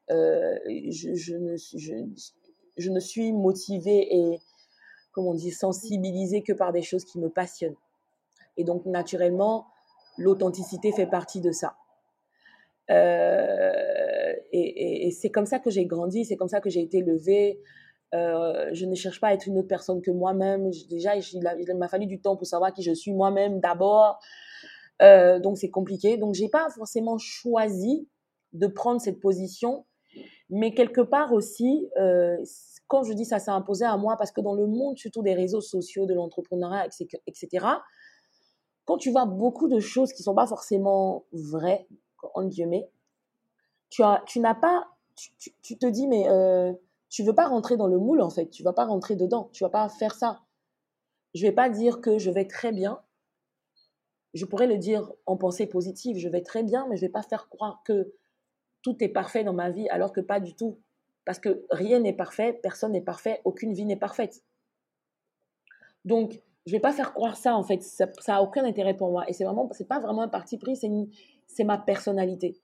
je, 0.09 1.13
je, 1.13 1.55
je, 2.77 2.89
ne 2.89 2.99
suis 2.99 3.33
motivée 3.33 4.15
et, 4.15 4.39
comme 5.13 5.27
on 5.27 5.33
dit, 5.33 5.51
sensibilisée 5.51 6.43
que 6.43 6.53
par 6.53 6.73
des 6.73 6.81
choses 6.81 7.05
qui 7.05 7.19
me 7.19 7.29
passionnent. 7.29 7.75
Et 8.57 8.63
donc, 8.63 8.85
naturellement, 8.85 9.67
l'authenticité 10.17 10.91
fait 10.91 11.07
partie 11.07 11.41
de 11.41 11.51
ça. 11.51 11.75
Euh, 12.89 14.33
et, 14.51 15.11
c'est 15.11 15.29
comme 15.29 15.45
ça 15.45 15.59
que 15.59 15.69
j'ai 15.69 15.85
grandi, 15.85 16.25
c'est 16.25 16.35
comme 16.35 16.49
ça 16.49 16.59
que 16.59 16.69
j'ai 16.69 16.81
été 16.81 16.97
élevée. 16.97 17.61
Euh, 18.13 18.69
je 18.73 18.85
ne 18.85 18.93
cherche 18.93 19.19
pas 19.19 19.29
à 19.29 19.33
être 19.33 19.47
une 19.47 19.57
autre 19.57 19.67
personne 19.67 20.01
que 20.01 20.11
moi-même. 20.11 20.69
Déjà, 20.89 21.15
il, 21.15 21.77
m'a 21.77 21.87
fallu 21.87 22.05
du 22.05 22.19
temps 22.19 22.35
pour 22.35 22.45
savoir 22.45 22.73
qui 22.73 22.83
je 22.83 22.93
suis 22.93 23.13
moi-même 23.13 23.59
d'abord. 23.59 24.19
Euh, 25.01 25.39
donc, 25.39 25.57
c'est 25.57 25.69
compliqué. 25.69 26.17
Donc, 26.17 26.35
j'ai 26.35 26.49
pas 26.49 26.69
forcément 26.69 27.17
choisi 27.17 28.07
de 28.51 28.67
prendre 28.67 29.01
cette 29.01 29.19
position. 29.19 29.85
Mais 30.55 30.73
quelque 30.73 31.01
part 31.01 31.33
aussi, 31.33 31.89
quand 32.87 33.03
je 33.03 33.13
dis 33.13 33.25
ça 33.25 33.39
s'est 33.39 33.51
imposé 33.51 33.85
à 33.85 33.97
moi, 33.97 34.17
parce 34.17 34.31
que 34.31 34.39
dans 34.39 34.53
le 34.53 34.67
monde, 34.67 34.97
surtout 34.97 35.23
des 35.23 35.33
réseaux 35.33 35.61
sociaux, 35.61 36.05
de 36.05 36.13
l'entrepreneuriat, 36.13 36.87
etc., 37.25 37.65
quand 38.85 38.97
tu 38.97 39.11
vois 39.11 39.25
beaucoup 39.25 39.67
de 39.67 39.79
choses 39.79 40.13
qui 40.13 40.21
sont 40.21 40.35
pas 40.35 40.45
forcément 40.45 41.25
vraies, 41.31 41.87
en 42.35 42.45
guillemets, 42.45 42.87
tu, 43.89 44.03
as, 44.03 44.21
tu 44.27 44.39
n'as 44.39 44.53
pas, 44.53 44.87
tu, 45.15 45.77
te 45.77 45.85
dis, 45.87 46.07
mais 46.07 46.29
euh, 46.29 46.71
tu 47.09 47.23
veux 47.23 47.33
pas 47.33 47.47
rentrer 47.47 47.75
dans 47.75 47.87
le 47.87 47.97
moule, 47.97 48.21
en 48.21 48.29
fait. 48.29 48.49
Tu 48.49 48.61
vas 48.63 48.73
pas 48.73 48.85
rentrer 48.85 49.15
dedans. 49.15 49.49
Tu 49.53 49.63
vas 49.63 49.69
pas 49.69 49.89
faire 49.89 50.15
ça. 50.15 50.41
Je 51.33 51.43
vais 51.43 51.51
pas 51.51 51.69
dire 51.69 52.01
que 52.01 52.17
je 52.17 52.29
vais 52.29 52.45
très 52.45 52.71
bien. 52.71 52.99
Je 54.33 54.45
pourrais 54.45 54.67
le 54.67 54.77
dire 54.77 55.11
en 55.25 55.37
pensée 55.37 55.67
positive. 55.67 56.17
Je 56.17 56.29
vais 56.29 56.41
très 56.41 56.63
bien, 56.63 56.87
mais 56.89 56.95
je 56.95 57.01
vais 57.01 57.11
pas 57.11 57.23
faire 57.23 57.49
croire 57.49 57.81
que 57.85 58.13
tout 58.83 59.03
est 59.03 59.09
parfait 59.09 59.43
dans 59.43 59.53
ma 59.53 59.71
vie, 59.71 59.89
alors 59.89 60.13
que 60.13 60.21
pas 60.21 60.39
du 60.39 60.53
tout. 60.53 60.79
Parce 61.25 61.39
que 61.39 61.65
rien 61.71 61.99
n'est 61.99 62.13
parfait, 62.13 62.59
personne 62.61 62.91
n'est 62.91 63.01
parfait, 63.01 63.41
aucune 63.45 63.73
vie 63.73 63.85
n'est 63.85 63.95
parfaite. 63.95 64.43
Donc, 66.05 66.41
je 66.65 66.71
vais 66.71 66.79
pas 66.79 66.91
faire 66.91 67.13
croire 67.13 67.35
ça 67.35 67.55
en 67.55 67.63
fait. 67.63 67.81
Ça, 67.81 68.07
ça 68.19 68.35
a 68.37 68.41
aucun 68.41 68.63
intérêt 68.63 68.95
pour 68.95 69.09
moi. 69.09 69.23
Et 69.27 69.33
c'est 69.33 69.43
vraiment, 69.43 69.69
c'est 69.71 69.87
pas 69.87 69.99
vraiment 69.99 70.21
un 70.21 70.27
parti 70.27 70.57
pris. 70.57 70.75
C'est 71.47 71.63
ma 71.63 71.77
personnalité. 71.77 72.57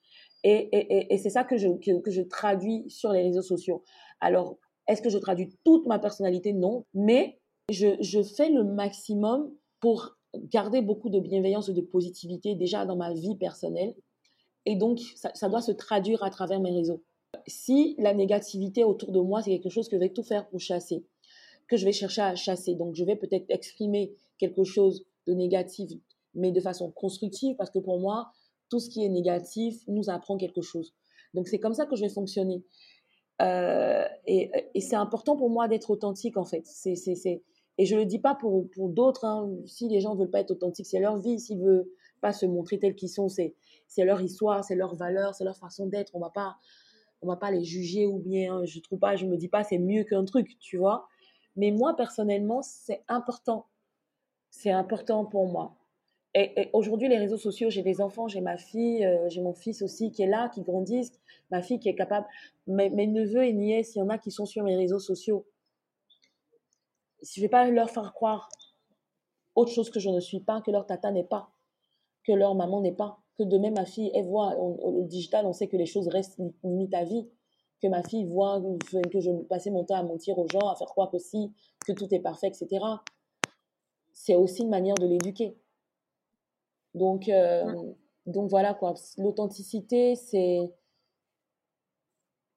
Et, 0.43 1.17
c'est 1.21 1.29
ça 1.29 1.43
que 1.43 1.57
je, 1.57 1.67
que, 1.99 2.11
je 2.11 2.21
traduis 2.21 2.89
sur 2.89 3.11
les 3.11 3.23
réseaux 3.23 3.41
sociaux. 3.41 3.83
Alors, 4.21 4.57
est-ce 4.87 5.01
que 5.01 5.09
je 5.09 5.17
traduis 5.17 5.55
toute 5.63 5.85
ma 5.85 5.99
personnalité? 5.99 6.53
Non. 6.53 6.85
Mais 6.93 7.39
je, 7.69 8.23
fais 8.23 8.49
le 8.49 8.63
maximum 8.63 9.51
pour 9.79 10.17
garder 10.35 10.81
beaucoup 10.81 11.09
de 11.09 11.19
bienveillance 11.19 11.69
et 11.69 11.73
de 11.73 11.81
positivité 11.81 12.55
déjà 12.55 12.85
dans 12.85 12.95
ma 12.95 13.13
vie 13.13 13.35
personnelle. 13.35 13.95
Et 14.69 14.75
donc, 14.75 14.99
ça, 15.15 15.49
doit 15.49 15.63
se 15.63 15.71
traduire 15.71 16.21
à 16.21 16.29
travers 16.29 16.59
mes 16.59 16.69
réseaux. 16.69 17.01
Si 17.47 17.95
la 17.97 18.13
négativité 18.13 18.83
autour 18.83 19.11
de 19.11 19.19
moi, 19.19 19.41
c'est 19.41 19.49
quelque 19.49 19.71
chose 19.71 19.89
que 19.89 19.95
je 19.95 19.99
vais 19.99 20.09
tout 20.09 20.21
faire 20.21 20.47
pour 20.47 20.59
chasser, 20.59 21.03
que 21.67 21.75
je 21.75 21.85
vais 21.85 21.91
chercher 21.91 22.21
à 22.21 22.35
chasser, 22.35 22.75
donc 22.75 22.93
je 22.93 23.03
vais 23.03 23.15
peut-être 23.15 23.47
exprimer 23.49 24.13
quelque 24.37 24.63
chose 24.63 25.07
de 25.25 25.33
négatif, 25.33 25.89
mais 26.35 26.51
de 26.51 26.61
façon 26.61 26.91
constructive, 26.91 27.55
parce 27.55 27.71
que 27.71 27.79
pour 27.79 27.99
moi, 27.99 28.31
tout 28.69 28.79
ce 28.79 28.91
qui 28.91 29.03
est 29.03 29.09
négatif 29.09 29.81
nous 29.87 30.11
apprend 30.11 30.37
quelque 30.37 30.61
chose. 30.61 30.93
Donc 31.33 31.47
c'est 31.47 31.57
comme 31.57 31.73
ça 31.73 31.87
que 31.87 31.95
je 31.95 32.03
vais 32.03 32.09
fonctionner. 32.09 32.63
Euh, 33.41 34.05
et, 34.27 34.51
c'est 34.81 34.95
important 34.95 35.35
pour 35.35 35.49
moi 35.49 35.67
d'être 35.67 35.89
authentique 35.89 36.37
en 36.37 36.45
fait. 36.45 36.63
Et 37.79 37.85
je 37.87 37.95
ne 37.95 38.01
le 38.01 38.05
dis 38.05 38.19
pas 38.19 38.35
pour, 38.35 38.69
pour 38.69 38.89
d'autres. 38.89 39.25
Hein. 39.25 39.49
Si 39.65 39.89
les 39.89 39.99
gens 39.99 40.13
ne 40.13 40.19
veulent 40.19 40.29
pas 40.29 40.41
être 40.41 40.51
authentiques, 40.51 40.85
c'est 40.85 40.99
leur 40.99 41.17
vie. 41.17 41.39
S'ils 41.39 41.57
ne 41.57 41.65
veulent 41.65 41.89
pas 42.21 42.33
se 42.33 42.45
montrer 42.45 42.77
tels 42.77 42.93
qu'ils 42.93 43.09
sont, 43.09 43.29
c'est, 43.29 43.55
c'est 43.89 44.05
leur 44.05 44.21
histoire, 44.21 44.63
c'est 44.63 44.75
leur 44.75 44.95
valeur, 44.95 45.35
c'est 45.35 45.43
leur 45.43 45.57
façon 45.57 45.87
d'être. 45.87 46.15
On 46.15 46.19
va 46.19 46.29
pas 46.29 46.57
on 47.21 47.27
va 47.27 47.35
pas 47.35 47.51
les 47.51 47.65
juger 47.65 48.05
ou 48.05 48.19
bien 48.19 48.63
je 48.63 48.79
trouve 48.79 48.99
pas, 48.99 49.17
je 49.17 49.25
me 49.25 49.35
dis 49.35 49.49
pas 49.49 49.65
c'est 49.65 49.77
mieux 49.77 50.05
qu'un 50.05 50.23
truc, 50.23 50.57
tu 50.59 50.77
vois. 50.77 51.09
Mais 51.57 51.71
moi 51.71 51.95
personnellement, 51.95 52.61
c'est 52.61 53.03
important. 53.09 53.65
C'est 54.51 54.71
important 54.71 55.25
pour 55.25 55.47
moi. 55.47 55.75
Et, 56.35 56.69
aujourd'hui, 56.73 57.09
les 57.09 57.17
réseaux 57.17 57.37
sociaux, 57.37 57.71
j'ai 57.71 57.81
des 57.81 58.01
enfants, 58.01 58.27
j'ai 58.27 58.41
ma 58.41 58.57
fille, 58.57 59.03
euh, 59.03 59.27
j'ai 59.29 59.41
mon 59.41 59.53
fils 59.53 59.81
aussi 59.81 60.11
qui 60.11 60.21
est 60.21 60.27
là, 60.27 60.49
qui 60.49 60.61
grandissent, 60.61 61.19
ma 61.49 61.63
fille 61.63 61.79
qui 61.79 61.89
est 61.89 61.95
capable, 61.95 62.27
mes, 62.67 62.89
mes 62.91 63.07
neveux 63.07 63.43
et 63.43 63.53
nièces, 63.53 63.95
il 63.95 63.99
y 63.99 64.01
en 64.01 64.09
a 64.09 64.19
qui 64.19 64.29
sont 64.29 64.45
sur 64.45 64.63
mes 64.63 64.75
réseaux 64.75 64.99
sociaux. 64.99 65.47
Je 67.23 67.41
ne 67.41 67.45
vais 67.45 67.49
pas 67.49 67.67
leur 67.69 67.89
faire 67.89 68.13
croire 68.13 68.47
autre 69.55 69.71
chose 69.71 69.89
que 69.89 69.99
je 69.99 70.09
ne 70.09 70.19
suis 70.19 70.39
pas, 70.39 70.61
que 70.61 70.69
leur 70.71 70.85
tata 70.85 71.11
n'est 71.11 71.23
pas, 71.23 71.51
que 72.23 72.31
leur 72.31 72.53
maman 72.53 72.81
n'est 72.81 72.93
pas, 72.93 73.19
que 73.39 73.43
demain 73.43 73.71
ma 73.71 73.85
fille, 73.85 74.11
elle 74.13 74.25
voit, 74.25 74.57
au 74.57 75.03
digital, 75.05 75.45
on 75.45 75.53
sait 75.53 75.67
que 75.67 75.77
les 75.77 75.85
choses 75.85 76.09
restent 76.09 76.37
limite 76.63 76.93
à 76.93 77.05
vie, 77.05 77.25
que 77.81 77.87
ma 77.87 78.03
fille 78.03 78.25
voit 78.25 78.61
que 79.11 79.21
je 79.21 79.31
passais 79.43 79.71
mon 79.71 79.85
temps 79.85 79.95
à 79.95 80.03
mentir 80.03 80.37
aux 80.37 80.47
gens, 80.49 80.67
à 80.67 80.75
faire 80.75 80.89
croire 80.89 81.09
que 81.09 81.17
si, 81.17 81.53
que 81.87 81.93
tout 81.93 82.13
est 82.13 82.19
parfait, 82.19 82.47
etc. 82.47 82.85
C'est 84.11 84.35
aussi 84.35 84.63
une 84.63 84.69
manière 84.69 84.95
de 84.95 85.05
l'éduquer. 85.05 85.57
Donc, 86.93 87.29
euh, 87.29 87.93
donc 88.25 88.49
voilà 88.49 88.73
quoi. 88.73 88.95
L'authenticité, 89.17 90.15
c'est. 90.15 90.69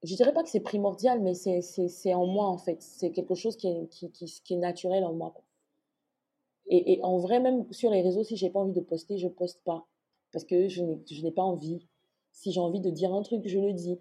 Je 0.02 0.16
dirais 0.16 0.34
pas 0.34 0.42
que 0.42 0.48
c'est 0.48 0.60
primordial, 0.60 1.20
mais 1.20 1.34
c'est 1.34 2.14
en 2.14 2.26
moi 2.26 2.46
en 2.46 2.58
fait. 2.58 2.82
C'est 2.82 3.12
quelque 3.12 3.36
chose 3.36 3.56
qui 3.56 3.68
est, 3.68 3.86
qui, 3.86 4.10
qui, 4.10 4.54
est 4.54 4.56
naturel 4.56 5.04
en 5.04 5.12
moi. 5.12 5.32
Et, 6.66 6.94
et, 6.94 7.04
en 7.04 7.18
vrai, 7.18 7.38
même 7.38 7.72
sur 7.72 7.90
les 7.92 8.02
réseaux, 8.02 8.24
si 8.24 8.36
j'ai 8.36 8.50
pas 8.50 8.58
envie 8.58 8.72
de 8.72 8.80
poster, 8.80 9.18
je 9.18 9.28
poste 9.28 9.62
pas. 9.62 9.86
Parce 10.32 10.44
que 10.44 10.68
je 10.68 10.82
n'ai 10.82 11.30
pas 11.30 11.42
envie. 11.42 11.86
Si 12.32 12.52
j'ai 12.52 12.60
envie 12.60 12.80
de 12.80 12.90
dire 12.90 13.12
un 13.12 13.22
truc, 13.22 13.46
je 13.46 13.58
le 13.58 13.72
dis. 13.72 13.98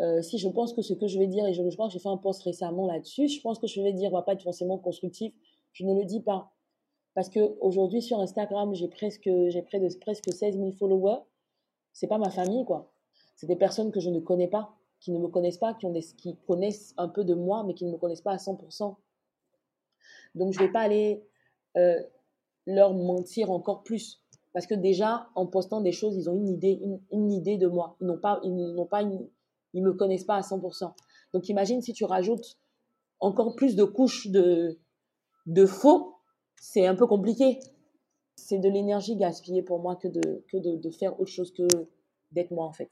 Euh, 0.00 0.22
si 0.22 0.38
je 0.38 0.48
pense 0.48 0.72
que 0.72 0.80
ce 0.82 0.94
que 0.94 1.06
je 1.06 1.18
vais 1.18 1.26
dire, 1.26 1.46
et 1.46 1.52
je, 1.52 1.62
je 1.68 1.74
crois 1.74 1.88
que 1.88 1.92
j'ai 1.92 1.98
fait 1.98 2.08
un 2.08 2.16
post 2.16 2.42
récemment 2.42 2.86
là-dessus, 2.86 3.28
je 3.28 3.40
pense 3.42 3.58
que 3.58 3.66
je 3.66 3.82
vais 3.82 3.92
dire 3.92 4.10
va 4.10 4.22
pas 4.22 4.32
être 4.32 4.42
forcément 4.42 4.78
constructif, 4.78 5.34
je 5.72 5.84
ne 5.84 5.94
le 5.94 6.04
dis 6.04 6.20
pas. 6.20 6.52
Parce 7.14 7.28
qu'aujourd'hui, 7.28 8.00
sur 8.00 8.20
Instagram, 8.20 8.74
j'ai 8.74 8.88
presque, 8.88 9.28
près 9.66 9.80
de 9.80 9.98
presque 9.98 10.32
16 10.32 10.56
000 10.56 10.72
followers. 10.72 11.20
C'est 11.92 12.06
pas 12.06 12.18
ma 12.18 12.30
famille, 12.30 12.64
quoi. 12.64 12.92
C'est 13.36 13.46
des 13.46 13.56
personnes 13.56 13.90
que 13.90 14.00
je 14.00 14.10
ne 14.10 14.20
connais 14.20 14.48
pas, 14.48 14.74
qui 15.00 15.10
ne 15.10 15.18
me 15.18 15.28
connaissent 15.28 15.58
pas, 15.58 15.74
qui, 15.74 15.86
ont 15.86 15.92
qui 15.92 16.36
connaissent 16.46 16.94
un 16.96 17.08
peu 17.08 17.24
de 17.24 17.34
moi, 17.34 17.64
mais 17.64 17.74
qui 17.74 17.84
ne 17.84 17.90
me 17.90 17.96
connaissent 17.96 18.20
pas 18.20 18.32
à 18.32 18.36
100%. 18.36 18.94
Donc, 20.36 20.52
je 20.52 20.58
vais 20.60 20.70
pas 20.70 20.80
aller 20.80 21.24
euh, 21.76 22.00
leur 22.66 22.94
mentir 22.94 23.50
encore 23.50 23.82
plus. 23.82 24.22
Parce 24.52 24.66
que 24.66 24.74
déjà, 24.74 25.28
en 25.34 25.46
postant 25.46 25.80
des 25.80 25.92
choses, 25.92 26.16
ils 26.16 26.28
ont 26.28 26.34
une 26.34 26.48
idée, 26.48 26.80
une, 27.12 27.32
idée 27.32 27.56
de 27.56 27.66
moi. 27.66 27.96
Ils 28.00 28.06
n'ont 28.06 28.18
pas, 28.18 28.40
ils 28.42 28.54
n'ont 28.54 28.86
pas 28.86 29.02
Ils 29.02 29.82
me 29.82 29.92
connaissent 29.92 30.24
pas 30.24 30.36
à 30.36 30.40
100%. 30.40 30.92
Donc 31.32 31.48
imagine 31.48 31.80
si 31.80 31.92
tu 31.92 32.04
rajoutes 32.04 32.58
encore 33.20 33.54
plus 33.54 33.76
de 33.76 33.84
couches 33.84 34.28
de, 34.28 34.78
de 35.46 35.66
faux, 35.66 36.16
c'est 36.60 36.86
un 36.86 36.96
peu 36.96 37.06
compliqué. 37.06 37.60
C'est 38.34 38.58
de 38.58 38.68
l'énergie 38.68 39.16
gaspillée 39.16 39.62
pour 39.62 39.80
moi 39.80 39.96
que 39.96 40.08
de, 40.08 40.44
que 40.50 40.56
de 40.56 40.90
faire 40.90 41.18
autre 41.20 41.30
chose 41.30 41.52
que 41.52 41.66
d'être 42.32 42.50
moi 42.50 42.64
en 42.64 42.72
fait. 42.72 42.90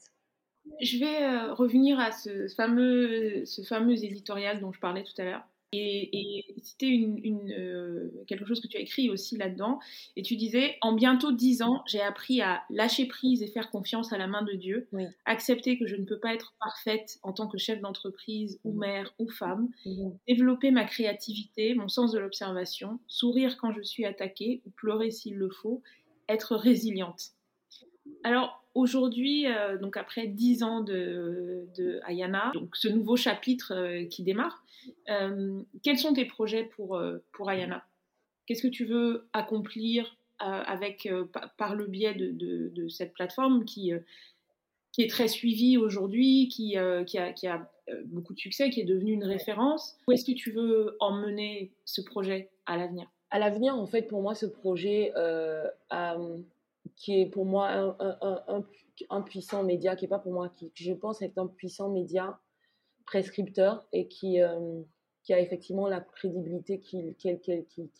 Je 0.81 0.97
vais 0.97 1.23
euh, 1.23 1.53
revenir 1.53 1.99
à 1.99 2.11
ce 2.11 2.47
fameux, 2.55 3.45
ce 3.45 3.61
fameux 3.63 4.03
éditorial 4.03 4.59
dont 4.59 4.71
je 4.71 4.79
parlais 4.79 5.03
tout 5.03 5.19
à 5.19 5.23
l'heure 5.25 5.47
et, 5.71 6.09
et 6.17 6.61
citer 6.61 6.87
une, 6.87 7.51
euh, 7.51 8.11
quelque 8.27 8.45
chose 8.45 8.59
que 8.59 8.67
tu 8.67 8.77
as 8.77 8.81
écrit 8.81 9.09
aussi 9.09 9.37
là-dedans. 9.37 9.79
Et 10.15 10.21
tu 10.21 10.35
disais, 10.35 10.77
en 10.81 10.93
bientôt 10.93 11.31
dix 11.31 11.61
ans, 11.61 11.83
j'ai 11.87 12.01
appris 12.01 12.41
à 12.41 12.63
lâcher 12.69 13.05
prise 13.05 13.41
et 13.41 13.47
faire 13.47 13.69
confiance 13.69 14.13
à 14.13 14.17
la 14.17 14.27
main 14.27 14.43
de 14.43 14.53
Dieu, 14.53 14.87
accepter 15.25 15.77
que 15.77 15.87
je 15.87 15.95
ne 15.95 16.05
peux 16.05 16.19
pas 16.19 16.33
être 16.33 16.53
parfaite 16.59 17.19
en 17.23 17.33
tant 17.33 17.47
que 17.47 17.57
chef 17.57 17.81
d'entreprise 17.81 18.59
ou 18.63 18.73
mère 18.73 19.13
ou 19.19 19.29
femme, 19.29 19.69
développer 20.27 20.71
ma 20.71 20.85
créativité, 20.85 21.75
mon 21.75 21.87
sens 21.87 22.11
de 22.11 22.19
l'observation, 22.19 22.99
sourire 23.07 23.57
quand 23.57 23.71
je 23.71 23.81
suis 23.81 24.05
attaquée 24.05 24.61
ou 24.65 24.71
pleurer 24.71 25.11
s'il 25.11 25.35
le 25.35 25.49
faut, 25.49 25.81
être 26.27 26.55
résiliente. 26.55 27.33
Alors, 28.23 28.59
aujourd'hui, 28.73 29.47
euh, 29.47 29.77
donc 29.77 29.97
après 29.97 30.27
dix 30.27 30.63
ans 30.63 30.81
de, 30.81 31.67
Ayana, 32.05 32.51
donc 32.53 32.75
ce 32.75 32.87
nouveau 32.87 33.15
chapitre 33.15 33.73
euh, 33.73 34.05
qui 34.05 34.23
démarre, 34.23 34.63
euh, 35.09 35.61
quels 35.83 35.97
sont 35.97 36.13
tes 36.13 36.25
projets 36.25 36.63
pour, 36.63 37.01
pour 37.31 37.49
Ayana? 37.49 37.85
Qu'est-ce 38.45 38.63
que 38.63 38.67
tu 38.67 38.85
veux 38.85 39.27
accomplir 39.33 40.17
avec, 40.39 41.09
par 41.57 41.75
le 41.75 41.85
biais 41.85 42.13
de, 42.13 42.87
cette 42.87 43.13
plateforme 43.13 43.65
qui, 43.65 43.91
qui 44.93 45.01
est 45.03 45.09
très 45.09 45.27
suivie 45.27 45.77
aujourd'hui, 45.77 46.47
qui, 46.47 46.77
qui 47.05 47.17
a 47.47 47.71
beaucoup 48.05 48.33
de 48.33 48.39
succès, 48.39 48.69
qui 48.69 48.79
est 48.79 48.85
devenue 48.85 49.11
une 49.11 49.25
référence? 49.25 49.97
Où 50.07 50.13
est-ce 50.13 50.25
que 50.25 50.31
tu 50.31 50.51
veux 50.51 50.95
emmener 51.01 51.71
ce 51.83 52.01
projet 52.01 52.49
à 52.65 52.77
l'avenir? 52.77 53.11
À 53.31 53.37
l'avenir, 53.37 53.75
en 53.75 53.85
fait, 53.85 54.03
pour 54.03 54.21
moi, 54.21 54.33
ce 54.33 54.47
projet 54.47 55.11
a 55.89 56.17
qui 56.95 57.21
est 57.21 57.25
pour 57.25 57.45
moi 57.45 57.69
un, 57.71 58.63
un, 59.09 59.21
puissant 59.21 59.63
média, 59.63 59.95
qui 59.95 60.05
n'est 60.05 60.09
pas 60.09 60.19
pour 60.19 60.31
moi, 60.31 60.49
qui 60.49 60.71
je 60.75 60.93
pense 60.93 61.21
être 61.21 61.37
un 61.37 61.47
puissant 61.47 61.89
média 61.89 62.39
prescripteur 63.05 63.87
et 63.91 64.07
qui, 64.07 64.41
euh, 64.41 64.81
qui 65.23 65.33
a 65.33 65.39
effectivement 65.39 65.87
la 65.87 66.01
crédibilité 66.01 66.79
qu'il 66.79 67.15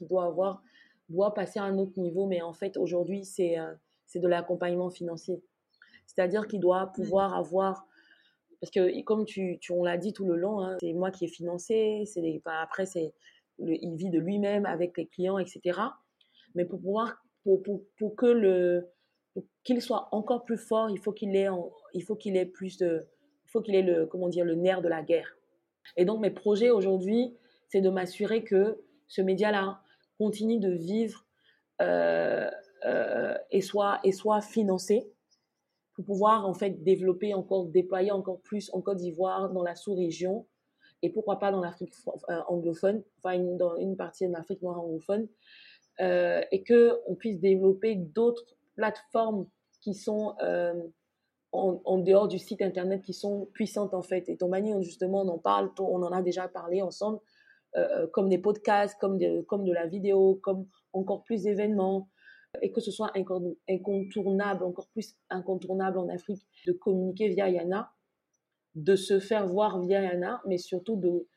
doit 0.02 0.26
avoir, 0.26 0.62
doit 1.10 1.34
passer 1.34 1.60
à 1.60 1.64
un 1.64 1.78
autre 1.78 2.00
niveau. 2.00 2.28
Mais 2.28 2.42
en 2.42 2.54
fait, 2.54 2.78
aujourd'hui, 2.78 3.26
c'est 3.26 3.58
euh, 3.58 3.74
de 4.16 4.28
l'accompagnement 4.28 4.90
financier. 4.90 5.42
C'est-à-dire 6.06 6.48
qu'il 6.48 6.60
doit 6.60 6.88
pouvoir 6.88 7.36
avoir 7.36 7.86
parce 8.62 8.72
que 8.72 9.02
comme 9.04 9.26
tu, 9.26 9.58
tu 9.62 9.72
on 9.72 9.84
l'a 9.84 9.98
dit 9.98 10.12
tout 10.12 10.26
le 10.26 10.36
long, 10.36 10.62
hein, 10.62 10.78
c'est 10.82 10.94
moi 10.94 11.12
qui 11.12 11.26
ai 11.26 11.28
financé, 11.28 12.04
c'est 12.06 12.42
après 12.46 12.86
c'est 12.86 13.14
il 13.60 13.96
vit 13.96 14.10
de 14.10 14.20
lui-même 14.20 14.66
avec 14.66 14.98
les 14.98 15.06
clients, 15.06 15.38
etc. 15.38 15.80
Mais 16.56 16.66
pour 16.66 16.80
pouvoir 16.80 17.24
pour, 17.44 17.62
pour, 17.64 17.82
pour 17.98 18.16
que 18.16 18.26
le 18.26 18.90
qu'il 19.64 19.82
soit 19.82 20.10
encore 20.12 20.44
plus 20.44 20.58
fort, 20.58 20.90
il 20.90 21.00
faut 21.00 21.12
qu'il 21.12 21.36
ait, 21.36 21.48
il 21.94 22.04
faut 22.04 22.16
qu'il 22.16 22.36
ait 22.36 22.46
plus 22.46 22.78
de, 22.78 23.08
il 23.46 23.50
faut 23.50 23.62
qu'il 23.62 23.76
ait 23.76 23.82
le, 23.82 24.06
comment 24.06 24.28
dire, 24.28 24.44
le 24.44 24.56
nerf 24.56 24.82
de 24.82 24.88
la 24.88 25.02
guerre. 25.02 25.38
Et 25.98 26.06
donc 26.06 26.20
mes 26.20 26.32
projets 26.32 26.72
aujourd'hui, 26.72 27.36
c'est 27.68 27.82
de 27.82 27.90
m'assurer 27.90 28.44
que 28.44 28.82
ce 29.08 29.22
média-là 29.22 29.82
continue 30.18 30.60
de 30.60 30.72
vivre 30.72 31.26
euh, 31.82 32.50
euh, 32.86 33.38
et 33.52 33.62
soit 33.62 34.00
et 34.04 34.12
soit 34.12 34.42
financé 34.42 35.12
pour 35.94 36.06
pouvoir 36.06 36.48
en 36.48 36.54
fait 36.54 36.84
développer 36.84 37.34
encore, 37.34 37.66
déployer 37.66 38.12
encore 38.12 38.42
plus 38.42 38.70
en 38.74 38.82
Côte 38.82 38.98
d'Ivoire, 38.98 39.52
dans 39.52 39.64
la 39.64 39.76
sous-région 39.76 40.46
et 41.02 41.10
pourquoi 41.10 41.40
pas 41.40 41.52
dans 41.52 41.62
l'Afrique 41.62 41.94
euh, 42.30 42.42
anglophone, 42.48 43.04
enfin 43.24 43.40
dans 43.40 43.78
une 43.78 43.96
partie 43.96 44.28
de 44.28 44.34
l'Afrique 44.34 44.62
noire 44.62 44.80
anglophone, 44.80 45.28
euh, 46.02 46.42
et 46.52 46.64
que 46.64 47.00
on 47.08 47.16
puisse 47.16 47.40
développer 47.40 47.96
d'autres 47.96 48.46
plateformes 48.76 49.48
qui 49.82 49.94
sont 49.94 50.36
euh, 50.42 50.74
en, 51.52 51.98
dehors 51.98 52.28
du 52.28 52.38
site 52.38 52.62
internet 52.62 53.02
qui 53.02 53.14
sont 53.14 53.50
puissantes 53.54 53.94
en 53.94 54.02
fait. 54.02 54.30
Et 54.30 54.38
Tombani, 54.38 54.72
justement, 54.84 55.22
on 55.22 55.28
en 55.30 55.38
parle, 55.40 55.72
on 55.80 56.02
en 56.04 56.12
a 56.12 56.22
déjà 56.22 56.48
parlé 56.48 56.82
ensemble, 56.82 57.20
euh, 57.76 58.08
comme 58.08 58.30
des 58.30 58.38
podcasts, 58.38 58.98
comme 59.00 59.18
de, 59.18 59.42
comme 59.42 59.66
de 59.66 59.74
la 59.74 59.88
vidéo, 59.88 60.40
comme 60.44 60.68
encore 60.94 61.24
plus 61.24 61.44
d'événements, 61.44 62.10
et 62.62 62.72
que 62.72 62.82
ce 62.82 62.92
soit 62.92 63.12
incontournable, 63.68 64.64
encore 64.64 64.88
plus 64.90 65.16
incontournable 65.30 65.98
en 65.98 66.10
Afrique, 66.10 66.48
de 66.66 66.72
communiquer 66.72 67.30
via 67.30 67.50
Yana, 67.50 67.92
de 68.76 68.96
se 68.96 69.20
faire 69.20 69.48
voir 69.48 69.82
via 69.82 70.02
Yana, 70.02 70.42
mais 70.46 70.58
surtout 70.58 70.96
de, 70.96 71.28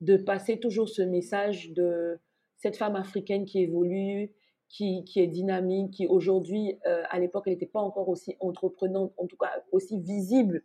de 0.00 0.16
passer 0.16 0.60
toujours 0.60 0.88
ce 0.88 1.02
message 1.02 1.72
de 1.72 2.18
cette 2.58 2.76
femme 2.76 2.96
africaine 2.96 3.44
qui 3.44 3.62
évolue, 3.62 4.32
qui, 4.68 5.04
qui 5.04 5.20
est 5.20 5.26
dynamique, 5.26 5.92
qui 5.94 6.06
aujourd'hui, 6.06 6.78
euh, 6.86 7.02
à 7.10 7.18
l'époque, 7.18 7.44
elle 7.46 7.54
n'était 7.54 7.66
pas 7.66 7.80
encore 7.80 8.08
aussi 8.08 8.36
entreprenante, 8.40 9.12
en 9.16 9.26
tout 9.26 9.36
cas 9.36 9.50
aussi 9.72 9.98
visible, 10.00 10.62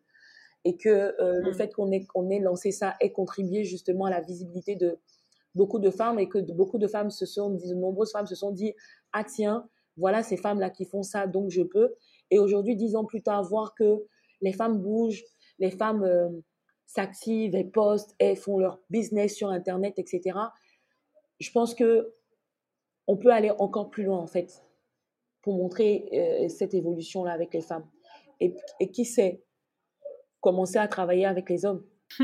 et 0.65 0.75
que 0.75 0.89
euh, 0.89 1.39
le 1.41 1.51
mmh. 1.51 1.53
fait 1.53 1.73
qu'on 1.73 1.91
ait, 1.91 2.05
qu'on 2.05 2.29
ait 2.29 2.39
lancé 2.39 2.71
ça 2.71 2.95
ait 2.99 3.11
contribué 3.11 3.63
justement 3.63 4.05
à 4.05 4.09
la 4.09 4.21
visibilité 4.21 4.75
de 4.75 4.99
beaucoup 5.55 5.79
de 5.79 5.89
femmes, 5.89 6.19
et 6.19 6.27
que 6.27 6.39
beaucoup 6.39 6.79
de 6.79 6.87
femmes 6.87 7.11
se 7.11 7.25
sont, 7.25 7.51
de 7.51 7.73
nombreuses 7.75 8.11
femmes 8.11 8.27
se 8.27 8.35
sont 8.35 8.51
dit, 8.51 8.73
ah 9.13 9.23
tiens, 9.23 9.67
voilà 9.95 10.23
ces 10.23 10.37
femmes-là 10.37 10.69
qui 10.71 10.85
font 10.85 11.03
ça, 11.03 11.27
donc 11.27 11.51
je 11.51 11.61
peux. 11.61 11.93
Et 12.31 12.39
aujourd'hui, 12.39 12.75
dix 12.75 12.95
ans 12.95 13.05
plus 13.05 13.21
tard, 13.21 13.43
voir 13.43 13.75
que 13.75 14.03
les 14.41 14.53
femmes 14.53 14.79
bougent, 14.81 15.23
les 15.59 15.69
femmes 15.69 16.03
euh, 16.03 16.29
s'activent, 16.87 17.55
elles 17.55 17.69
postent, 17.69 18.15
elles 18.17 18.35
font 18.35 18.57
leur 18.57 18.79
business 18.89 19.35
sur 19.35 19.49
Internet, 19.49 19.93
etc 19.97 20.33
je 21.43 21.51
pense 21.51 21.75
que 21.75 22.13
on 23.05 23.17
peut 23.17 23.31
aller 23.31 23.51
encore 23.59 23.89
plus 23.89 24.03
loin 24.03 24.17
en 24.17 24.27
fait 24.27 24.63
pour 25.41 25.55
montrer 25.55 26.09
euh, 26.13 26.47
cette 26.47 26.73
évolution 26.73 27.23
là 27.23 27.33
avec 27.33 27.53
les 27.53 27.61
femmes 27.61 27.85
et, 28.39 28.55
qui 28.91 29.05
sait 29.05 29.43
commencer 30.41 30.77
à 30.77 30.87
travailler 30.87 31.25
avec 31.25 31.49
les 31.49 31.65
hommes. 31.65 31.83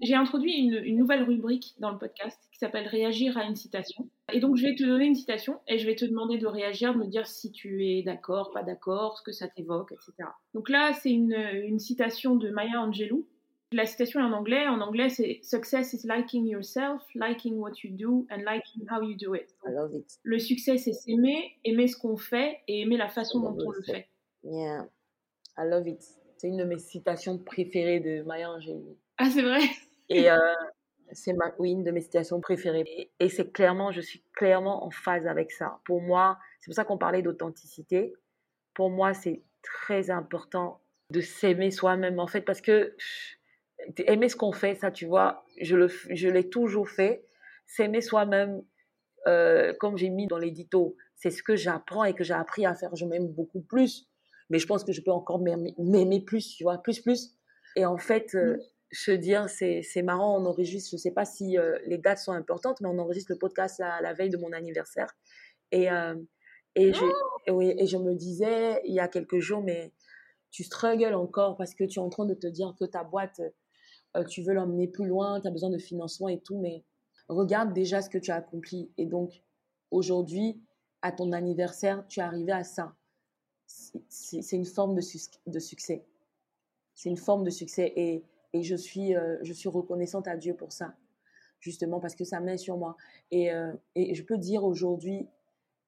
J'ai 0.00 0.14
introduit 0.14 0.52
une, 0.52 0.96
nouvelle 0.96 1.22
rubrique 1.22 1.74
dans 1.78 1.90
le 1.90 1.98
podcast 1.98 2.38
qui 2.52 2.58
s'appelle 2.58 2.86
Réagir 2.86 3.38
à 3.38 3.44
une 3.44 3.54
citation. 3.54 4.08
Et 4.32 4.40
donc, 4.40 4.56
je 4.56 4.64
vais 4.64 4.74
te 4.74 4.82
donner 4.82 5.06
une 5.06 5.14
citation 5.14 5.60
et 5.68 5.78
je 5.78 5.86
vais 5.86 5.94
te 5.94 6.04
demander 6.04 6.36
de 6.36 6.46
réagir, 6.46 6.92
de 6.94 6.98
me 6.98 7.06
dire 7.06 7.26
si 7.26 7.52
tu 7.52 7.86
es 7.86 8.02
d'accord, 8.02 8.50
pas 8.52 8.62
d'accord, 8.62 9.16
ce 9.16 9.22
que 9.22 9.32
ça 9.32 9.48
t'évoque, 9.48 9.92
etc. 9.92 10.28
Donc 10.52 10.68
là, 10.68 10.92
c'est 10.92 11.12
une, 11.12 11.32
une, 11.32 11.78
citation 11.78 12.34
de 12.34 12.50
Maya 12.50 12.80
Angelou 12.80 13.26
la 13.74 13.86
citation 13.86 14.20
est 14.20 14.24
en 14.24 14.32
anglais. 14.32 14.66
En 14.68 14.80
anglais, 14.80 15.08
c'est 15.08 15.40
Success 15.42 15.92
is 15.92 16.06
liking 16.06 16.46
yourself, 16.46 17.02
liking 17.14 17.56
what 17.56 17.72
you 17.82 17.90
do, 17.90 18.26
and 18.30 18.42
liking 18.44 18.86
how 18.90 19.02
you 19.02 19.16
do 19.16 19.34
it. 19.34 19.54
I 19.66 19.70
love 19.72 19.94
it. 19.94 20.18
Le 20.22 20.38
succès, 20.38 20.78
c'est 20.78 20.92
s'aimer, 20.92 21.58
aimer 21.64 21.88
ce 21.88 21.96
qu'on 21.96 22.16
fait 22.16 22.60
et 22.68 22.82
aimer 22.82 22.96
la 22.96 23.08
façon 23.08 23.40
dont 23.40 23.56
on 23.58 23.70
le 23.70 23.82
fait. 23.82 24.08
Yeah, 24.42 24.86
I 25.58 25.64
love 25.68 25.88
it. 25.88 26.02
C'est 26.36 26.48
une 26.48 26.58
de 26.58 26.64
mes 26.64 26.78
citations 26.78 27.38
préférées 27.38 28.00
de 28.00 28.22
Maya 28.22 28.50
Angelou. 28.50 28.96
Ah, 29.18 29.30
c'est 29.30 29.42
vrai? 29.42 29.60
Et 30.08 30.30
euh, 30.30 30.36
c'est 31.12 31.32
ma, 31.32 31.52
oui, 31.58 31.70
une 31.70 31.84
de 31.84 31.90
mes 31.90 32.00
citations 32.00 32.40
préférées. 32.40 32.84
Et, 32.86 33.10
et 33.20 33.28
c'est 33.28 33.52
clairement, 33.52 33.92
je 33.92 34.00
suis 34.00 34.22
clairement 34.34 34.84
en 34.84 34.90
phase 34.90 35.26
avec 35.26 35.50
ça. 35.50 35.80
Pour 35.84 36.02
moi, 36.02 36.38
c'est 36.60 36.66
pour 36.66 36.74
ça 36.74 36.84
qu'on 36.84 36.98
parlait 36.98 37.22
d'authenticité. 37.22 38.12
Pour 38.74 38.90
moi, 38.90 39.14
c'est 39.14 39.42
très 39.62 40.10
important 40.10 40.80
de 41.10 41.20
s'aimer 41.20 41.70
soi-même, 41.70 42.18
en 42.18 42.26
fait, 42.26 42.42
parce 42.42 42.60
que 42.60 42.94
aimer 44.06 44.28
ce 44.28 44.36
qu'on 44.36 44.52
fait, 44.52 44.74
ça, 44.74 44.90
tu 44.90 45.06
vois, 45.06 45.44
je, 45.60 45.76
le, 45.76 45.88
je 45.88 46.28
l'ai 46.28 46.48
toujours 46.48 46.88
fait. 46.88 47.24
S'aimer 47.66 48.00
soi-même, 48.00 48.62
euh, 49.26 49.72
comme 49.80 49.96
j'ai 49.96 50.10
mis 50.10 50.26
dans 50.26 50.38
l'édito, 50.38 50.96
c'est 51.16 51.30
ce 51.30 51.42
que 51.42 51.56
j'apprends 51.56 52.04
et 52.04 52.14
que 52.14 52.24
j'ai 52.24 52.34
appris 52.34 52.66
à 52.66 52.74
faire. 52.74 52.94
Je 52.94 53.06
m'aime 53.06 53.28
beaucoup 53.28 53.62
plus, 53.62 54.08
mais 54.50 54.58
je 54.58 54.66
pense 54.66 54.84
que 54.84 54.92
je 54.92 55.00
peux 55.00 55.10
encore 55.12 55.40
m'aimer 55.40 56.20
plus, 56.24 56.56
tu 56.56 56.64
vois, 56.64 56.78
plus, 56.78 57.00
plus. 57.00 57.36
Et 57.76 57.86
en 57.86 57.96
fait, 57.96 58.34
euh, 58.34 58.58
se 58.92 59.10
dire, 59.10 59.48
c'est, 59.48 59.82
c'est 59.82 60.02
marrant, 60.02 60.40
on 60.40 60.46
enregistre, 60.46 60.90
je 60.92 60.96
sais 60.96 61.10
pas 61.10 61.24
si 61.24 61.58
euh, 61.58 61.78
les 61.86 61.98
dates 61.98 62.18
sont 62.18 62.32
importantes, 62.32 62.80
mais 62.80 62.88
on 62.88 62.98
enregistre 62.98 63.32
le 63.32 63.38
podcast 63.38 63.80
à 63.80 64.00
la 64.00 64.12
veille 64.12 64.30
de 64.30 64.36
mon 64.36 64.52
anniversaire. 64.52 65.08
Et, 65.72 65.88
et, 66.76 66.92
je, 66.92 67.04
oh! 67.48 67.60
et, 67.60 67.82
et 67.82 67.86
je 67.86 67.96
me 67.96 68.14
disais, 68.14 68.80
il 68.84 68.94
y 68.94 69.00
a 69.00 69.08
quelques 69.08 69.40
jours, 69.40 69.62
mais 69.62 69.92
tu 70.54 70.62
struggles 70.62 71.14
encore 71.14 71.56
parce 71.56 71.74
que 71.74 71.82
tu 71.82 71.98
es 71.98 72.02
en 72.02 72.10
train 72.10 72.26
de 72.26 72.34
te 72.34 72.46
dire 72.46 72.74
que 72.78 72.84
ta 72.84 73.02
boîte, 73.02 73.40
tu 74.22 74.42
veux 74.42 74.52
l'emmener 74.52 74.86
plus 74.86 75.06
loin, 75.06 75.40
tu 75.40 75.48
as 75.48 75.50
besoin 75.50 75.70
de 75.70 75.78
financement 75.78 76.28
et 76.28 76.40
tout, 76.40 76.58
mais 76.58 76.84
regarde 77.28 77.72
déjà 77.72 78.02
ce 78.02 78.08
que 78.08 78.18
tu 78.18 78.30
as 78.30 78.36
accompli. 78.36 78.90
Et 78.96 79.06
donc, 79.06 79.42
aujourd'hui, 79.90 80.60
à 81.02 81.12
ton 81.12 81.32
anniversaire, 81.32 82.04
tu 82.08 82.20
es 82.20 82.22
arrivé 82.22 82.52
à 82.52 82.64
ça. 82.64 82.94
C'est 83.66 84.56
une 84.56 84.66
forme 84.66 84.94
de, 84.94 85.00
succès. 85.00 86.04
C'est 86.94 87.08
une 87.08 87.16
forme 87.16 87.44
de 87.44 87.50
succès 87.50 87.92
et, 87.96 88.22
et 88.52 88.62
je, 88.62 88.76
suis, 88.76 89.16
euh, 89.16 89.38
je 89.42 89.52
suis 89.52 89.68
reconnaissante 89.68 90.28
à 90.28 90.36
Dieu 90.36 90.54
pour 90.54 90.72
ça, 90.72 90.94
justement 91.60 91.98
parce 91.98 92.14
que 92.14 92.24
ça 92.24 92.40
met 92.40 92.58
sur 92.58 92.76
moi. 92.76 92.96
Et, 93.30 93.52
euh, 93.52 93.72
et 93.94 94.14
je 94.14 94.22
peux 94.22 94.38
dire 94.38 94.64
aujourd'hui 94.64 95.26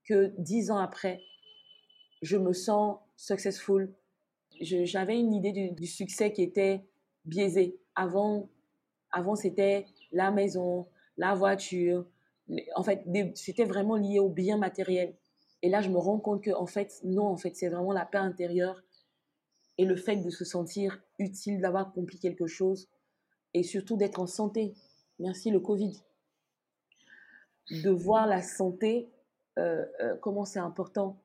que 0.04 0.32
dix 0.38 0.70
ans 0.70 0.78
après, 0.78 1.20
je 2.22 2.36
me 2.36 2.52
sens 2.52 2.98
successful. 3.16 3.92
J'avais 4.60 5.18
une 5.18 5.34
idée 5.34 5.70
du, 5.70 5.86
succès 5.86 6.32
qui 6.32 6.42
était 6.42 6.84
biaisé. 7.26 7.78
Avant, 7.94 8.48
avant 9.10 9.36
c'était 9.36 9.86
la 10.12 10.30
maison, 10.30 10.86
la 11.16 11.34
voiture. 11.34 12.06
En 12.74 12.82
fait, 12.82 13.04
c'était 13.34 13.64
vraiment 13.64 13.96
lié 13.96 14.18
au 14.18 14.28
bien 14.28 14.56
matériel. 14.56 15.16
Et 15.62 15.68
là, 15.68 15.80
je 15.80 15.90
me 15.90 15.98
rends 15.98 16.20
compte 16.20 16.42
que, 16.42 16.52
en 16.52 16.66
fait, 16.66 17.00
non, 17.04 17.26
en 17.26 17.36
fait, 17.36 17.56
c'est 17.56 17.68
vraiment 17.68 17.92
la 17.92 18.06
paix 18.06 18.18
intérieure 18.18 18.82
et 19.78 19.84
le 19.84 19.96
fait 19.96 20.16
de 20.16 20.30
se 20.30 20.44
sentir 20.44 21.02
utile, 21.18 21.60
d'avoir 21.60 21.88
accompli 21.88 22.18
quelque 22.18 22.46
chose 22.46 22.88
et 23.54 23.62
surtout 23.62 23.96
d'être 23.96 24.20
en 24.20 24.26
santé. 24.26 24.74
Merci 25.18 25.50
le 25.50 25.60
Covid. 25.60 25.96
De 27.82 27.90
voir 27.90 28.26
la 28.26 28.42
santé, 28.42 29.10
euh, 29.58 29.84
euh, 30.00 30.16
comment 30.16 30.44
c'est 30.44 30.60
important. 30.60 31.20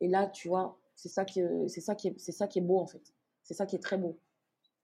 Et 0.00 0.08
là, 0.08 0.26
tu 0.26 0.48
vois, 0.48 0.78
c'est 0.94 1.08
ça 1.08 1.24
ça 1.26 1.94
c'est 2.16 2.32
ça 2.32 2.46
qui 2.46 2.58
est 2.58 2.62
beau 2.62 2.78
en 2.78 2.86
fait. 2.86 3.12
C'est 3.42 3.54
ça 3.54 3.66
qui 3.66 3.76
est 3.76 3.80
très 3.80 3.98
beau. 3.98 4.18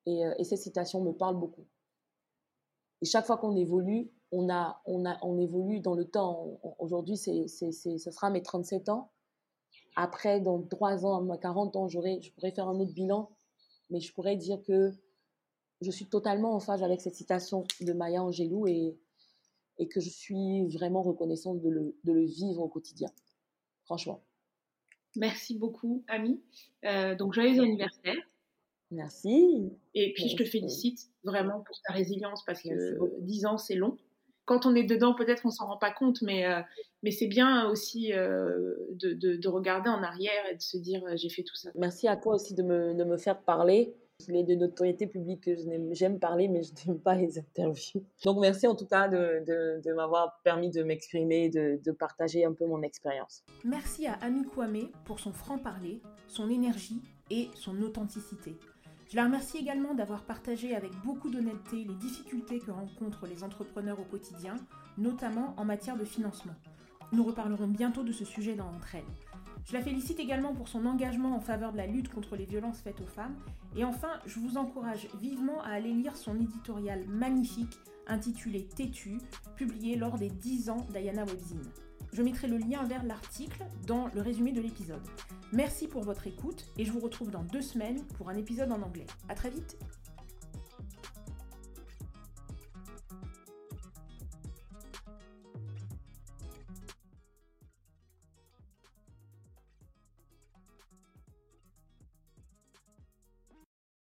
Et, 0.07 0.25
euh, 0.25 0.35
et 0.39 0.45
cette 0.45 0.61
citation 0.61 1.03
me 1.03 1.13
parle 1.13 1.39
beaucoup. 1.39 1.67
Et 3.03 3.07
chaque 3.07 3.27
fois 3.27 3.39
qu'on 3.39 3.57
évolue, 3.57 4.11
on, 4.33 4.51
a, 4.51 4.81
on, 4.87 5.07
a, 5.07 5.19
on 5.23 5.39
évolue 5.39 5.81
dans 5.81 5.95
le 5.95 6.05
temps. 6.05 6.59
Aujourd'hui, 6.79 7.17
ce 7.17 8.11
sera 8.11 8.31
mes 8.31 8.43
37 8.43 8.89
ans. 8.89 9.11
Après, 9.97 10.41
dans 10.41 10.63
3 10.63 11.07
ans, 11.07 11.37
40 11.37 11.77
ans, 11.77 11.89
je 11.89 12.31
pourrais 12.33 12.51
faire 12.53 12.69
un 12.69 12.79
autre 12.81 12.93
bilan. 12.93 13.31
Mais 13.91 14.01
je 14.01 14.13
pourrais 14.13 14.37
dire 14.37 14.63
que 14.63 14.93
je 15.81 15.91
suis 15.91 16.07
totalement 16.07 16.55
en 16.55 16.61
phase 16.61 16.83
avec 16.83 17.01
cette 17.01 17.15
citation 17.15 17.65
de 17.81 17.93
Maya 17.93 18.23
Angelou 18.23 18.67
et, 18.67 18.99
et 19.79 19.89
que 19.89 20.01
je 20.01 20.11
suis 20.11 20.67
vraiment 20.67 21.03
reconnaissante 21.03 21.61
de 21.61 21.69
le, 21.69 21.97
de 22.05 22.13
le 22.13 22.25
vivre 22.25 22.63
au 22.63 22.69
quotidien. 22.69 23.11
Franchement. 23.85 24.23
Merci 25.17 25.57
beaucoup, 25.57 26.05
Ami. 26.09 26.43
Euh, 26.85 27.15
donc, 27.15 27.33
joyeux 27.33 27.61
anniversaire. 27.63 28.17
Merci. 28.91 29.71
Et 29.95 30.13
puis, 30.15 30.29
je 30.29 30.37
te 30.37 30.45
félicite 30.45 30.99
vraiment 31.25 31.61
pour 31.61 31.77
ta 31.87 31.93
résilience 31.93 32.45
parce 32.45 32.63
que 32.63 33.21
10 33.21 33.47
ans, 33.47 33.59
c'est 33.59 33.75
long. 33.75 33.97
Quand 34.47 34.65
on 34.65 34.75
est 34.75 34.85
dedans, 34.85 35.15
peut-être 35.15 35.45
on 35.45 35.51
s'en 35.51 35.67
rend 35.67 35.77
pas 35.77 35.91
compte, 35.91 36.23
mais, 36.23 36.47
euh, 36.47 36.63
mais 37.03 37.11
c'est 37.11 37.27
bien 37.27 37.69
aussi 37.69 38.15
euh, 38.15 38.75
de, 38.93 39.13
de, 39.13 39.37
de, 39.37 39.49
regarder 39.49 39.91
en 39.91 40.03
arrière 40.03 40.47
et 40.51 40.55
de 40.55 40.63
se 40.63 40.79
dire 40.79 41.03
j'ai 41.17 41.29
fait 41.29 41.43
tout 41.43 41.55
ça. 41.55 41.69
Merci 41.75 42.09
à 42.09 42.17
toi 42.17 42.37
aussi 42.37 42.55
de 42.55 42.63
me, 42.63 42.95
de 42.95 43.05
me 43.05 43.19
faire 43.19 43.39
parler. 43.43 43.95
Il 44.27 44.35
est 44.35 44.43
de 44.43 44.57
notoriété 44.57 45.07
publique 45.07 45.45
que 45.45 45.55
j'aime 45.93 46.19
parler, 46.19 46.49
mais 46.49 46.63
je 46.63 46.73
n'aime 46.87 46.99
pas 46.99 47.15
les 47.15 47.39
interviews. 47.39 48.03
Donc 48.25 48.41
merci 48.41 48.67
en 48.67 48.75
tout 48.75 48.87
cas 48.87 49.07
de, 49.07 49.45
de, 49.47 49.81
de 49.85 49.93
m'avoir 49.93 50.41
permis 50.43 50.71
de 50.71 50.83
m'exprimer, 50.83 51.51
de, 51.51 51.79
de, 51.85 51.93
partager 51.93 52.45
un 52.45 52.53
peu 52.53 52.67
mon 52.67 52.83
expérience. 52.83 53.45
Merci 53.65 54.07
à 54.07 54.15
Ami 54.15 54.45
Kwame 54.45 54.89
pour 55.05 55.21
son 55.21 55.33
franc-parler, 55.33 56.01
son 56.27 56.51
énergie 56.51 57.01
et 57.31 57.49
son 57.55 57.81
authenticité. 57.83 58.57
Je 59.11 59.17
la 59.17 59.25
remercie 59.25 59.57
également 59.57 59.95
d'avoir 59.95 60.23
partagé 60.23 60.77
avec 60.77 60.93
beaucoup 61.03 61.31
d'honnêteté 61.31 61.83
les 61.83 61.95
difficultés 61.95 62.59
que 62.59 62.71
rencontrent 62.71 63.27
les 63.27 63.43
entrepreneurs 63.43 63.99
au 63.99 64.05
quotidien, 64.05 64.57
notamment 64.99 65.55
en 65.57 65.65
matière 65.65 65.97
de 65.97 66.05
financement. 66.05 66.53
Nous 67.13 67.25
reparlerons 67.25 67.69
bientôt 67.69 68.03
de 68.03 68.13
ce 68.13 68.27
sujet 68.27 68.55
dans 68.55 68.69
Entre 68.69 68.97
elles. 68.97 69.05
Je 69.65 69.73
la 69.73 69.83
félicite 69.83 70.21
également 70.21 70.55
pour 70.55 70.69
son 70.69 70.85
engagement 70.85 71.35
en 71.35 71.41
faveur 71.41 71.73
de 71.73 71.79
la 71.79 71.87
lutte 71.87 72.13
contre 72.13 72.37
les 72.37 72.45
violences 72.45 72.83
faites 72.83 73.01
aux 73.01 73.07
femmes. 73.07 73.37
Et 73.77 73.85
enfin, 73.85 74.11
je 74.27 74.41
vous 74.41 74.59
encourage 74.59 75.09
vivement 75.19 75.63
à 75.63 75.69
aller 75.69 75.93
lire 75.93 76.17
son 76.17 76.39
éditorial 76.39 77.07
magnifique 77.09 77.79
intitulé 78.09 78.67
Têtu, 78.67 79.19
publié 79.57 79.97
lors 79.97 80.19
des 80.19 80.29
10 80.29 80.69
ans 80.69 80.87
d'Ayana 80.93 81.25
Webzine. 81.25 81.63
Je 82.13 82.23
mettrai 82.23 82.49
le 82.49 82.59
lien 82.59 82.85
vers 82.85 83.05
l'article 83.05 83.65
dans 83.87 84.09
le 84.15 84.23
résumé 84.23 84.53
de 84.53 84.61
l'épisode. 84.61 85.03
Merci 85.53 85.87
pour 85.89 86.03
votre 86.03 86.27
écoute 86.27 86.67
et 86.77 86.85
je 86.85 86.93
vous 86.93 87.01
retrouve 87.01 87.31
dans 87.31 87.43
deux 87.43 87.63
semaines 87.63 88.05
pour 88.17 88.29
un 88.29 88.35
épisode 88.35 88.73
en 88.73 88.83
anglais. 88.83 89.07
A 89.29 89.35
très 89.35 89.51
vite 89.51 89.79